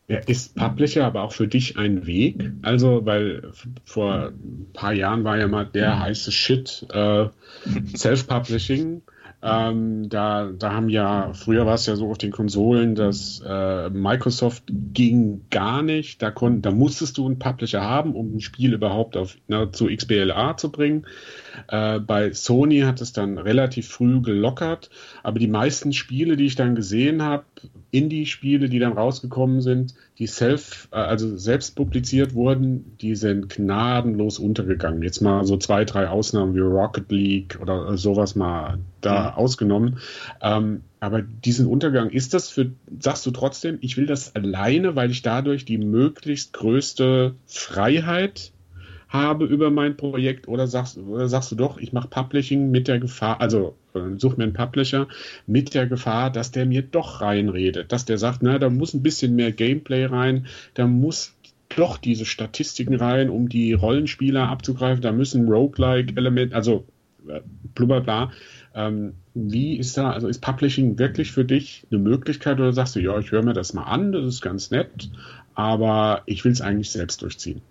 Ja, 0.07 0.19
ist 0.19 0.55
Publisher 0.55 1.07
aber 1.07 1.23
auch 1.23 1.33
für 1.33 1.49
dich 1.49 1.79
ein 1.79 2.07
Weg? 2.07 2.53
Also, 2.63 3.07
weil 3.07 3.51
vor 3.85 4.33
ein 4.33 4.67
paar 4.75 4.93
Jahren 4.93 5.25
war 5.25 5.39
ja 5.39 5.49
mal 5.49 5.65
der 5.65 5.99
heiße 5.99 6.31
Shit 6.31 6.87
äh, 6.93 7.27
Self-Publishing. 7.97 9.03
Ähm, 9.43 10.09
da, 10.09 10.51
da 10.59 10.73
haben 10.73 10.89
ja, 10.89 11.33
früher 11.35 11.67
war 11.67 11.75
es 11.75 11.85
ja 11.85 11.97
so 11.97 12.11
auf 12.11 12.17
den 12.17 12.33
Konsolen, 12.33 12.95
dass 12.95 13.43
äh, 13.47 13.91
Microsoft 13.91 14.65
ging 14.69 15.43
gar 15.51 15.83
nicht. 15.83 16.23
Da, 16.23 16.31
kon, 16.31 16.63
da 16.63 16.71
musstest 16.71 17.19
du 17.19 17.27
einen 17.27 17.39
Publisher 17.39 17.83
haben, 17.83 18.15
um 18.15 18.37
ein 18.37 18.41
Spiel 18.41 18.73
überhaupt 18.73 19.19
auf, 19.19 19.37
na, 19.47 19.71
zu 19.71 19.87
XBLA 19.87 20.57
zu 20.57 20.73
bringen. 20.73 21.07
Äh, 21.69 22.01
bei 22.01 22.33
Sony 22.33 22.81
hat 22.81 23.01
es 23.01 23.13
dann 23.13 23.39
relativ 23.39 23.89
früh 23.89 24.21
gelockert, 24.21 24.91
aber 25.23 25.39
die 25.39 25.49
meisten 25.49 25.93
Spiele, 25.93 26.37
die 26.37 26.47
ich 26.47 26.57
dann 26.57 26.75
gesehen 26.75 27.23
habe, 27.23 27.45
Indie-Spiele, 27.91 28.69
die 28.69 28.81
dann 28.81 28.95
rausgekommen 28.95 29.61
sind, 29.61 29.95
die 30.19 30.27
self, 30.27 30.89
äh, 30.91 30.97
also 30.97 31.37
selbst 31.37 31.77
publiziert 31.77 32.35
wurden, 32.35 32.97
die 33.01 33.15
sind 33.15 33.49
gnadenlos 33.49 34.39
untergegangen. 34.39 35.03
Jetzt 35.03 35.21
mal 35.21 35.45
so 35.45 35.57
zwei, 35.57 35.85
drei 35.85 36.09
Ausnahmen 36.09 36.55
wie 36.55 36.61
Rocket 36.61 37.11
League 37.13 37.59
oder 37.61 37.97
sowas 37.97 38.35
mal 38.35 38.79
da 39.01 39.31
mhm. 39.31 39.37
ausgenommen. 39.37 39.99
Ähm, 40.41 40.83
aber 40.99 41.23
diesen 41.23 41.67
Untergang, 41.67 42.11
ist 42.11 42.35
das 42.35 42.49
für, 42.49 42.73
sagst 42.99 43.27
du 43.27 43.31
trotzdem, 43.31 43.79
ich 43.81 43.97
will 43.97 44.07
das 44.07 44.35
alleine, 44.35 44.97
weil 44.97 45.11
ich 45.11 45.23
dadurch 45.23 45.65
die 45.65 45.79
möglichst 45.79 46.53
größte 46.55 47.35
Freiheit 47.47 48.54
habe 49.15 49.47
über 49.47 49.71
mein 49.71 49.97
Projekt 49.97 50.49
oder 50.49 50.67
sagst, 50.67 50.99
oder 50.99 51.29
sagst 51.29 51.53
du 51.53 51.57
doch, 51.57 51.79
ich 51.79 51.93
mache 51.93 52.09
Publishing 52.09 52.71
mit 52.71 52.89
der 52.89 52.99
Gefahr, 52.99 53.41
also 53.41 53.77
äh, 53.95 54.19
such 54.19 54.37
mir 54.37 54.45
einen 54.45 54.53
Publisher 54.53 55.07
mit 55.47 55.73
der 55.73 55.87
Gefahr, 55.87 56.31
dass 56.31 56.51
der 56.51 56.67
mir 56.67 56.83
doch 56.83 57.21
reinredet, 57.21 57.93
dass 57.93 58.05
der 58.05 58.19
sagt, 58.19 58.43
na, 58.43 58.59
da 58.59 58.69
muss 58.69 58.93
ein 58.93 59.05
bisschen 59.05 59.37
mehr 59.37 59.53
Gameplay 59.53 60.05
rein, 60.05 60.47
da 60.75 60.89
muss 60.89 61.35
doch 61.77 61.97
diese 61.97 62.25
Statistiken 62.25 62.95
rein, 62.95 63.31
um 63.31 63.49
die 63.49 63.73
Rollenspieler 63.73 64.49
abzugreifen, 64.49 65.01
da 65.01 65.13
müssen 65.13 65.49
Roguelike-Elemente, 65.49 66.55
also 66.55 66.85
äh, 67.29 67.41
blubberbla. 67.75 68.33
Ähm, 68.75 69.15
wie 69.35 69.77
ist 69.79 69.97
da, 69.97 70.11
also 70.11 70.27
ist 70.27 70.41
Publishing 70.41 70.99
wirklich 70.99 71.31
für 71.31 71.45
dich 71.45 71.87
eine 71.91 72.01
Möglichkeit 72.01 72.59
oder 72.59 72.73
sagst 72.73 72.97
du, 72.97 73.01
ja, 73.01 73.17
ich 73.19 73.31
höre 73.31 73.45
mir 73.45 73.53
das 73.53 73.75
mal 73.75 73.85
an, 73.85 74.11
das 74.11 74.25
ist 74.25 74.41
ganz 74.41 74.73
nett, 74.73 75.09
aber 75.55 76.23
ich 76.27 76.45
will 76.45 76.51
es 76.51 76.61
eigentlich 76.61 76.91
selbst 76.91 77.23
durchziehen? 77.23 77.63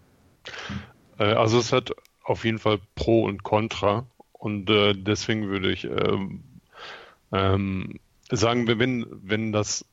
Äh, 1.24 1.34
also 1.34 1.60
es 1.60 1.72
hat 1.72 1.92
auf 2.24 2.46
jeden 2.46 2.60
Fall 2.60 2.80
Pro 2.96 3.24
und 3.24 3.44
Contra 3.44 4.06
und 4.34 4.70
äh, 4.70 4.94
deswegen 4.94 5.48
würde 5.48 5.72
ich 5.72 5.86
ähm, 5.86 6.44
ähm, 7.32 8.00
sagen, 8.30 8.68
wenn, 8.68 9.06
wenn 9.10 9.52
das 9.52 9.86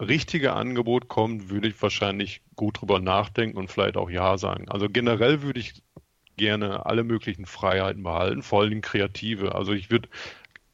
richtige 0.00 0.52
Angebot 0.52 1.08
kommt, 1.08 1.50
würde 1.50 1.68
ich 1.68 1.82
wahrscheinlich 1.82 2.40
gut 2.54 2.80
drüber 2.80 3.00
nachdenken 3.00 3.58
und 3.58 3.70
vielleicht 3.70 3.96
auch 3.96 4.10
Ja 4.10 4.38
sagen. 4.38 4.68
Also 4.68 4.88
generell 4.88 5.42
würde 5.42 5.60
ich 5.60 5.82
gerne 6.36 6.86
alle 6.86 7.02
möglichen 7.02 7.46
Freiheiten 7.46 8.04
behalten, 8.04 8.42
vor 8.42 8.62
allem 8.62 8.80
kreative. 8.80 9.56
Also 9.56 9.72
ich 9.72 9.90
würde 9.90 10.08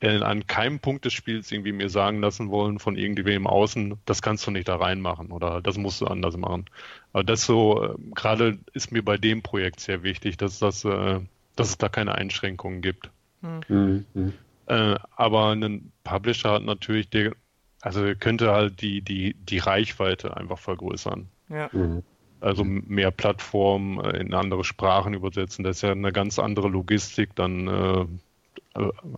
an 0.02 0.46
keinem 0.46 0.80
Punkt 0.80 1.04
des 1.04 1.12
Spiels 1.12 1.50
irgendwie 1.50 1.72
mir 1.72 1.88
sagen 1.88 2.20
lassen 2.20 2.50
wollen 2.50 2.78
von 2.78 2.96
irgendwem 2.96 3.46
außen, 3.46 3.94
das 4.04 4.22
kannst 4.22 4.46
du 4.46 4.50
nicht 4.50 4.68
da 4.68 4.76
reinmachen 4.76 5.30
oder 5.30 5.62
das 5.62 5.78
musst 5.78 6.00
du 6.00 6.06
anders 6.06 6.36
machen. 6.36 6.66
Aber 7.12 7.24
das 7.24 7.44
so, 7.44 7.82
äh, 7.82 7.94
gerade 8.14 8.58
ist 8.72 8.92
mir 8.92 9.02
bei 9.02 9.16
dem 9.16 9.42
Projekt 9.42 9.80
sehr 9.80 10.02
wichtig, 10.02 10.36
dass 10.36 10.58
das, 10.58 10.84
äh, 10.84 11.20
dass 11.56 11.68
es 11.68 11.78
da 11.78 11.88
keine 11.88 12.14
Einschränkungen 12.16 12.82
gibt. 12.82 13.10
Mhm. 13.40 14.04
Mhm. 14.14 14.32
Äh, 14.66 14.96
aber 15.16 15.52
ein 15.52 15.92
Publisher 16.02 16.52
hat 16.52 16.64
natürlich, 16.64 17.08
der, 17.10 17.32
also 17.80 18.02
könnte 18.18 18.52
halt 18.52 18.80
die, 18.82 19.00
die, 19.00 19.34
die 19.34 19.58
Reichweite 19.58 20.36
einfach 20.36 20.58
vergrößern. 20.58 21.28
Ja. 21.48 21.70
Mhm. 21.72 22.02
Also 22.40 22.62
mehr 22.62 23.10
Plattformen 23.10 24.04
in 24.16 24.34
andere 24.34 24.64
Sprachen 24.64 25.14
übersetzen. 25.14 25.64
Das 25.64 25.76
ist 25.76 25.82
ja 25.82 25.92
eine 25.92 26.12
ganz 26.12 26.38
andere 26.38 26.68
Logistik 26.68 27.34
dann 27.36 27.68
äh, 27.68 28.00
äh, 28.00 28.06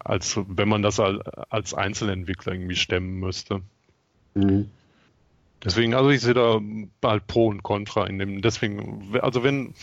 als 0.05 0.39
wenn 0.49 0.69
man 0.69 0.83
das 0.83 1.01
als 1.01 1.75
Einzelentwickler 1.75 2.53
irgendwie 2.53 2.77
stemmen 2.77 3.19
müsste. 3.19 3.63
Mhm. 4.35 4.71
Deswegen, 5.65 5.95
also 5.95 6.11
ich 6.11 6.21
sehe 6.21 6.35
da 6.35 6.61
halt 7.03 7.27
Pro 7.27 7.49
und 7.49 7.63
Contra 7.63 8.07
in 8.07 8.19
dem, 8.19 8.43
deswegen, 8.43 9.19
also 9.23 9.43
wenn. 9.43 9.75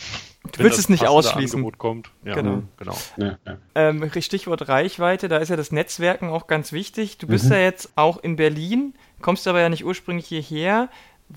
Du 0.52 0.62
willst 0.62 0.78
es 0.78 0.88
nicht 0.88 1.06
ausschließen. 1.06 1.58
Angebot 1.58 1.78
kommt, 1.78 2.10
ja, 2.24 2.34
genau. 2.34 2.62
genau. 2.76 2.96
Ja, 3.16 3.38
ja. 3.46 3.58
Ähm, 3.74 4.10
Stichwort 4.20 4.68
Reichweite, 4.68 5.28
da 5.28 5.38
ist 5.38 5.48
ja 5.48 5.56
das 5.56 5.72
Netzwerken 5.72 6.28
auch 6.28 6.46
ganz 6.46 6.72
wichtig. 6.72 7.18
Du 7.18 7.26
bist 7.26 7.46
mhm. 7.46 7.52
ja 7.52 7.58
jetzt 7.58 7.92
auch 7.96 8.18
in 8.18 8.36
Berlin, 8.36 8.94
kommst 9.20 9.48
aber 9.48 9.60
ja 9.60 9.68
nicht 9.68 9.84
ursprünglich 9.84 10.26
hierher. 10.26 10.88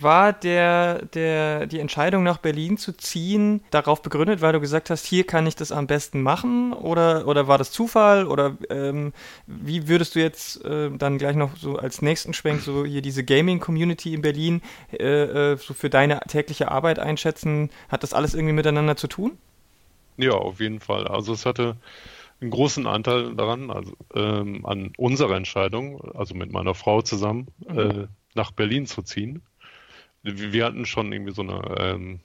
War 0.02 0.34
der, 0.34 1.06
der, 1.06 1.68
die 1.68 1.80
Entscheidung 1.80 2.24
nach 2.24 2.38
Berlin 2.38 2.78
zu 2.78 2.96
ziehen 2.96 3.64
darauf 3.72 4.02
begründet, 4.02 4.42
weil 4.42 4.54
du 4.54 4.60
gesagt 4.60 4.90
hast, 4.90 5.06
hier 5.06 5.26
kann 5.26 5.48
ich 5.48 5.56
das 5.56 5.72
am 5.72 5.88
besten 5.88 6.22
machen? 6.22 6.74
Oder, 6.74 7.28
oder 7.28 7.48
war 7.48 7.58
das 7.58 7.72
Zufall? 7.72 8.28
Oder 8.28 8.58
ähm, 8.70 9.14
wie 9.46 9.88
würdest 9.88 10.16
du 10.16 10.20
jetzt 10.20 10.64
äh, 10.66 10.90
dann 10.92 11.18
gleich 11.18 11.36
noch 11.36 11.56
so 11.56 11.78
als 11.78 12.02
nächsten 12.02 12.34
Schwenk 12.34 12.62
so 12.62 12.86
hier 12.86 13.02
diese 13.02 13.24
Gaming-Community 13.24 14.14
in 14.14 14.22
Berlin 14.22 14.62
äh, 14.92 15.54
äh, 15.54 15.58
so 15.58 15.74
für 15.74 15.90
deine 15.90 16.20
tägliche 16.28 16.72
Arbeit 16.72 17.00
einschätzen? 17.00 17.70
Hat 17.90 18.04
das 18.04 18.14
alles 18.14 18.34
irgendwie 18.34 18.54
miteinander 18.54 18.96
zu 18.96 19.08
tun? 19.08 19.38
Ja, 20.18 20.32
auf 20.32 20.60
jeden 20.60 20.80
Fall. 20.80 21.08
Also 21.08 21.34
es 21.34 21.46
hatte 21.46 21.78
einen 22.42 22.52
großen 22.52 22.86
Anteil 22.86 23.36
daran, 23.36 23.72
also 23.72 23.94
ähm, 24.14 24.66
an 24.66 24.94
unserer 24.98 25.36
Entscheidung, 25.36 26.02
also 26.14 26.36
mit 26.36 26.52
meiner 26.52 26.76
Frau 26.76 27.02
zusammen, 27.02 27.48
mhm. 27.68 27.80
äh, 27.80 28.08
nach 28.36 28.52
Berlin 28.52 28.86
zu 28.86 29.02
ziehen. 29.02 29.42
Wir 30.36 30.66
hatten 30.66 30.86
schon 30.86 31.12
irgendwie 31.12 31.34
so 31.34 31.42
eine, 31.42 31.62
ähm, 31.80 32.20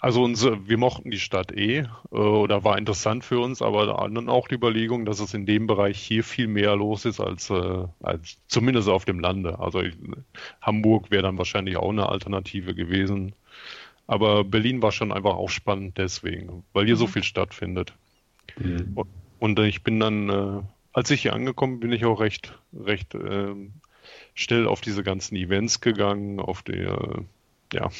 also 0.00 0.24
unsere, 0.24 0.68
wir 0.68 0.78
mochten 0.78 1.10
die 1.10 1.20
Stadt 1.20 1.52
eh 1.52 1.78
äh, 1.78 1.86
oder 2.16 2.64
war 2.64 2.76
interessant 2.78 3.24
für 3.24 3.38
uns, 3.38 3.62
aber 3.62 3.86
dann 3.86 4.28
auch 4.28 4.48
die 4.48 4.56
Überlegung, 4.56 5.04
dass 5.04 5.20
es 5.20 5.34
in 5.34 5.46
dem 5.46 5.66
Bereich 5.66 5.98
hier 5.98 6.24
viel 6.24 6.48
mehr 6.48 6.74
los 6.74 7.04
ist 7.04 7.20
als, 7.20 7.50
äh, 7.50 7.84
als 8.02 8.38
zumindest 8.48 8.88
auf 8.88 9.04
dem 9.04 9.20
Lande. 9.20 9.58
Also 9.58 9.80
ich, 9.80 9.94
Hamburg 10.60 11.10
wäre 11.10 11.22
dann 11.22 11.38
wahrscheinlich 11.38 11.76
auch 11.76 11.90
eine 11.90 12.08
Alternative 12.08 12.74
gewesen. 12.74 13.34
Aber 14.06 14.44
Berlin 14.44 14.82
war 14.82 14.92
schon 14.92 15.12
einfach 15.12 15.34
auch 15.34 15.50
spannend 15.50 15.96
deswegen, 15.98 16.64
weil 16.72 16.86
hier 16.86 16.96
mhm. 16.96 17.00
so 17.00 17.06
viel 17.06 17.22
stattfindet. 17.22 17.94
Mhm. 18.58 18.92
Und, 18.94 19.08
und, 19.38 19.58
ich 19.60 19.84
bin 19.84 20.00
dann, 20.00 20.28
äh, 20.28 20.62
als 20.92 21.10
ich 21.10 21.22
hier 21.22 21.32
angekommen 21.32 21.78
bin, 21.78 21.92
ich 21.92 22.04
auch 22.04 22.20
recht, 22.20 22.58
recht 22.74 23.14
äh, 23.14 23.54
schnell 24.34 24.66
auf 24.66 24.80
diese 24.80 25.02
ganzen 25.02 25.36
Events 25.36 25.80
gegangen, 25.80 26.40
auf 26.40 26.62
der, 26.62 27.24
ja, 27.72 27.90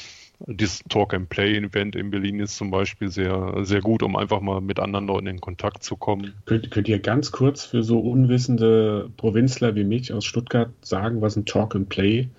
dieses 0.45 0.79
Talk 0.89 1.13
and 1.13 1.29
Play 1.29 1.57
Event 1.57 1.95
in 1.95 2.11
Berlin 2.11 2.39
ist 2.39 2.57
zum 2.57 2.69
Beispiel 2.71 3.09
sehr, 3.09 3.63
sehr 3.63 3.81
gut, 3.81 4.03
um 4.03 4.15
einfach 4.15 4.41
mal 4.41 4.61
mit 4.61 4.79
anderen 4.79 5.07
Leuten 5.07 5.27
in 5.27 5.39
Kontakt 5.39 5.83
zu 5.83 5.95
kommen. 5.95 6.33
Könnt, 6.45 6.69
könnt 6.71 6.89
ihr 6.89 6.99
ganz 6.99 7.31
kurz 7.31 7.65
für 7.65 7.83
so 7.83 7.99
unwissende 7.99 9.09
Provinzler 9.15 9.75
wie 9.75 9.83
mich 9.83 10.11
aus 10.11 10.25
Stuttgart 10.25 10.71
sagen, 10.81 11.21
was 11.21 11.35
ein 11.35 11.45
Talk 11.45 11.75
and 11.75 11.89
Play 11.89 12.29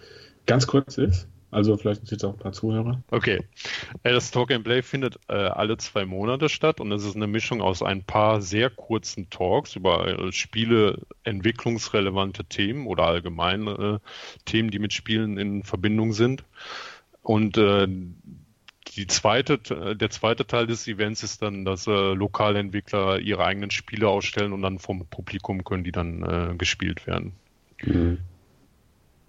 ganz 0.46 0.66
kurz 0.66 0.98
ist? 0.98 1.28
Also 1.54 1.76
vielleicht 1.76 2.00
sind 2.00 2.10
jetzt 2.10 2.24
auch 2.24 2.32
ein 2.32 2.38
paar 2.38 2.52
Zuhörer. 2.52 3.00
Okay. 3.12 3.40
Äh, 4.02 4.12
das 4.12 4.32
Talk 4.32 4.50
and 4.50 4.64
Play 4.64 4.82
findet 4.82 5.20
äh, 5.28 5.34
alle 5.34 5.76
zwei 5.76 6.04
Monate 6.04 6.48
statt 6.48 6.80
und 6.80 6.90
es 6.90 7.04
ist 7.04 7.14
eine 7.14 7.28
Mischung 7.28 7.62
aus 7.62 7.80
ein 7.80 8.02
paar 8.02 8.42
sehr 8.42 8.70
kurzen 8.70 9.30
Talks 9.30 9.76
über 9.76 10.08
äh, 10.08 10.32
Spiele, 10.32 11.02
entwicklungsrelevante 11.22 12.44
Themen 12.44 12.88
oder 12.88 13.04
allgemeine 13.04 14.00
äh, 14.02 14.40
Themen, 14.44 14.72
die 14.72 14.80
mit 14.80 14.92
Spielen 14.92 15.38
in 15.38 15.62
Verbindung 15.62 16.12
sind. 16.12 16.42
Und 17.22 17.56
äh, 17.56 17.86
die 18.96 19.06
zweite, 19.06 19.58
der 19.58 20.10
zweite 20.10 20.46
Teil 20.46 20.66
des 20.66 20.88
Events 20.88 21.22
ist 21.22 21.40
dann, 21.40 21.64
dass 21.64 21.86
äh, 21.86 22.14
lokale 22.14 22.58
Entwickler 22.58 23.20
ihre 23.20 23.44
eigenen 23.44 23.70
Spiele 23.70 24.08
ausstellen 24.08 24.52
und 24.52 24.62
dann 24.62 24.80
vom 24.80 25.06
Publikum 25.06 25.62
können 25.62 25.84
die 25.84 25.92
dann 25.92 26.58
gespielt 26.58 27.06
werden. 27.06 27.32
Mhm. 27.82 28.18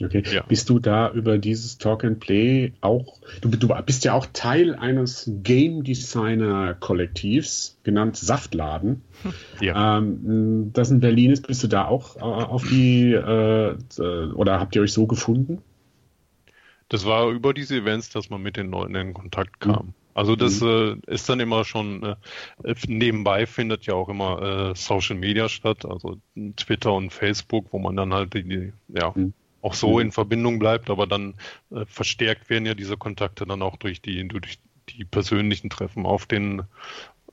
Okay. 0.01 0.23
Ja. 0.29 0.43
Bist 0.43 0.69
du 0.69 0.79
da 0.79 1.09
über 1.11 1.37
dieses 1.37 1.77
Talk 1.77 2.03
and 2.03 2.19
Play 2.19 2.73
auch, 2.81 3.21
du, 3.39 3.49
du 3.49 3.73
bist 3.85 4.03
ja 4.03 4.13
auch 4.13 4.25
Teil 4.33 4.75
eines 4.75 5.31
Game 5.41 5.83
Designer 5.83 6.73
Kollektivs, 6.73 7.79
genannt 7.83 8.17
Saftladen. 8.17 9.01
Ja. 9.61 9.97
Ähm, 9.97 10.71
das 10.73 10.91
in 10.91 10.99
Berlin 10.99 11.31
ist, 11.31 11.47
bist 11.47 11.63
du 11.63 11.67
da 11.67 11.85
auch 11.85 12.17
äh, 12.17 12.19
auf 12.19 12.63
die, 12.67 13.13
äh, 13.13 13.75
oder 14.33 14.59
habt 14.59 14.75
ihr 14.75 14.81
euch 14.81 14.91
so 14.91 15.07
gefunden? 15.07 15.61
Das 16.89 17.05
war 17.05 17.29
über 17.29 17.53
diese 17.53 17.77
Events, 17.77 18.09
dass 18.09 18.29
man 18.29 18.41
mit 18.41 18.57
den 18.57 18.69
Leuten 18.69 18.93
in 18.95 19.13
Kontakt 19.13 19.61
kam. 19.61 19.87
Mhm. 19.87 19.93
Also 20.13 20.35
das 20.35 20.59
mhm. 20.59 21.01
äh, 21.07 21.13
ist 21.13 21.29
dann 21.29 21.39
immer 21.39 21.63
schon, 21.63 22.03
äh, 22.03 22.75
nebenbei 22.87 23.45
findet 23.45 23.85
ja 23.85 23.93
auch 23.93 24.09
immer 24.09 24.71
äh, 24.71 24.75
Social 24.75 25.15
Media 25.15 25.47
statt, 25.47 25.85
also 25.85 26.17
Twitter 26.57 26.93
und 26.93 27.11
Facebook, 27.11 27.67
wo 27.71 27.79
man 27.79 27.95
dann 27.95 28.13
halt 28.13 28.33
die, 28.33 28.43
die 28.43 28.73
ja, 28.89 29.13
mhm 29.15 29.33
auch 29.65 29.73
so 29.73 29.95
mhm. 29.95 30.01
in 30.01 30.11
Verbindung 30.11 30.59
bleibt, 30.59 30.89
aber 30.89 31.07
dann 31.07 31.33
äh, 31.71 31.85
verstärkt 31.87 32.49
werden 32.49 32.65
ja 32.65 32.75
diese 32.75 32.97
Kontakte 32.97 33.45
dann 33.45 33.61
auch 33.63 33.77
durch 33.77 33.99
die, 33.99 34.27
durch 34.27 34.59
die 34.89 35.05
persönlichen 35.05 35.69
Treffen 35.71 36.05
auf 36.05 36.27
den, 36.27 36.63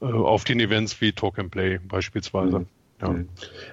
äh, 0.00 0.06
auf 0.06 0.44
den 0.44 0.58
Events 0.58 1.00
wie 1.00 1.12
Talk 1.12 1.38
and 1.38 1.50
Play 1.50 1.78
beispielsweise. 1.78 2.60
Mhm. 2.60 2.66
Ja. 3.02 3.08
Mhm. 3.10 3.28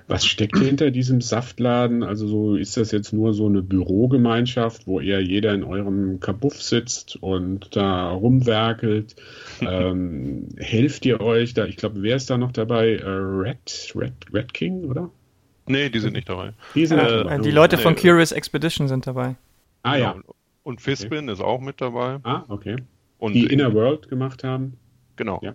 Was 0.08 0.26
steckt 0.26 0.58
hinter 0.58 0.92
diesem 0.92 1.22
Saftladen? 1.22 2.04
Also 2.04 2.28
so 2.28 2.56
ist 2.56 2.76
das 2.76 2.92
jetzt 2.92 3.14
nur 3.14 3.34
so 3.34 3.46
eine 3.46 3.62
Bürogemeinschaft, 3.62 4.88
wo 4.88 5.00
eher 5.00 5.22
jeder 5.22 5.54
in 5.54 5.64
eurem 5.64 6.20
Kabuff 6.20 6.62
sitzt 6.62 7.16
und 7.16 7.76
da 7.76 8.10
rumwerkelt? 8.10 9.16
ähm, 9.62 10.50
helft 10.58 11.06
ihr 11.06 11.22
euch 11.22 11.54
da? 11.54 11.66
Ich 11.66 11.78
glaube, 11.78 12.02
wer 12.02 12.18
ist 12.18 12.30
da 12.30 12.38
noch 12.38 12.52
dabei? 12.52 12.96
Äh, 12.96 13.08
Red, 13.08 13.94
Red, 13.96 14.14
Red 14.34 14.54
King, 14.54 14.84
oder? 14.86 15.12
Nee, 15.70 15.90
die 15.90 16.00
sind 16.00 16.14
nicht 16.14 16.28
dabei. 16.28 16.54
Die, 16.74 16.86
sind 16.88 16.98
äh, 16.98 17.24
dabei. 17.24 17.38
die 17.38 17.52
Leute 17.52 17.76
nee. 17.76 17.84
von 17.84 17.96
Curious 17.96 18.32
Expedition 18.32 18.88
sind 18.88 19.06
dabei. 19.06 19.36
Ah 19.84 19.96
ja. 19.96 20.14
Genau. 20.14 20.36
Und 20.64 20.82
Fispin 20.82 21.26
okay. 21.26 21.34
ist 21.34 21.42
auch 21.42 21.62
mit 21.62 21.80
dabei. 21.80 22.20
Ah, 22.24 22.44
okay. 22.48 22.78
Und 23.20 23.34
die 23.34 23.46
Inner 23.46 23.74
World 23.74 24.10
gemacht 24.10 24.44
haben. 24.44 24.78
Genau. 25.16 25.40
Ja. 25.44 25.54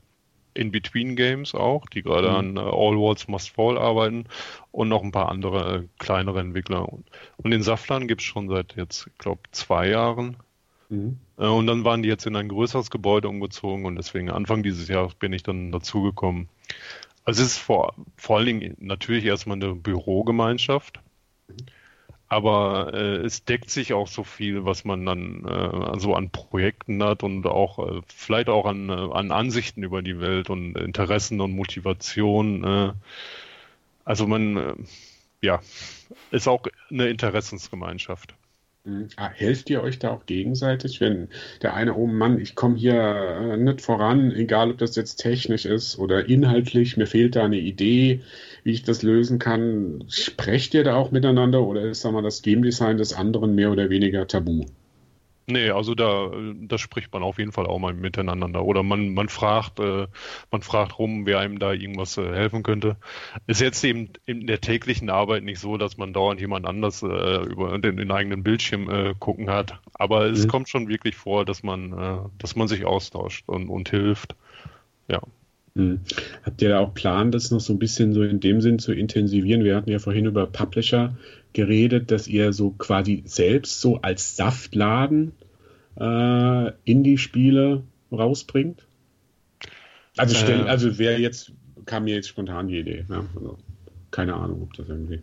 In-Between 0.55 1.17
Games 1.17 1.53
auch, 1.53 1.87
die 1.87 2.03
gerade 2.03 2.31
mhm. 2.31 2.37
an 2.37 2.59
uh, 2.59 2.61
All 2.61 2.97
Walls 2.97 3.27
Must 3.27 3.51
Fall 3.51 3.77
arbeiten 3.77 4.27
und 4.71 4.89
noch 4.89 5.03
ein 5.03 5.11
paar 5.11 5.31
andere 5.31 5.79
äh, 5.79 5.83
kleinere 5.99 6.39
Entwickler. 6.39 6.89
Und, 6.89 7.07
und 7.39 7.51
den 7.51 7.63
Saflan 7.63 8.07
gibt 8.07 8.21
es 8.21 8.27
schon 8.27 8.49
seit 8.49 8.77
jetzt, 8.77 9.09
ich 9.09 9.19
glaube, 9.19 9.41
zwei 9.51 9.89
Jahren. 9.89 10.37
Mhm. 10.91 11.19
Äh, 11.39 11.47
und 11.47 11.67
dann 11.67 11.83
waren 11.83 12.05
die 12.05 12.09
jetzt 12.09 12.27
in 12.27 12.37
ein 12.37 12.49
größeres 12.49 12.91
Gebäude 12.91 13.29
umgezogen 13.29 13.85
und 13.85 13.97
deswegen 13.97 14.31
Anfang 14.31 14.63
dieses 14.63 14.87
Jahres 14.87 15.15
bin 15.17 15.33
ich 15.33 15.43
dann 15.43 15.73
dazugekommen. 15.73 16.49
Also 17.25 17.43
es 17.43 17.53
ist 17.53 17.59
vor, 17.59 17.95
vor 18.17 18.37
allen 18.37 18.47
Dingen 18.47 18.77
natürlich 18.79 19.25
erstmal 19.25 19.57
eine 19.57 19.75
Bürogemeinschaft, 19.75 21.01
aber 22.29 22.93
äh, 22.93 23.17
es 23.25 23.45
deckt 23.45 23.71
sich 23.71 23.93
auch 23.95 24.09
so 24.09 24.25
viel, 24.25 24.65
was 24.65 24.85
man 24.85 25.07
dann 25.07 25.45
äh, 25.45 25.99
so 26.01 26.15
an 26.15 26.31
Projekten 26.31 27.03
hat 27.03 27.23
und 27.23 27.47
auch 27.47 27.79
äh, 27.79 28.03
vielleicht 28.09 28.49
auch 28.49 28.67
an, 28.67 28.91
äh, 28.91 28.93
an 28.93 29.31
Ansichten 29.31 29.83
über 29.83 30.03
die 30.03 30.21
Welt 30.21 30.51
und 30.51 30.77
Interessen 30.77 31.41
und 31.41 31.53
Motivation. 31.53 32.65
Äh. 32.65 32.93
also 34.05 34.27
man, 34.27 34.57
äh, 34.57 34.75
ja, 35.41 35.61
ist 36.31 36.49
auch 36.49 36.67
eine 36.91 37.09
Interessensgemeinschaft. 37.09 38.35
Mhm. 38.87 39.09
Ah, 39.17 39.31
helft 39.31 39.71
ihr 39.71 39.83
euch 39.83 39.99
da 39.99 40.11
auch 40.11 40.27
gegenseitig, 40.27 41.01
wenn 41.01 41.29
der 41.63 41.73
eine, 41.75 41.95
oh 41.95 42.07
Mann, 42.07 42.39
ich 42.39 42.55
komme 42.55 42.77
hier 42.77 42.95
äh, 42.95 43.57
nicht 43.57 43.81
voran, 43.81 44.31
egal 44.33 44.71
ob 44.71 44.79
das 44.79 44.95
jetzt 44.97 45.17
technisch 45.17 45.65
ist 45.65 45.99
oder 45.99 46.29
inhaltlich, 46.29 46.97
mir 46.99 47.07
fehlt 47.07 47.37
da 47.37 47.45
eine 47.45 47.59
Idee, 47.59 48.23
wie 48.63 48.73
ich 48.73 48.83
das 48.83 49.03
lösen 49.03 49.39
kann. 49.39 50.05
Sprecht 50.09 50.75
ihr 50.75 50.85
da 50.85 50.97
auch 50.97 51.11
miteinander 51.13 51.63
oder 51.67 51.83
ist, 51.83 52.03
sag 52.03 52.13
mal, 52.13 52.23
das 52.23 52.43
Game 52.43 52.63
Design 52.63 52.99
des 52.99 53.15
anderen 53.15 53.55
mehr 53.55 53.73
oder 53.73 53.89
weniger 53.91 54.27
tabu? 54.27 54.67
Nee, 55.47 55.71
also 55.71 55.95
da, 55.95 56.31
da 56.63 56.79
spricht 56.79 57.13
man 57.13 57.23
auf 57.23 57.39
jeden 57.39 57.53
Fall 57.53 57.67
auch 57.67 57.79
mal 57.79 57.93
miteinander. 57.93 58.65
Oder 58.65 58.83
man, 58.83 59.13
man 59.13 59.29
fragt, 59.29 59.79
äh, 59.79 60.07
man 60.51 60.63
fragt 60.63 60.99
rum, 60.99 61.27
wer 61.27 61.39
einem 61.41 61.59
da 61.59 61.73
irgendwas 61.73 62.17
äh, 62.17 62.33
helfen 62.33 62.63
könnte. 62.63 62.97
Ist 63.47 63.61
jetzt 63.61 63.85
eben 63.85 64.09
in 64.25 64.47
der 64.47 64.63
täglichen 64.63 65.11
Arbeit 65.11 65.43
nicht 65.43 65.59
so, 65.59 65.77
dass 65.77 65.99
man 65.99 66.15
dauernd 66.15 66.41
jemand 66.41 66.67
anders 66.67 67.03
äh, 67.03 67.43
über 67.45 67.79
den, 67.79 67.99
den, 67.99 68.11
eigenen 68.11 68.43
Bildschirm 68.43 68.89
äh, 68.89 69.15
gucken 69.19 69.51
hat. 69.51 69.81
Aber 69.93 70.25
es 70.27 70.45
mhm. 70.45 70.49
kommt 70.49 70.69
schon 70.71 70.89
wirklich 70.89 71.15
vor, 71.15 71.45
dass 71.45 71.63
man, 71.63 71.93
äh, 71.93 72.19
dass 72.39 72.57
man 72.57 72.67
sich 72.67 72.87
austauscht 72.87 73.45
und, 73.47 73.69
und 73.69 73.91
hilft. 73.91 74.37
Ja. 75.09 75.21
Hm. 75.77 76.01
Habt 76.45 76.63
ihr 76.63 76.71
da 76.71 76.79
auch 76.79 76.95
Plan, 76.95 77.33
das 77.33 77.51
noch 77.51 77.61
so 77.61 77.73
ein 77.73 77.79
bisschen 77.79 78.13
so 78.15 78.23
in 78.23 78.41
dem 78.41 78.61
Sinn 78.61 78.79
zu 78.79 78.93
intensivieren? 78.93 79.65
Wir 79.65 79.77
hatten 79.77 79.91
ja 79.91 79.99
vorhin 79.99 80.27
über 80.27 80.47
Publisher 80.47 81.17
geredet, 81.55 82.11
dass 82.11 82.29
ihr 82.29 82.53
so 82.53 82.71
quasi 82.71 83.23
selbst 83.25 83.81
so 83.81 84.03
als 84.03 84.37
Saftladen 84.37 85.33
äh, 85.99 86.73
Indie-Spiele 86.85 87.85
rausbringt. 88.13 88.87
Also, 90.17 90.35
stell, 90.35 90.67
äh, 90.67 90.69
also 90.69 90.99
wer 90.99 91.19
jetzt, 91.19 91.53
kam 91.87 92.05
mir 92.05 92.17
jetzt 92.17 92.29
spontan 92.29 92.69
die 92.69 92.79
Idee. 92.79 93.07
Ja? 93.09 93.25
Also, 93.35 93.59
keine 94.11 94.35
Ahnung, 94.35 94.63
ob 94.63 94.75
das 94.75 94.89
irgendwie 94.89 95.23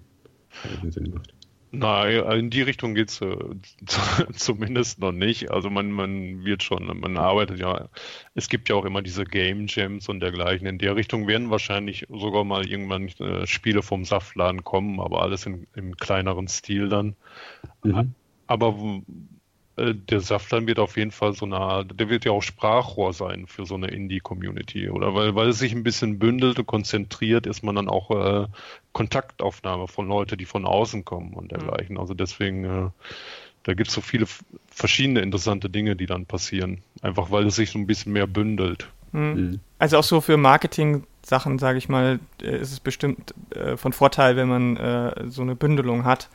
Sinn 0.89 1.11
macht. 1.13 1.33
Nein, 1.73 2.23
in 2.37 2.49
die 2.49 2.61
Richtung 2.61 2.95
geht 2.95 3.09
es 3.09 3.21
äh, 3.21 3.35
zumindest 4.33 4.99
noch 4.99 5.13
nicht. 5.13 5.51
Also 5.51 5.69
man, 5.69 5.91
man 5.91 6.43
wird 6.43 6.63
schon, 6.63 6.85
man 6.99 7.17
arbeitet 7.17 7.59
ja, 7.59 7.87
es 8.35 8.49
gibt 8.49 8.67
ja 8.67 8.75
auch 8.75 8.83
immer 8.83 9.01
diese 9.01 9.23
Game 9.23 9.67
Jams 9.67 10.09
und 10.09 10.19
dergleichen. 10.19 10.67
In 10.67 10.79
der 10.79 10.97
Richtung 10.97 11.27
werden 11.27 11.49
wahrscheinlich 11.49 12.05
sogar 12.09 12.43
mal 12.43 12.67
irgendwann 12.67 13.07
äh, 13.19 13.47
Spiele 13.47 13.81
vom 13.81 14.03
Saftladen 14.03 14.65
kommen, 14.65 14.99
aber 14.99 15.21
alles 15.21 15.45
in, 15.45 15.65
im 15.73 15.95
kleineren 15.95 16.49
Stil 16.49 16.89
dann. 16.89 17.15
Mhm. 17.83 18.15
Aber 18.47 19.01
der 19.77 20.19
Saftladen 20.19 20.67
wird 20.67 20.79
auf 20.79 20.97
jeden 20.97 21.11
Fall 21.11 21.33
so 21.33 21.45
eine 21.45 21.57
Art, 21.57 21.99
der 21.99 22.09
wird 22.09 22.25
ja 22.25 22.31
auch 22.31 22.43
Sprachrohr 22.43 23.13
sein 23.13 23.47
für 23.47 23.65
so 23.65 23.75
eine 23.75 23.87
Indie-Community, 23.87 24.89
oder? 24.89 25.15
Weil, 25.15 25.35
weil 25.35 25.49
es 25.49 25.59
sich 25.59 25.73
ein 25.73 25.83
bisschen 25.83 26.19
bündelt 26.19 26.59
und 26.59 26.65
konzentriert, 26.65 27.47
ist 27.47 27.63
man 27.63 27.75
dann 27.75 27.87
auch 27.87 28.11
äh, 28.11 28.47
Kontaktaufnahme 28.91 29.87
von 29.87 30.07
Leuten, 30.07 30.37
die 30.37 30.45
von 30.45 30.65
außen 30.65 31.05
kommen 31.05 31.33
und 31.33 31.51
dergleichen. 31.51 31.97
Also 31.97 32.13
deswegen, 32.13 32.65
äh, 32.65 32.89
da 33.63 33.73
gibt 33.73 33.87
es 33.87 33.93
so 33.93 34.01
viele 34.01 34.25
verschiedene 34.67 35.21
interessante 35.21 35.69
Dinge, 35.69 35.95
die 35.95 36.05
dann 36.05 36.25
passieren. 36.25 36.81
Einfach 37.01 37.31
weil 37.31 37.47
es 37.47 37.55
sich 37.55 37.71
so 37.71 37.79
ein 37.79 37.87
bisschen 37.87 38.11
mehr 38.11 38.27
bündelt. 38.27 38.89
Mhm. 39.13 39.21
mhm. 39.21 39.59
Also 39.79 39.97
auch 39.97 40.03
so 40.03 40.21
für 40.21 40.37
Marketing-Sachen, 40.37 41.59
sage 41.59 41.77
ich 41.77 41.87
mal, 41.87 42.19
äh, 42.41 42.57
ist 42.57 42.73
es 42.73 42.81
bestimmt 42.81 43.33
äh, 43.51 43.77
von 43.77 43.93
Vorteil, 43.93 44.35
wenn 44.35 44.49
man 44.49 44.77
äh, 44.77 45.29
so 45.29 45.41
eine 45.41 45.55
Bündelung 45.55 46.03
hat. 46.03 46.29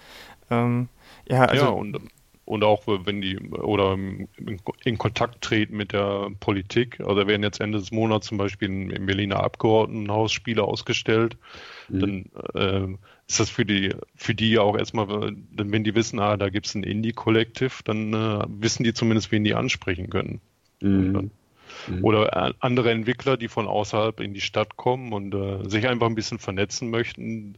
Ähm, 0.51 0.89
ja, 1.29 1.45
also 1.45 1.65
ja, 1.65 1.71
und 1.71 1.99
und 2.47 2.65
auch 2.65 2.85
wenn 2.87 3.21
die 3.21 3.39
oder 3.51 3.99
in 4.85 4.99
Kontakt 4.99 5.43
treten 5.43 5.77
mit 5.77 5.93
der 5.93 6.31
Politik. 6.41 7.01
Also 7.01 7.27
werden 7.27 7.43
jetzt 7.43 7.61
Ende 7.61 7.79
des 7.79 7.91
Monats 7.91 8.29
zum 8.29 8.39
Beispiel 8.39 8.91
im 8.91 9.07
Berliner 9.07 9.43
Abgeordnetenhaus 9.43 10.33
Spiele 10.33 10.63
ausgestellt. 10.63 11.37
Mhm. 11.89 12.01
Dann 12.01 12.25
äh, 12.55 12.97
ist 13.29 13.41
das 13.41 13.51
für 13.51 13.67
die 13.67 13.95
für 14.15 14.35
die 14.35 14.59
auch 14.59 14.79
erstmal, 14.79 15.35
wenn 15.51 15.85
die 15.85 15.95
wissen, 15.95 16.21
ah, 16.21 16.37
da 16.37 16.49
gibt 16.49 16.67
es 16.67 16.75
ein 16.75 16.85
Indie-Kollektiv, 16.85 17.83
dann 17.83 18.15
äh, 18.15 18.45
wissen 18.49 18.85
die 18.85 18.95
zumindest, 18.95 19.33
wen 19.33 19.45
die 19.45 19.55
ansprechen 19.55 20.09
können. 20.09 20.41
Mhm. 20.81 21.31
Mhm. 21.89 22.05
Oder 22.05 22.55
andere 22.61 22.91
Entwickler, 22.91 23.37
die 23.37 23.49
von 23.49 23.67
außerhalb 23.67 24.21
in 24.21 24.35
die 24.35 24.41
Stadt 24.41 24.77
kommen 24.77 25.13
und 25.13 25.35
äh, 25.35 25.69
sich 25.69 25.87
einfach 25.89 26.07
ein 26.07 26.15
bisschen 26.15 26.39
vernetzen 26.39 26.91
möchten, 26.91 27.57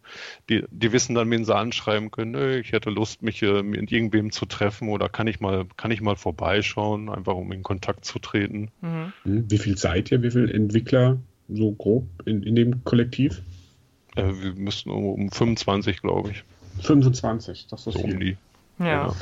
die, 0.48 0.64
die 0.70 0.92
wissen 0.92 1.14
dann, 1.14 1.30
wen 1.30 1.44
sie 1.44 1.54
anschreiben 1.54 2.10
können, 2.10 2.60
ich 2.60 2.72
hätte 2.72 2.90
Lust, 2.90 3.22
mich 3.22 3.42
äh, 3.42 3.62
mit 3.62 3.90
irgendwem 3.90 4.32
zu 4.32 4.46
treffen 4.46 4.88
oder 4.88 5.08
kann 5.08 5.26
ich 5.26 5.40
mal, 5.40 5.66
kann 5.76 5.90
ich 5.90 6.00
mal 6.00 6.16
vorbeischauen, 6.16 7.08
einfach 7.08 7.34
um 7.34 7.52
in 7.52 7.62
Kontakt 7.62 8.04
zu 8.04 8.18
treten. 8.18 8.70
Mhm. 8.80 9.12
mhm. 9.24 9.50
Wie 9.50 9.58
viel 9.58 9.78
seid 9.78 10.10
ihr, 10.10 10.22
wie 10.22 10.30
viele 10.30 10.52
Entwickler 10.52 11.18
so 11.48 11.72
grob 11.72 12.06
in, 12.26 12.42
in 12.42 12.54
dem 12.54 12.84
Kollektiv? 12.84 13.42
Äh, 14.16 14.32
wir 14.40 14.54
müssen 14.54 14.90
um, 14.90 15.06
um 15.06 15.30
25, 15.30 16.02
glaube 16.02 16.30
ich. 16.30 16.44
25, 16.82 17.66
das 17.68 17.86
ist 17.86 17.94
so 17.94 18.00
viel. 18.00 18.14
Um 18.14 18.20
die. 18.20 18.36
Ja. 18.78 18.86
ja. 18.86 19.16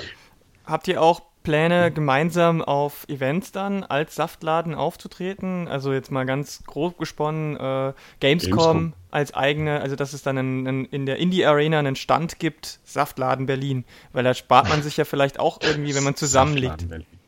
Habt 0.65 0.89
ihr 0.89 1.01
auch 1.01 1.23
Pläne, 1.47 1.93
gemeinsam 1.93 2.61
auf 2.61 3.09
Events 3.09 3.53
dann 3.53 3.85
als 3.85 4.17
Saftladen 4.17 4.75
aufzutreten? 4.75 5.69
Also 5.69 5.93
jetzt 5.93 6.11
mal 6.11 6.27
ganz 6.27 6.65
grob 6.67 6.99
gesponnen, 6.99 7.55
äh, 7.55 7.93
Gamescom, 8.19 8.51
Gamescom, 8.51 8.93
als 9.13 9.33
eigene, 9.33 9.81
also 9.81 9.95
dass 9.95 10.13
es 10.13 10.25
dann 10.25 10.39
einen, 10.39 10.67
einen, 10.67 10.85
in 10.87 11.07
der 11.07 11.19
Indie-Arena 11.19 11.79
einen 11.79 11.95
Stand 11.95 12.41
gibt, 12.41 12.81
Saftladen 12.83 13.47
Berlin. 13.47 13.85
Weil 14.13 14.25
da 14.25 14.35
spart 14.35 14.69
man 14.69 14.83
sich 14.83 14.97
ja 14.97 15.05
vielleicht 15.05 15.39
auch 15.39 15.61
irgendwie, 15.63 15.95
wenn 15.95 16.03
man 16.03 16.17
zusammenliegt. 16.17 16.85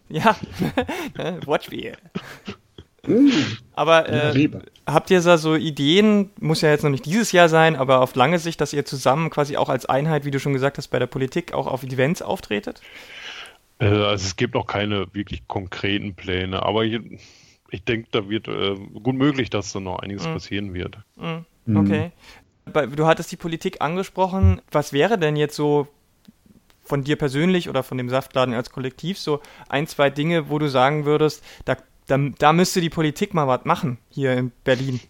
Ja, 0.09 0.35
Wortspiel. 1.45 1.93
Mm. 3.07 3.29
Aber 3.77 4.09
äh, 4.09 4.51
habt 4.85 5.13
ihr 5.13 5.21
da 5.21 5.39
so 5.39 5.55
Ideen, 5.55 6.31
muss 6.41 6.63
ja 6.63 6.71
jetzt 6.71 6.83
noch 6.83 6.91
nicht 6.91 7.07
dieses 7.07 7.31
Jahr 7.31 7.49
sein, 7.49 7.77
aber 7.77 8.01
auf 8.01 8.17
lange 8.17 8.41
Sicht, 8.41 8.61
dass 8.61 8.73
ihr 8.73 8.85
zusammen 8.85 9.31
quasi 9.31 9.57
auch 9.57 9.69
als 9.69 9.87
Einheit, 9.87 10.25
wie 10.25 10.33
du 10.33 10.41
schon 10.41 10.55
gesagt 10.55 10.77
hast, 10.77 10.89
bei 10.89 10.99
der 10.99 11.07
Politik 11.07 11.53
auch 11.53 11.69
auf 11.69 11.85
Events 11.85 12.21
auftretet? 12.21 12.83
Äh, 13.79 13.87
also 13.87 14.25
es 14.25 14.37
gibt 14.37 14.55
noch 14.55 14.67
keine 14.67 15.13
wirklich 15.15 15.47
konkreten 15.49 16.15
Pläne, 16.15 16.63
aber 16.63 16.85
ich, 16.85 17.01
ich 17.71 17.85
denke, 17.85 18.09
da 18.11 18.29
wird 18.29 18.49
äh, 18.49 18.75
gut 18.75 19.15
möglich, 19.15 19.51
dass 19.51 19.73
da 19.73 19.81
noch 19.81 20.01
einiges 20.01 20.27
mhm. 20.27 20.33
passieren 20.33 20.75
wird. 20.75 20.99
Mhm. 21.17 21.45
mhm. 21.67 21.77
Okay. 21.77 22.13
Du 22.95 23.07
hattest 23.07 23.33
die 23.33 23.37
Politik 23.37 23.81
angesprochen. 23.81 24.61
Was 24.71 24.93
wäre 24.93 25.19
denn 25.19 25.37
jetzt 25.37 25.57
so 25.57 25.89
von 26.83 27.03
dir 27.03 27.17
persönlich 27.17 27.69
oder 27.69 27.83
von 27.83 27.99
dem 27.99 28.09
Saftladen 28.09 28.55
als 28.55 28.71
Kollektiv 28.71 29.19
so 29.19 29.41
ein, 29.69 29.87
zwei 29.87 30.11
Dinge, 30.11 30.51
wo 30.51 30.59
du 30.59 30.69
sagen 30.69 31.05
würdest, 31.05 31.45
da, 31.65 31.77
da, 32.07 32.19
da 32.19 32.53
müsste 32.53 32.81
die 32.81 32.91
Politik 32.91 33.33
mal 33.33 33.47
was 33.47 33.65
machen 33.65 33.99
hier 34.11 34.35
in 34.35 34.53
Berlin? 34.65 35.01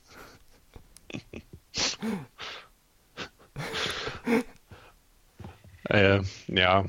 äh, 5.84 6.20
ja, 6.48 6.84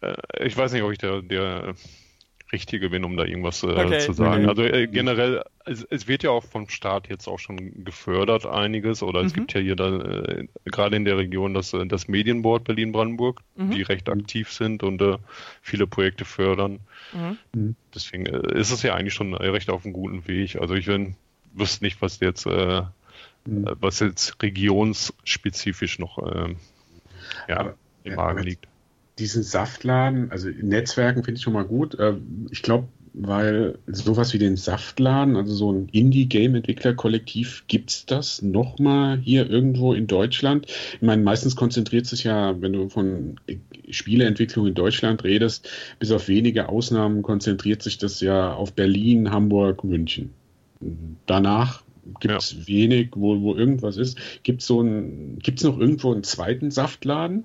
äh, 0.00 0.14
ich 0.46 0.56
weiß 0.56 0.72
nicht, 0.72 0.82
ob 0.82 0.92
ich 0.92 0.98
der, 0.98 1.22
der 1.22 1.74
Richtige 2.52 2.90
bin, 2.90 3.04
um 3.04 3.16
da 3.16 3.24
irgendwas 3.24 3.62
äh, 3.62 3.66
okay. 3.66 4.00
zu 4.00 4.12
sagen. 4.12 4.48
Also 4.48 4.62
äh, 4.62 4.88
generell, 4.88 5.44
es, 5.66 5.84
es, 5.84 6.08
wird 6.08 6.22
ja 6.22 6.30
auch 6.30 6.44
vom 6.44 6.68
Staat 6.68 7.08
jetzt 7.08 7.28
auch 7.28 7.38
schon 7.38 7.84
gefördert 7.84 8.44
einiges 8.44 9.02
oder 9.02 9.20
es 9.20 9.32
mhm. 9.32 9.36
gibt 9.36 9.54
ja 9.54 9.60
hier 9.60 9.76
da, 9.76 9.98
äh, 9.98 10.48
gerade 10.64 10.96
in 10.96 11.04
der 11.04 11.16
Region 11.16 11.54
das, 11.54 11.72
äh, 11.74 11.86
das 11.86 12.08
Medienboard 12.08 12.64
Berlin-Brandenburg, 12.64 13.40
mhm. 13.54 13.70
die 13.70 13.82
recht 13.82 14.08
aktiv 14.08 14.50
sind 14.50 14.82
und 14.82 15.00
äh, 15.00 15.18
viele 15.62 15.86
Projekte 15.86 16.24
fördern. 16.24 16.80
Mhm. 17.12 17.38
mhm. 17.54 17.76
Deswegen 17.94 18.26
ist 18.26 18.70
es 18.70 18.82
ja 18.82 18.94
eigentlich 18.94 19.14
schon 19.14 19.34
recht 19.34 19.68
auf 19.70 19.84
einem 19.84 19.92
guten 19.92 20.26
Weg. 20.28 20.56
Also 20.56 20.74
ich 20.74 20.86
bin, 20.86 21.16
wüsste 21.54 21.84
nicht, 21.84 22.00
was 22.02 22.20
jetzt, 22.20 22.46
mhm. 22.46 22.86
was 23.44 23.98
jetzt 23.98 24.40
regionsspezifisch 24.42 25.98
noch 25.98 26.18
ja, 27.48 27.74
im 28.04 28.14
Magen 28.14 28.44
liegt 28.44 28.68
diesen 29.20 29.42
Saftladen, 29.42 30.30
also 30.30 30.48
Netzwerken 30.48 31.22
finde 31.22 31.38
ich 31.38 31.44
schon 31.44 31.52
mal 31.52 31.64
gut. 31.64 31.96
Ähm, 32.00 32.48
ich 32.50 32.62
glaube, 32.62 32.88
weil 33.12 33.78
sowas 33.86 34.32
wie 34.32 34.38
den 34.38 34.56
Saftladen, 34.56 35.36
also 35.36 35.52
so 35.52 35.72
ein 35.72 35.88
Indie-Game-Entwickler-Kollektiv, 35.90 37.64
gibt 37.66 37.90
es 37.90 38.06
das 38.06 38.42
nochmal 38.42 39.18
hier 39.18 39.50
irgendwo 39.50 39.94
in 39.94 40.06
Deutschland? 40.06 40.66
Ich 40.68 41.02
meine, 41.02 41.22
meistens 41.22 41.56
konzentriert 41.56 42.06
sich 42.06 42.24
ja, 42.24 42.60
wenn 42.60 42.72
du 42.72 42.88
von 42.88 43.36
Spieleentwicklung 43.90 44.68
in 44.68 44.74
Deutschland 44.74 45.24
redest, 45.24 45.68
bis 45.98 46.12
auf 46.12 46.28
wenige 46.28 46.68
Ausnahmen 46.68 47.22
konzentriert 47.22 47.82
sich 47.82 47.98
das 47.98 48.20
ja 48.20 48.54
auf 48.54 48.72
Berlin, 48.72 49.30
Hamburg, 49.30 49.82
München. 49.82 50.30
Danach 51.26 51.82
gibt 52.20 52.34
es 52.34 52.52
ja. 52.52 52.66
wenig, 52.68 53.10
wo, 53.14 53.40
wo 53.40 53.54
irgendwas 53.54 53.96
ist. 53.96 54.18
Gibt 54.42 54.62
es 54.62 54.66
so 54.68 54.82
noch 54.82 55.78
irgendwo 55.78 56.12
einen 56.12 56.22
zweiten 56.22 56.70
Saftladen? 56.70 57.44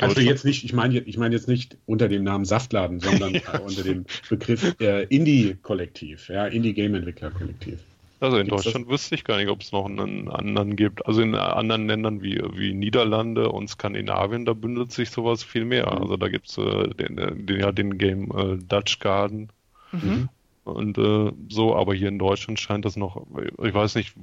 Also 0.00 0.20
jetzt 0.20 0.44
nicht, 0.44 0.64
ich 0.64 0.72
meine 0.72 0.98
ich 0.98 1.18
mein 1.18 1.32
jetzt 1.32 1.48
nicht 1.48 1.76
unter 1.86 2.08
dem 2.08 2.24
Namen 2.24 2.44
Saftladen, 2.44 3.00
sondern 3.00 3.34
ja. 3.34 3.58
unter 3.66 3.82
dem 3.82 4.04
Begriff 4.28 4.76
äh, 4.80 5.04
Indie-Kollektiv, 5.04 6.28
ja, 6.28 6.46
Indie-Game-Entwickler-Kollektiv. 6.46 7.80
Also 8.18 8.38
in 8.38 8.46
Gibt's 8.46 8.64
Deutschland 8.64 8.86
das? 8.86 8.92
wüsste 8.92 9.14
ich 9.14 9.24
gar 9.24 9.36
nicht, 9.36 9.48
ob 9.48 9.60
es 9.60 9.72
noch 9.72 9.84
einen 9.84 10.28
anderen 10.28 10.76
gibt. 10.76 11.04
Also 11.06 11.20
in 11.20 11.34
anderen 11.34 11.86
Ländern 11.86 12.22
wie, 12.22 12.40
wie 12.54 12.72
Niederlande 12.72 13.50
und 13.50 13.68
Skandinavien, 13.68 14.46
da 14.46 14.54
bündelt 14.54 14.92
sich 14.92 15.10
sowas 15.10 15.42
viel 15.42 15.64
mehr. 15.64 15.86
Mhm. 15.86 16.02
Also 16.02 16.16
da 16.16 16.28
gibt 16.28 16.48
es 16.48 16.56
äh, 16.56 16.88
den, 16.94 17.46
den, 17.46 17.60
ja, 17.60 17.72
den 17.72 17.98
Game 17.98 18.30
äh, 18.30 18.56
Dutch 18.56 19.00
Garden 19.00 19.50
mhm. 19.92 20.28
und 20.64 20.96
äh, 20.96 21.32
so, 21.50 21.76
aber 21.76 21.94
hier 21.94 22.08
in 22.08 22.18
Deutschland 22.18 22.58
scheint 22.58 22.84
das 22.86 22.96
noch, 22.96 23.26
ich 23.62 23.74
weiß 23.74 23.96
nicht, 23.96 24.14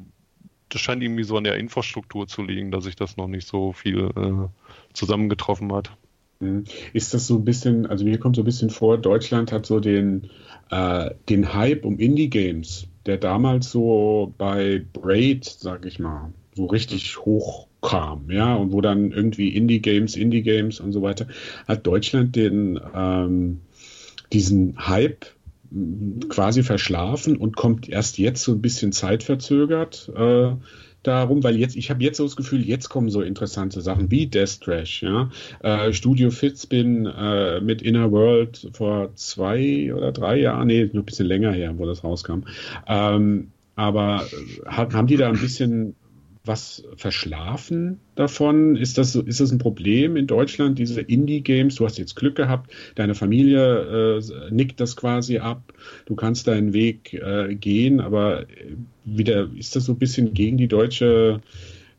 das 0.70 0.82
scheint 0.82 1.04
irgendwie 1.04 1.24
so 1.24 1.38
an 1.38 1.44
der 1.44 1.58
Infrastruktur 1.58 2.28
zu 2.28 2.41
liegen, 2.41 2.72
dass 2.72 2.86
sich 2.86 2.96
das 2.96 3.16
noch 3.16 3.28
nicht 3.28 3.48
so 3.48 3.74
viel 3.74 4.10
äh, 4.16 4.62
zusammengetroffen 4.94 5.72
hat. 5.74 5.91
Mhm. 6.39 6.66
Ist 6.94 7.14
das 7.14 7.28
so 7.28 7.36
ein 7.36 7.46
bisschen, 7.46 7.86
also 7.86 8.06
mir 8.06 8.20
kommt 8.20 8.36
so 8.36 8.41
ein 8.41 8.46
bisschen 8.46 8.70
vor, 8.70 8.98
Deutschland 8.98 9.52
hat 9.52 9.66
so 9.66 9.80
den, 9.80 10.30
äh, 10.70 11.12
den 11.30 11.54
Hype 11.54 11.86
um 11.86 12.00
Indie-Games, 12.00 12.88
der 13.06 13.18
damals 13.18 13.72
so 13.72 14.34
bei 14.38 14.84
Braid, 14.94 15.46
sag 15.46 15.86
ich 15.86 16.00
mal, 16.00 16.34
so 16.56 16.66
richtig 16.66 17.18
hoch 17.18 17.68
kam, 17.82 18.30
ja, 18.30 18.56
und 18.56 18.72
wo 18.72 18.82
dann 18.82 19.12
irgendwie 19.12 19.50
Indie-Games, 19.50 20.16
Indie-Games 20.16 20.80
und 20.80 20.94
so 20.94 21.02
weiter, 21.02 21.28
hat 21.68 21.86
Deutschland 21.86 22.36
den, 22.36 22.80
ähm, 22.96 23.62
diesen 24.32 24.88
Hype 24.88 25.26
quasi 26.30 26.64
verschlafen 26.64 27.36
und 27.36 27.56
kommt 27.56 27.89
erst 27.89 28.20
jetzt 28.20 28.44
so 28.44 28.52
ein 28.52 28.62
bisschen 28.62 28.91
zeitverzögert 28.91 30.12
äh, 30.16 30.52
darum, 31.04 31.43
weil 31.43 31.58
jetzt, 31.58 31.76
ich 31.76 31.89
habe 31.89 32.04
jetzt 32.04 32.18
so 32.18 32.24
das 32.24 32.36
Gefühl, 32.36 32.66
jetzt 32.66 32.89
kommen 32.89 33.10
so 33.10 33.22
interessante 33.22 33.82
Sachen 33.82 34.10
wie 34.10 34.28
Death 34.28 34.62
Trash, 34.62 35.04
ja. 35.04 35.30
Äh, 35.62 35.93
Studio 35.93 36.32
Fitzbin 36.32 37.06
äh, 37.06 37.60
mit 37.62 37.82
Inner 37.82 38.12
World 38.12 38.70
vor 38.74 39.14
zwei 39.16 39.93
oder 39.93 40.12
drei 40.12 40.39
Jahren, 40.39 40.68
nee, 40.68 40.89
nur 40.91 41.04
ein 41.04 41.06
bisschen 41.06 41.28
länger 41.28 41.51
her, 41.51 41.74
wo 41.78 41.86
das 41.86 42.04
rauskam. 42.04 42.43
Ähm, 42.88 43.51
aber 43.76 44.26
äh, 44.66 44.70
haben 44.70 45.08
die 45.08 45.18
da 45.18 45.28
ein 45.28 45.39
bisschen 45.39 45.95
was 46.46 46.84
verschlafen 46.98 48.00
davon? 48.16 48.76
Ist 48.76 48.98
das, 48.98 49.16
ist 49.16 49.39
das 49.39 49.52
ein 49.52 49.60
Problem 49.60 50.18
in 50.18 50.28
Deutschland, 50.28 50.78
diese 50.78 51.00
Indie-Games? 51.02 51.76
Du 51.76 51.86
hast 51.86 51.98
jetzt 51.98 52.16
Glück 52.16 52.36
gehabt, 52.36 52.72
deine 52.96 53.16
Familie 53.16 54.18
äh, 54.18 54.52
nickt 54.52 54.80
das 54.80 54.98
quasi 54.98 55.38
ab, 55.38 55.74
du 56.06 56.16
kannst 56.16 56.48
deinen 56.48 56.74
Weg 56.74 57.14
äh, 57.14 57.56
gehen, 57.56 58.02
aber 58.02 58.46
wieder 59.06 59.50
ist 59.56 59.76
das 59.76 59.86
so 59.86 59.94
ein 59.94 60.00
bisschen 60.00 60.34
gegen 60.34 60.58
die 60.58 60.68
deutsche 60.68 61.39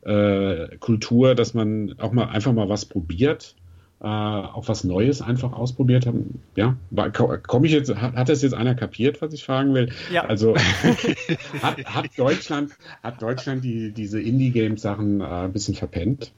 äh, 0.01 0.77
Kultur, 0.77 1.33
dass 1.33 1.55
man 1.55 1.95
auch 1.99 2.11
mal 2.11 2.25
einfach 2.25 2.53
mal 2.53 2.69
was 2.69 2.85
probiert? 2.85 3.55
Äh, 4.01 4.07
auch 4.07 4.67
was 4.67 4.83
Neues 4.83 5.21
einfach 5.21 5.53
ausprobiert 5.53 6.05
haben. 6.05 6.41
Ja, 6.55 6.75
komme 7.17 7.67
ich 7.67 7.73
jetzt, 7.73 7.95
hat, 7.95 8.15
hat 8.15 8.29
das 8.29 8.41
jetzt 8.41 8.53
einer 8.53 8.75
kapiert, 8.75 9.21
was 9.21 9.33
ich 9.33 9.43
fragen 9.43 9.73
will? 9.73 9.91
Ja. 10.11 10.25
Also 10.25 10.55
hat, 11.61 11.83
hat, 11.85 12.09
Deutschland, 12.17 12.71
hat 13.01 13.21
Deutschland 13.21 13.63
die, 13.63 13.91
diese 13.91 14.21
Indie-Game-Sachen 14.21 15.21
äh, 15.21 15.23
ein 15.23 15.53
bisschen 15.53 15.75
verpennt? 15.75 16.33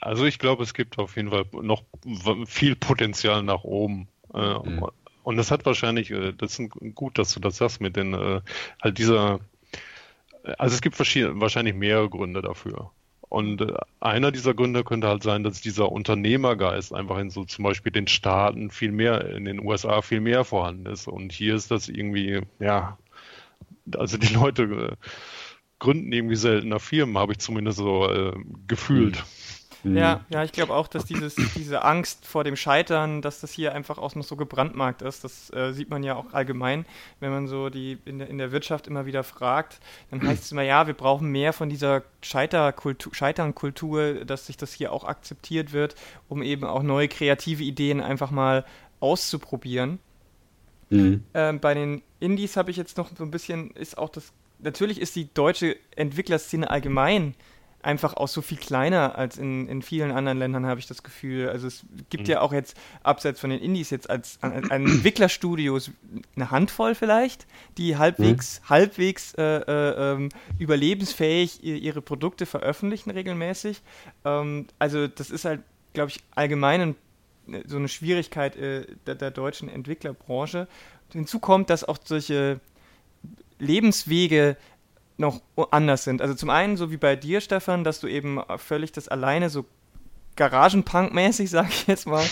Also 0.00 0.24
ich 0.24 0.38
glaube, 0.38 0.62
es 0.62 0.74
gibt 0.74 0.98
auf 0.98 1.16
jeden 1.16 1.30
Fall 1.30 1.46
noch 1.62 1.82
viel 2.46 2.76
Potenzial 2.76 3.42
nach 3.42 3.64
oben. 3.64 4.08
Äh, 4.34 4.54
mhm. 4.54 4.86
Und 5.22 5.36
das 5.36 5.50
hat 5.50 5.66
wahrscheinlich, 5.66 6.10
äh, 6.10 6.32
das 6.32 6.58
ist 6.58 6.70
gut, 6.94 7.18
dass 7.18 7.32
du 7.34 7.40
das 7.40 7.56
sagst 7.56 7.80
mit 7.80 7.96
den, 7.96 8.14
äh, 8.14 8.40
halt 8.82 8.98
dieser, 8.98 9.40
also 10.58 10.74
es 10.74 10.80
gibt 10.80 10.96
verschiedene, 10.96 11.40
wahrscheinlich 11.40 11.74
mehrere 11.74 12.08
Gründe 12.08 12.42
dafür. 12.42 12.90
Und 13.28 13.60
äh, 13.60 13.74
einer 14.00 14.30
dieser 14.30 14.54
Gründe 14.54 14.84
könnte 14.84 15.08
halt 15.08 15.22
sein, 15.22 15.42
dass 15.42 15.60
dieser 15.60 15.90
Unternehmergeist 15.90 16.94
einfach 16.94 17.18
in 17.18 17.30
so 17.30 17.44
zum 17.44 17.64
Beispiel 17.64 17.92
den 17.92 18.06
Staaten 18.06 18.70
viel 18.70 18.92
mehr, 18.92 19.28
in 19.34 19.44
den 19.44 19.64
USA 19.64 20.02
viel 20.02 20.20
mehr 20.20 20.44
vorhanden 20.44 20.86
ist. 20.86 21.08
Und 21.08 21.32
hier 21.32 21.54
ist 21.54 21.70
das 21.70 21.88
irgendwie, 21.88 22.42
ja, 22.60 22.98
also 23.96 24.16
die 24.18 24.32
Leute 24.34 24.62
äh, 24.62 24.96
gründen 25.78 26.12
irgendwie 26.12 26.36
seltener 26.36 26.80
Firmen, 26.80 27.18
habe 27.18 27.32
ich 27.32 27.38
zumindest 27.38 27.78
so 27.78 28.08
äh, 28.10 28.32
gefühlt. 28.66 29.16
Mhm. 29.16 29.55
Ja, 29.94 30.24
ja, 30.28 30.42
ich 30.42 30.52
glaube 30.52 30.74
auch, 30.74 30.88
dass 30.88 31.04
dieses, 31.04 31.36
diese 31.54 31.84
Angst 31.84 32.26
vor 32.26 32.44
dem 32.44 32.56
Scheitern, 32.56 33.22
dass 33.22 33.40
das 33.40 33.52
hier 33.52 33.74
einfach 33.74 33.98
auch 33.98 34.14
noch 34.14 34.24
so 34.24 34.36
gebrandmarkt 34.36 35.02
ist. 35.02 35.24
Das 35.24 35.52
äh, 35.52 35.72
sieht 35.72 35.90
man 35.90 36.02
ja 36.02 36.16
auch 36.16 36.32
allgemein, 36.32 36.86
wenn 37.20 37.30
man 37.30 37.46
so 37.46 37.68
die 37.68 37.98
in 38.04 38.18
der, 38.18 38.28
in 38.28 38.38
der 38.38 38.52
Wirtschaft 38.52 38.86
immer 38.86 39.06
wieder 39.06 39.22
fragt. 39.22 39.78
Dann 40.10 40.26
heißt 40.26 40.44
es 40.44 40.52
immer, 40.52 40.62
ja, 40.62 40.86
wir 40.86 40.94
brauchen 40.94 41.28
mehr 41.28 41.52
von 41.52 41.68
dieser 41.68 42.02
Scheiterkultur, 42.22 43.14
Scheiternkultur, 43.14 44.24
dass 44.24 44.46
sich 44.46 44.56
das 44.56 44.72
hier 44.72 44.92
auch 44.92 45.04
akzeptiert 45.04 45.72
wird, 45.72 45.94
um 46.28 46.42
eben 46.42 46.64
auch 46.64 46.82
neue 46.82 47.08
kreative 47.08 47.62
Ideen 47.62 48.00
einfach 48.00 48.30
mal 48.30 48.64
auszuprobieren. 49.00 49.98
Mhm. 50.90 51.24
Ähm, 51.34 51.60
bei 51.60 51.74
den 51.74 52.02
Indies 52.20 52.56
habe 52.56 52.70
ich 52.70 52.76
jetzt 52.76 52.96
noch 52.96 53.10
so 53.16 53.24
ein 53.24 53.30
bisschen, 53.30 53.70
ist 53.72 53.98
auch 53.98 54.08
das, 54.08 54.32
natürlich 54.58 55.00
ist 55.00 55.16
die 55.16 55.32
deutsche 55.32 55.76
Entwicklerszene 55.94 56.70
allgemein 56.70 57.34
einfach 57.86 58.14
auch 58.14 58.28
so 58.28 58.42
viel 58.42 58.58
kleiner 58.58 59.16
als 59.16 59.38
in, 59.38 59.68
in 59.68 59.80
vielen 59.80 60.10
anderen 60.10 60.38
Ländern, 60.38 60.66
habe 60.66 60.80
ich 60.80 60.86
das 60.86 61.02
Gefühl. 61.02 61.48
Also 61.48 61.68
es 61.68 61.84
gibt 62.10 62.24
mhm. 62.24 62.32
ja 62.32 62.40
auch 62.40 62.52
jetzt, 62.52 62.76
abseits 63.02 63.38
von 63.40 63.50
den 63.50 63.60
Indies, 63.60 63.90
jetzt 63.90 64.10
als, 64.10 64.38
als 64.42 64.68
Entwicklerstudios 64.70 65.92
eine 66.34 66.50
Handvoll 66.50 66.94
vielleicht, 66.94 67.46
die 67.78 67.96
halbwegs, 67.96 68.60
mhm. 68.60 68.68
halbwegs 68.68 69.34
äh, 69.34 69.42
äh, 69.42 70.12
ähm, 70.12 70.28
überlebensfähig 70.58 71.62
ihre 71.62 72.02
Produkte 72.02 72.44
veröffentlichen 72.44 73.10
regelmäßig. 73.10 73.80
Ähm, 74.24 74.66
also 74.78 75.06
das 75.06 75.30
ist 75.30 75.44
halt, 75.44 75.60
glaube 75.92 76.10
ich, 76.10 76.20
allgemein 76.34 76.96
so 77.66 77.76
eine 77.76 77.88
Schwierigkeit 77.88 78.56
äh, 78.56 78.86
der, 79.06 79.14
der 79.14 79.30
deutschen 79.30 79.68
Entwicklerbranche. 79.68 80.66
Hinzu 81.12 81.38
kommt, 81.38 81.70
dass 81.70 81.84
auch 81.84 81.98
solche 82.04 82.60
Lebenswege 83.60 84.56
noch 85.18 85.40
anders 85.70 86.04
sind. 86.04 86.20
Also 86.20 86.34
zum 86.34 86.50
einen, 86.50 86.76
so 86.76 86.90
wie 86.90 86.96
bei 86.96 87.16
dir, 87.16 87.40
Stefan, 87.40 87.84
dass 87.84 88.00
du 88.00 88.06
eben 88.06 88.40
völlig 88.58 88.92
das 88.92 89.08
alleine 89.08 89.50
so 89.50 89.64
Garagenpunk-mäßig, 90.36 91.48
sag 91.50 91.68
ich 91.68 91.86
jetzt 91.86 92.06
mal, 92.06 92.24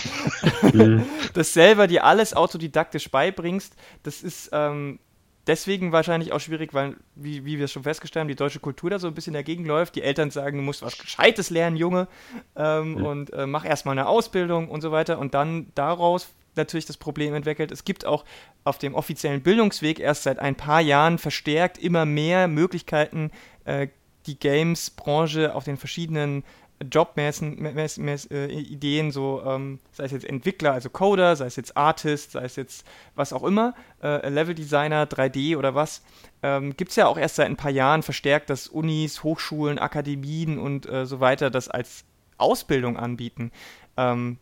mhm. 0.73 1.03
das 1.33 1.53
selber 1.53 1.87
dir 1.87 2.03
alles 2.03 2.33
autodidaktisch 2.33 3.09
beibringst. 3.09 3.75
Das 4.03 4.21
ist 4.21 4.49
ähm, 4.53 4.99
deswegen 5.47 5.91
wahrscheinlich 5.91 6.31
auch 6.31 6.39
schwierig, 6.39 6.73
weil, 6.73 6.95
wie, 7.15 7.45
wie 7.45 7.59
wir 7.59 7.67
schon 7.67 7.83
festgestellt 7.83 8.21
haben, 8.21 8.27
die 8.27 8.35
deutsche 8.35 8.59
Kultur 8.59 8.89
da 8.91 8.99
so 8.99 9.07
ein 9.07 9.13
bisschen 9.13 9.33
dagegen 9.33 9.65
läuft. 9.65 9.95
Die 9.95 10.03
Eltern 10.03 10.31
sagen, 10.31 10.57
du 10.57 10.63
musst 10.63 10.83
was 10.83 10.97
Gescheites 10.97 11.49
lernen, 11.49 11.75
Junge, 11.75 12.07
ähm, 12.55 12.93
mhm. 12.93 13.05
und 13.05 13.33
äh, 13.33 13.47
mach 13.47 13.65
erstmal 13.65 13.97
eine 13.97 14.07
Ausbildung 14.07 14.69
und 14.69 14.81
so 14.81 14.91
weiter. 14.91 15.19
Und 15.19 15.33
dann 15.33 15.71
daraus 15.75 16.29
natürlich 16.57 16.85
das 16.85 16.97
Problem 16.97 17.33
entwickelt. 17.33 17.71
Es 17.71 17.83
gibt 17.83 18.05
auch 18.05 18.25
auf 18.63 18.77
dem 18.77 18.95
offiziellen 18.95 19.41
Bildungsweg 19.41 19.99
erst 19.99 20.23
seit 20.23 20.39
ein 20.39 20.55
paar 20.55 20.81
Jahren 20.81 21.17
verstärkt 21.17 21.77
immer 21.77 22.05
mehr 22.05 22.47
Möglichkeiten, 22.47 23.31
äh, 23.65 23.87
die 24.25 24.39
Games-Branche 24.39 25.53
auf 25.53 25.65
den 25.65 25.77
verschiedenen 25.77 26.43
Job-Ideen, 26.83 29.11
so 29.11 29.43
ähm, 29.45 29.79
sei 29.91 30.03
es 30.03 30.11
jetzt 30.11 30.25
Entwickler, 30.25 30.73
also 30.73 30.89
Coder, 30.89 31.35
sei 31.35 31.45
es 31.45 31.55
jetzt 31.55 31.77
Artist, 31.77 32.31
sei 32.31 32.43
es 32.43 32.57
jetzt 32.57 32.85
was 33.15 33.33
auch 33.33 33.43
immer, 33.43 33.73
äh, 34.03 34.27
Level-Designer, 34.27 35.05
3D 35.05 35.57
oder 35.57 35.73
was, 35.73 36.03
ähm, 36.43 36.75
gibt 36.75 36.89
es 36.89 36.97
ja 36.97 37.07
auch 37.07 37.17
erst 37.17 37.35
seit 37.35 37.47
ein 37.47 37.55
paar 37.55 37.71
Jahren 37.71 38.03
verstärkt, 38.03 38.49
dass 38.49 38.67
Unis, 38.67 39.23
Hochschulen, 39.23 39.79
Akademien 39.79 40.59
und 40.59 40.85
äh, 40.87 41.05
so 41.05 41.21
weiter 41.21 41.49
das 41.49 41.69
als 41.69 42.03
Ausbildung 42.37 42.97
anbieten. 42.97 43.51
Ähm, 43.95 44.37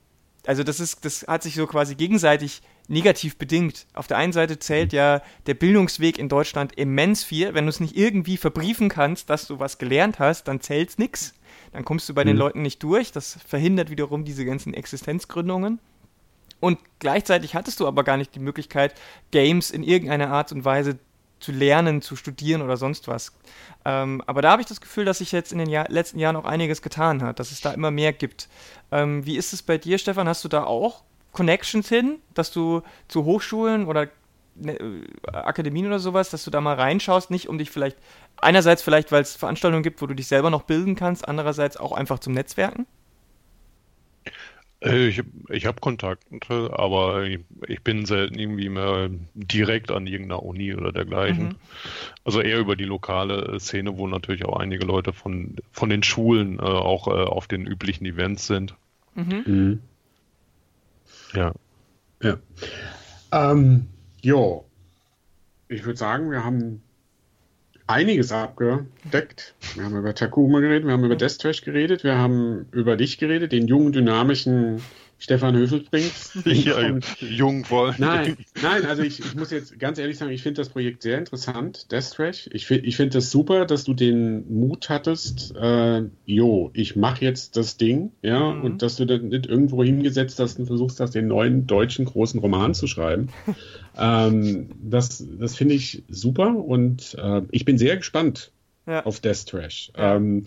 also 0.46 0.64
das 0.64 0.80
ist, 0.80 1.06
das 1.06 1.26
hat 1.28 1.44
sich 1.44 1.56
so 1.56 1.68
quasi 1.68 1.96
gegenseitig 1.96 2.62
negativ 2.88 3.38
bedingt. 3.38 3.88
Auf 3.94 4.08
der 4.08 4.18
einen 4.18 4.34
Seite 4.34 4.60
zählt 4.60 4.92
ja 4.92 5.22
der 5.46 5.54
Bildungsweg 5.54 6.18
in 6.18 6.30
Deutschland 6.30 6.74
immens 6.74 7.24
viel. 7.24 7.54
Wenn 7.54 7.66
du 7.66 7.70
es 7.70 7.80
nicht 7.80 7.96
irgendwie 7.96 8.38
verbriefen 8.38 8.90
kannst, 8.90 9.30
dass 9.30 9.48
du 9.48 9.60
was 9.60 9.78
gelernt 9.78 10.20
hast, 10.20 10.48
dann 10.48 10.60
zählt's 10.60 10.98
nix. 10.98 11.34
Dann 11.72 11.86
kommst 11.86 12.10
du 12.10 12.14
bei 12.14 12.24
mhm. 12.24 12.30
den 12.30 12.38
Leuten 12.38 12.62
nicht 12.62 12.84
durch. 12.84 13.12
Das 13.12 13.40
verhindert 13.48 13.90
wiederum 13.90 14.26
diese 14.26 14.46
ganzen 14.46 14.74
Existenzgründungen. 14.74 15.80
Und 16.60 16.80
gleichzeitig 17.00 17.56
hattest 17.56 17.80
du 17.80 17.88
aber 17.88 18.04
gar 18.04 18.18
nicht 18.18 18.36
die 18.36 18.40
Möglichkeit, 18.40 18.96
Games 19.32 19.70
in 19.72 19.84
irgendeiner 19.84 20.30
Art 20.30 20.52
und 20.52 20.64
Weise 20.64 20.98
zu 21.44 21.52
lernen, 21.52 22.02
zu 22.02 22.16
studieren 22.16 22.62
oder 22.62 22.78
sonst 22.78 23.08
was. 23.08 23.34
Ähm, 23.86 24.24
aber 24.26 24.42
da 24.42 24.52
habe 24.52 24.62
ich 24.62 24.68
das 24.68 24.82
Gefühl, 24.82 25.06
dass 25.06 25.18
sich 25.18 25.32
jetzt 25.32 25.52
in 25.52 25.58
den 25.58 25.70
Jahr 25.70 25.90
letzten 25.90 26.20
Jahren 26.20 26.36
auch 26.36 26.46
einiges 26.46 26.82
getan 26.82 27.22
hat, 27.22 27.40
dass 27.40 27.52
es 27.52 27.62
da 27.62 27.72
immer 27.72 27.92
mehr 27.92 28.14
gibt. 28.14 28.48
Ähm, 28.92 29.26
wie 29.26 29.36
ist 29.38 29.54
es 29.54 29.62
bei 29.62 29.78
dir, 29.78 29.98
Stefan? 29.98 30.28
Hast 30.28 30.44
du 30.44 30.48
da 30.48 30.64
auch 30.64 31.04
Connections 31.34 31.90
hin, 31.90 32.20
dass 32.34 32.52
du 32.52 32.82
zu 33.10 33.26
Hochschulen 33.26 33.88
oder 33.88 34.08
ne, 34.56 34.74
äh, 34.74 35.06
Akademien 35.32 35.88
oder 35.88 36.00
sowas, 36.00 36.30
dass 36.30 36.46
du 36.46 36.52
da 36.52 36.62
mal 36.62 36.76
reinschaust, 36.76 37.30
nicht 37.30 37.50
um 37.50 37.58
dich 37.58 37.72
vielleicht, 37.72 37.98
einerseits 38.38 38.82
vielleicht, 38.82 39.12
weil 39.12 39.22
es 39.22 39.36
Veranstaltungen 39.36 39.84
gibt, 39.84 40.02
wo 40.02 40.08
du 40.08 40.14
dich 40.14 40.28
selber 40.28 40.50
noch 40.50 40.64
bilden 40.64 40.96
kannst, 40.96 41.28
andererseits 41.28 41.76
auch 41.78 41.92
einfach 41.92 42.20
zum 42.20 42.34
Netzwerken? 42.34 42.88
Äh, 44.84 45.08
ich, 45.08 45.24
ich 45.50 45.66
habe 45.66 45.80
Kontakte, 45.80 46.72
aber 46.74 47.24
ich, 47.24 47.40
ich, 47.68 47.82
bin 47.82 48.06
selten 48.06 48.38
irgendwie 48.38 48.70
mehr 48.70 49.10
direkt 49.34 49.92
an 49.92 50.08
irgendeiner 50.08 50.44
Uni 50.44 50.76
oder 50.76 50.92
dergleichen. 50.92 51.46
Mhm. 51.46 51.56
Also 52.26 52.42
eher 52.42 52.60
über 52.60 52.76
die 52.76 52.84
lokale 52.84 53.60
Szene, 53.60 53.98
wo 53.98 54.08
natürlich 54.08 54.46
auch 54.46 54.58
einige 54.58 54.86
Leute 54.86 55.14
von, 55.14 55.56
von 55.72 55.90
den 55.90 56.04
Schulen 56.04 56.60
äh, 56.60 56.64
auch 56.64 57.08
äh, 57.08 57.12
auf 57.12 57.48
den 57.48 57.66
üblichen 57.66 58.06
Events 58.06 58.48
sind. 58.48 58.76
Mhm. 59.16 59.44
Mhm. 59.46 59.80
Ja. 61.34 61.54
Ja. 62.22 62.38
Ähm, 63.32 63.88
jo. 64.22 64.66
Ich 65.70 65.86
würde 65.86 65.98
sagen, 65.98 66.30
wir 66.30 66.44
haben 66.44 66.84
einiges 67.88 68.32
abgedeckt. 68.32 69.56
Wir 69.76 69.84
haben 69.84 69.98
über 69.98 70.16
Takuma 70.16 70.60
geredet, 70.60 70.86
wir 70.86 70.94
haben 70.94 71.04
über 71.04 71.16
Death 71.16 71.40
Trash 71.40 71.62
geredet, 71.62 72.04
wir 72.04 72.18
haben 72.18 72.68
über 72.72 72.96
dich 72.96 73.18
geredet, 73.18 73.52
den 73.52 73.68
jungen, 73.68 73.92
dynamischen 73.92 74.82
Stefan 75.24 75.56
Höfelsbrink. 75.56 76.12
Ja, 76.44 77.00
jung 77.20 77.64
voll. 77.64 77.96
Nein, 77.98 78.36
nein, 78.62 78.86
also 78.86 79.04
ich, 79.04 79.20
ich 79.20 79.36
muss 79.36 79.52
jetzt 79.52 79.80
ganz 79.80 79.98
ehrlich 79.98 80.18
sagen, 80.18 80.32
ich 80.32 80.44
finde 80.44 80.62
das 80.62 80.70
Projekt 80.70 81.02
sehr 81.02 81.18
interessant, 81.18 81.92
Death 81.92 82.12
Trash. 82.12 82.50
Ich, 82.52 82.70
ich 82.70 82.98
finde 82.98 83.18
das 83.18 83.32
super, 83.32 83.66
dass 83.66 83.86
du 83.86 83.94
den 83.94 84.54
Mut 84.54 84.90
hattest, 84.90 85.56
äh, 85.56 86.04
jo, 86.26 86.72
ich 86.74 86.98
mache 86.98 87.24
jetzt 87.24 87.56
das 87.56 87.78
Ding, 87.78 88.12
ja, 88.22 88.54
mhm. 88.54 88.64
und 88.64 88.82
dass 88.82 88.98
du 88.98 89.06
dann 89.06 89.30
nicht 89.30 89.46
irgendwo 89.46 89.82
hingesetzt 89.84 90.40
hast 90.40 90.60
und 90.60 90.66
versuchst 90.66 91.00
hast, 91.00 91.16
den 91.16 91.28
neuen 91.28 91.68
deutschen 91.68 92.04
großen 92.04 92.42
Roman 92.42 92.74
zu 92.74 92.88
schreiben. 92.88 93.30
ähm, 93.98 94.72
das 94.82 95.26
das 95.40 95.56
finde 95.56 95.76
ich 95.76 96.04
super 96.10 96.54
und 96.54 97.16
äh, 97.18 97.42
ich 97.52 97.64
bin 97.64 97.78
sehr 97.78 97.96
gespannt, 97.96 98.52
ja. 98.86 99.06
auf 99.06 99.20
Death 99.20 99.48
Trash. 99.48 99.92
Ja. 99.98 100.16
Ähm, 100.16 100.46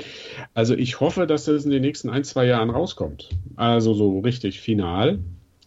also 0.54 0.74
ich 0.74 1.00
hoffe, 1.00 1.26
dass 1.26 1.44
das 1.44 1.64
in 1.64 1.70
den 1.70 1.82
nächsten 1.82 2.10
ein, 2.10 2.24
zwei 2.24 2.46
Jahren 2.46 2.70
rauskommt. 2.70 3.30
Also 3.56 3.94
so 3.94 4.18
richtig 4.20 4.60
final. 4.60 5.18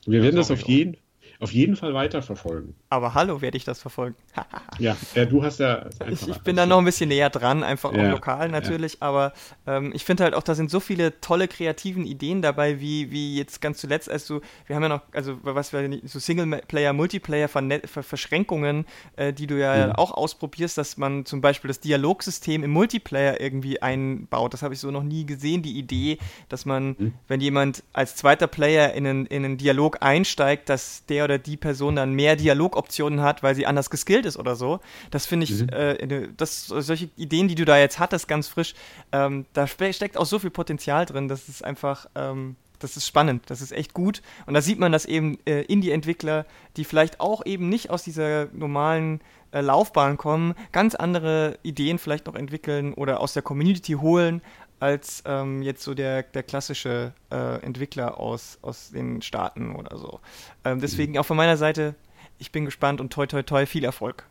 Wir 0.05 0.19
ja, 0.19 0.23
werden 0.23 0.37
das 0.37 0.51
auf 0.51 0.61
jeden, 0.61 0.97
auf 1.41 1.53
jeden 1.53 1.77
Fall 1.77 1.93
weiterverfolgen. 1.93 2.75
Aber 2.89 3.13
hallo, 3.13 3.39
werde 3.39 3.55
ich 3.55 3.63
das 3.63 3.79
verfolgen. 3.79 4.15
ja, 4.79 4.97
äh, 5.15 5.25
du 5.25 5.41
hast 5.41 5.59
ja. 5.59 5.85
Ich, 6.09 6.27
ich 6.27 6.37
bin 6.39 6.57
da 6.57 6.65
noch 6.65 6.79
ein 6.79 6.85
bisschen 6.85 7.07
näher 7.07 7.29
dran, 7.29 7.63
einfach 7.63 7.93
ja, 7.93 8.07
auch 8.07 8.11
lokal 8.11 8.49
natürlich, 8.49 8.93
ja. 8.95 9.07
aber 9.07 9.31
ähm, 9.65 9.93
ich 9.95 10.03
finde 10.03 10.25
halt 10.25 10.33
auch, 10.33 10.43
da 10.43 10.53
sind 10.53 10.69
so 10.69 10.81
viele 10.81 11.21
tolle 11.21 11.47
kreativen 11.47 12.05
Ideen 12.05 12.41
dabei, 12.41 12.81
wie, 12.81 13.11
wie 13.11 13.37
jetzt 13.37 13.61
ganz 13.61 13.79
zuletzt, 13.79 14.09
als 14.09 14.27
du, 14.27 14.41
wir 14.67 14.75
haben 14.75 14.83
ja 14.83 14.89
noch, 14.89 15.01
also 15.13 15.37
was 15.43 15.71
wir 15.71 16.01
so 16.03 16.19
Singleplayer, 16.19 16.91
Multiplayer, 16.91 17.47
Verschränkungen, 17.47 18.85
äh, 19.15 19.31
die 19.31 19.47
du 19.47 19.57
ja 19.57 19.87
mhm. 19.87 19.93
auch 19.93 20.11
ausprobierst, 20.11 20.77
dass 20.77 20.97
man 20.97 21.25
zum 21.25 21.39
Beispiel 21.39 21.69
das 21.69 21.79
Dialogsystem 21.79 22.65
im 22.65 22.71
Multiplayer 22.71 23.39
irgendwie 23.39 23.81
einbaut. 23.81 24.53
Das 24.53 24.61
habe 24.61 24.73
ich 24.73 24.81
so 24.81 24.91
noch 24.91 25.03
nie 25.03 25.25
gesehen, 25.25 25.61
die 25.61 25.77
Idee, 25.77 26.17
dass 26.49 26.65
man, 26.65 26.95
mhm. 26.97 27.13
wenn 27.29 27.39
jemand 27.39 27.83
als 27.93 28.17
zweiter 28.17 28.47
Player 28.47 28.93
in 28.93 29.07
einen, 29.07 29.25
in 29.25 29.45
einen 29.45 29.57
Dialog 29.57 29.99
einsteigt, 30.01 30.67
dass 30.67 31.05
der 31.05 31.28
oder 31.29 31.37
die 31.37 31.57
Person 31.57 31.95
dann 31.95 32.13
mehr 32.13 32.35
Dialogoptionen 32.35 33.21
hat, 33.21 33.43
weil 33.43 33.55
sie 33.55 33.67
anders 33.67 33.89
geskillt 33.89 34.25
ist 34.25 34.37
oder 34.37 34.55
so. 34.55 34.79
Das 35.11 35.25
finde 35.25 35.43
ich, 35.45 35.61
mhm. 35.61 35.69
äh, 35.69 36.27
das, 36.35 36.65
solche 36.65 37.09
Ideen, 37.15 37.47
die 37.47 37.55
du 37.55 37.65
da 37.65 37.77
jetzt 37.77 37.99
hattest, 37.99 38.27
ganz 38.27 38.47
frisch, 38.47 38.73
ähm, 39.11 39.45
da 39.53 39.67
steckt 39.67 40.17
auch 40.17 40.25
so 40.25 40.39
viel 40.39 40.49
Potenzial 40.49 41.05
drin, 41.05 41.27
das 41.27 41.47
ist 41.47 41.63
einfach, 41.63 42.07
ähm, 42.15 42.55
das 42.79 42.97
ist 42.97 43.05
spannend, 43.05 43.43
das 43.47 43.61
ist 43.61 43.71
echt 43.71 43.93
gut. 43.93 44.21
Und 44.47 44.55
da 44.55 44.61
sieht 44.61 44.79
man, 44.79 44.91
dass 44.91 45.05
eben 45.05 45.37
äh, 45.45 45.61
Indie-Entwickler, 45.63 46.45
die 46.77 46.85
vielleicht 46.85 47.19
auch 47.19 47.45
eben 47.45 47.69
nicht 47.69 47.89
aus 47.91 48.03
dieser 48.03 48.47
normalen 48.53 49.21
äh, 49.51 49.61
Laufbahn 49.61 50.17
kommen, 50.17 50.55
ganz 50.71 50.95
andere 50.95 51.59
Ideen 51.61 51.99
vielleicht 51.99 52.27
noch 52.27 52.35
entwickeln 52.35 52.93
oder 52.93 53.19
aus 53.19 53.33
der 53.33 53.43
Community 53.43 53.93
holen, 53.93 54.41
als 54.79 55.23
ähm, 55.25 55.61
jetzt 55.61 55.83
so 55.83 55.93
der, 55.93 56.23
der 56.23 56.43
klassische 56.43 57.13
äh, 57.31 57.61
Entwickler 57.61 58.19
aus, 58.19 58.59
aus 58.61 58.91
den 58.91 59.21
Staaten 59.21 59.75
oder 59.75 59.97
so. 59.97 60.19
Ähm, 60.65 60.79
deswegen 60.81 61.17
auch 61.17 61.25
von 61.25 61.37
meiner 61.37 61.57
Seite, 61.57 61.95
ich 62.37 62.51
bin 62.51 62.65
gespannt 62.65 63.01
und 63.01 63.11
toi 63.11 63.27
toi 63.27 63.43
toi, 63.43 63.65
viel 63.65 63.83
Erfolg. 63.83 64.25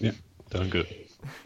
Ja, 0.00 0.12
danke. 0.50 0.86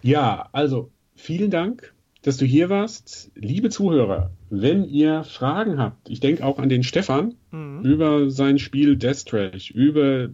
Ja, 0.02 0.48
also 0.52 0.90
vielen 1.14 1.50
Dank 1.50 1.92
dass 2.22 2.36
du 2.36 2.44
hier 2.44 2.68
warst. 2.68 3.30
Liebe 3.34 3.70
Zuhörer, 3.70 4.30
wenn 4.50 4.84
ihr 4.84 5.24
Fragen 5.24 5.78
habt, 5.78 6.10
ich 6.10 6.20
denke 6.20 6.44
auch 6.44 6.58
an 6.58 6.68
den 6.68 6.82
Stefan 6.82 7.34
mhm. 7.50 7.82
über 7.84 8.30
sein 8.30 8.58
Spiel 8.58 8.96
Death 8.96 9.26
Trash, 9.26 9.70
über 9.70 10.28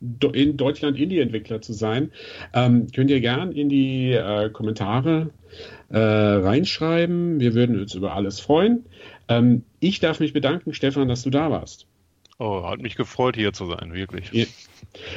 in 0.00 0.56
Deutschland 0.56 0.98
Indie-Entwickler 0.98 1.62
zu 1.62 1.72
sein, 1.72 2.12
ähm, 2.52 2.86
könnt 2.94 3.10
ihr 3.10 3.20
gern 3.20 3.52
in 3.52 3.68
die 3.68 4.12
äh, 4.12 4.50
Kommentare 4.50 5.30
äh, 5.88 5.98
reinschreiben. 5.98 7.40
Wir 7.40 7.54
würden 7.54 7.80
uns 7.80 7.94
über 7.94 8.14
alles 8.14 8.40
freuen. 8.40 8.84
Ähm, 9.28 9.64
ich 9.80 10.00
darf 10.00 10.20
mich 10.20 10.32
bedanken, 10.32 10.74
Stefan, 10.74 11.08
dass 11.08 11.22
du 11.22 11.30
da 11.30 11.50
warst. 11.50 11.86
Oh, 12.38 12.68
hat 12.68 12.82
mich 12.82 12.96
gefreut, 12.96 13.34
hier 13.34 13.54
zu 13.54 13.64
sein, 13.66 13.94
wirklich. 13.94 14.48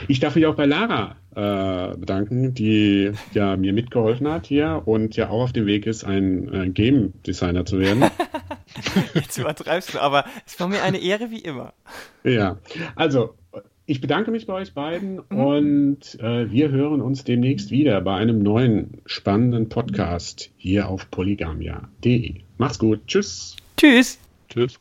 Ich 0.07 0.19
darf 0.21 0.35
mich 0.35 0.45
auch 0.45 0.55
bei 0.55 0.65
Lara 0.65 1.17
äh, 1.35 1.97
bedanken, 1.97 2.53
die 2.53 3.11
ja 3.33 3.57
mir 3.57 3.73
mitgeholfen 3.73 4.27
hat 4.29 4.47
hier 4.47 4.83
und 4.85 5.17
ja 5.17 5.29
auch 5.29 5.43
auf 5.43 5.53
dem 5.53 5.65
Weg 5.65 5.85
ist, 5.85 6.05
ein 6.05 6.53
äh, 6.53 6.69
Game 6.69 7.13
Designer 7.23 7.65
zu 7.65 7.79
werden. 7.79 8.05
Jetzt 9.13 9.37
übertreibst 9.37 9.95
du, 9.95 9.99
aber 9.99 10.23
es 10.45 10.57
war 10.61 10.69
mir 10.69 10.81
eine 10.81 10.99
Ehre 10.99 11.29
wie 11.29 11.39
immer. 11.39 11.73
Ja, 12.23 12.57
also 12.95 13.35
ich 13.89 14.01
bedanke 14.01 14.29
mich 14.29 14.45
bei 14.45 14.53
euch 14.53 14.73
beiden 14.73 15.21
mhm. 15.29 15.39
und 15.39 16.19
äh, 16.19 16.51
wir 16.51 16.69
hören 16.69 17.01
uns 17.01 17.23
demnächst 17.23 17.71
wieder 17.71 17.99
bei 18.01 18.15
einem 18.15 18.43
neuen 18.43 19.01
spannenden 19.07 19.67
Podcast 19.67 20.51
hier 20.57 20.87
auf 20.87 21.09
polygamia.de. 21.09 22.35
Macht's 22.59 22.77
gut. 22.77 23.01
Tschüss. 23.07 23.55
Tschüss. 23.77 24.19
Tschüss. 24.47 24.79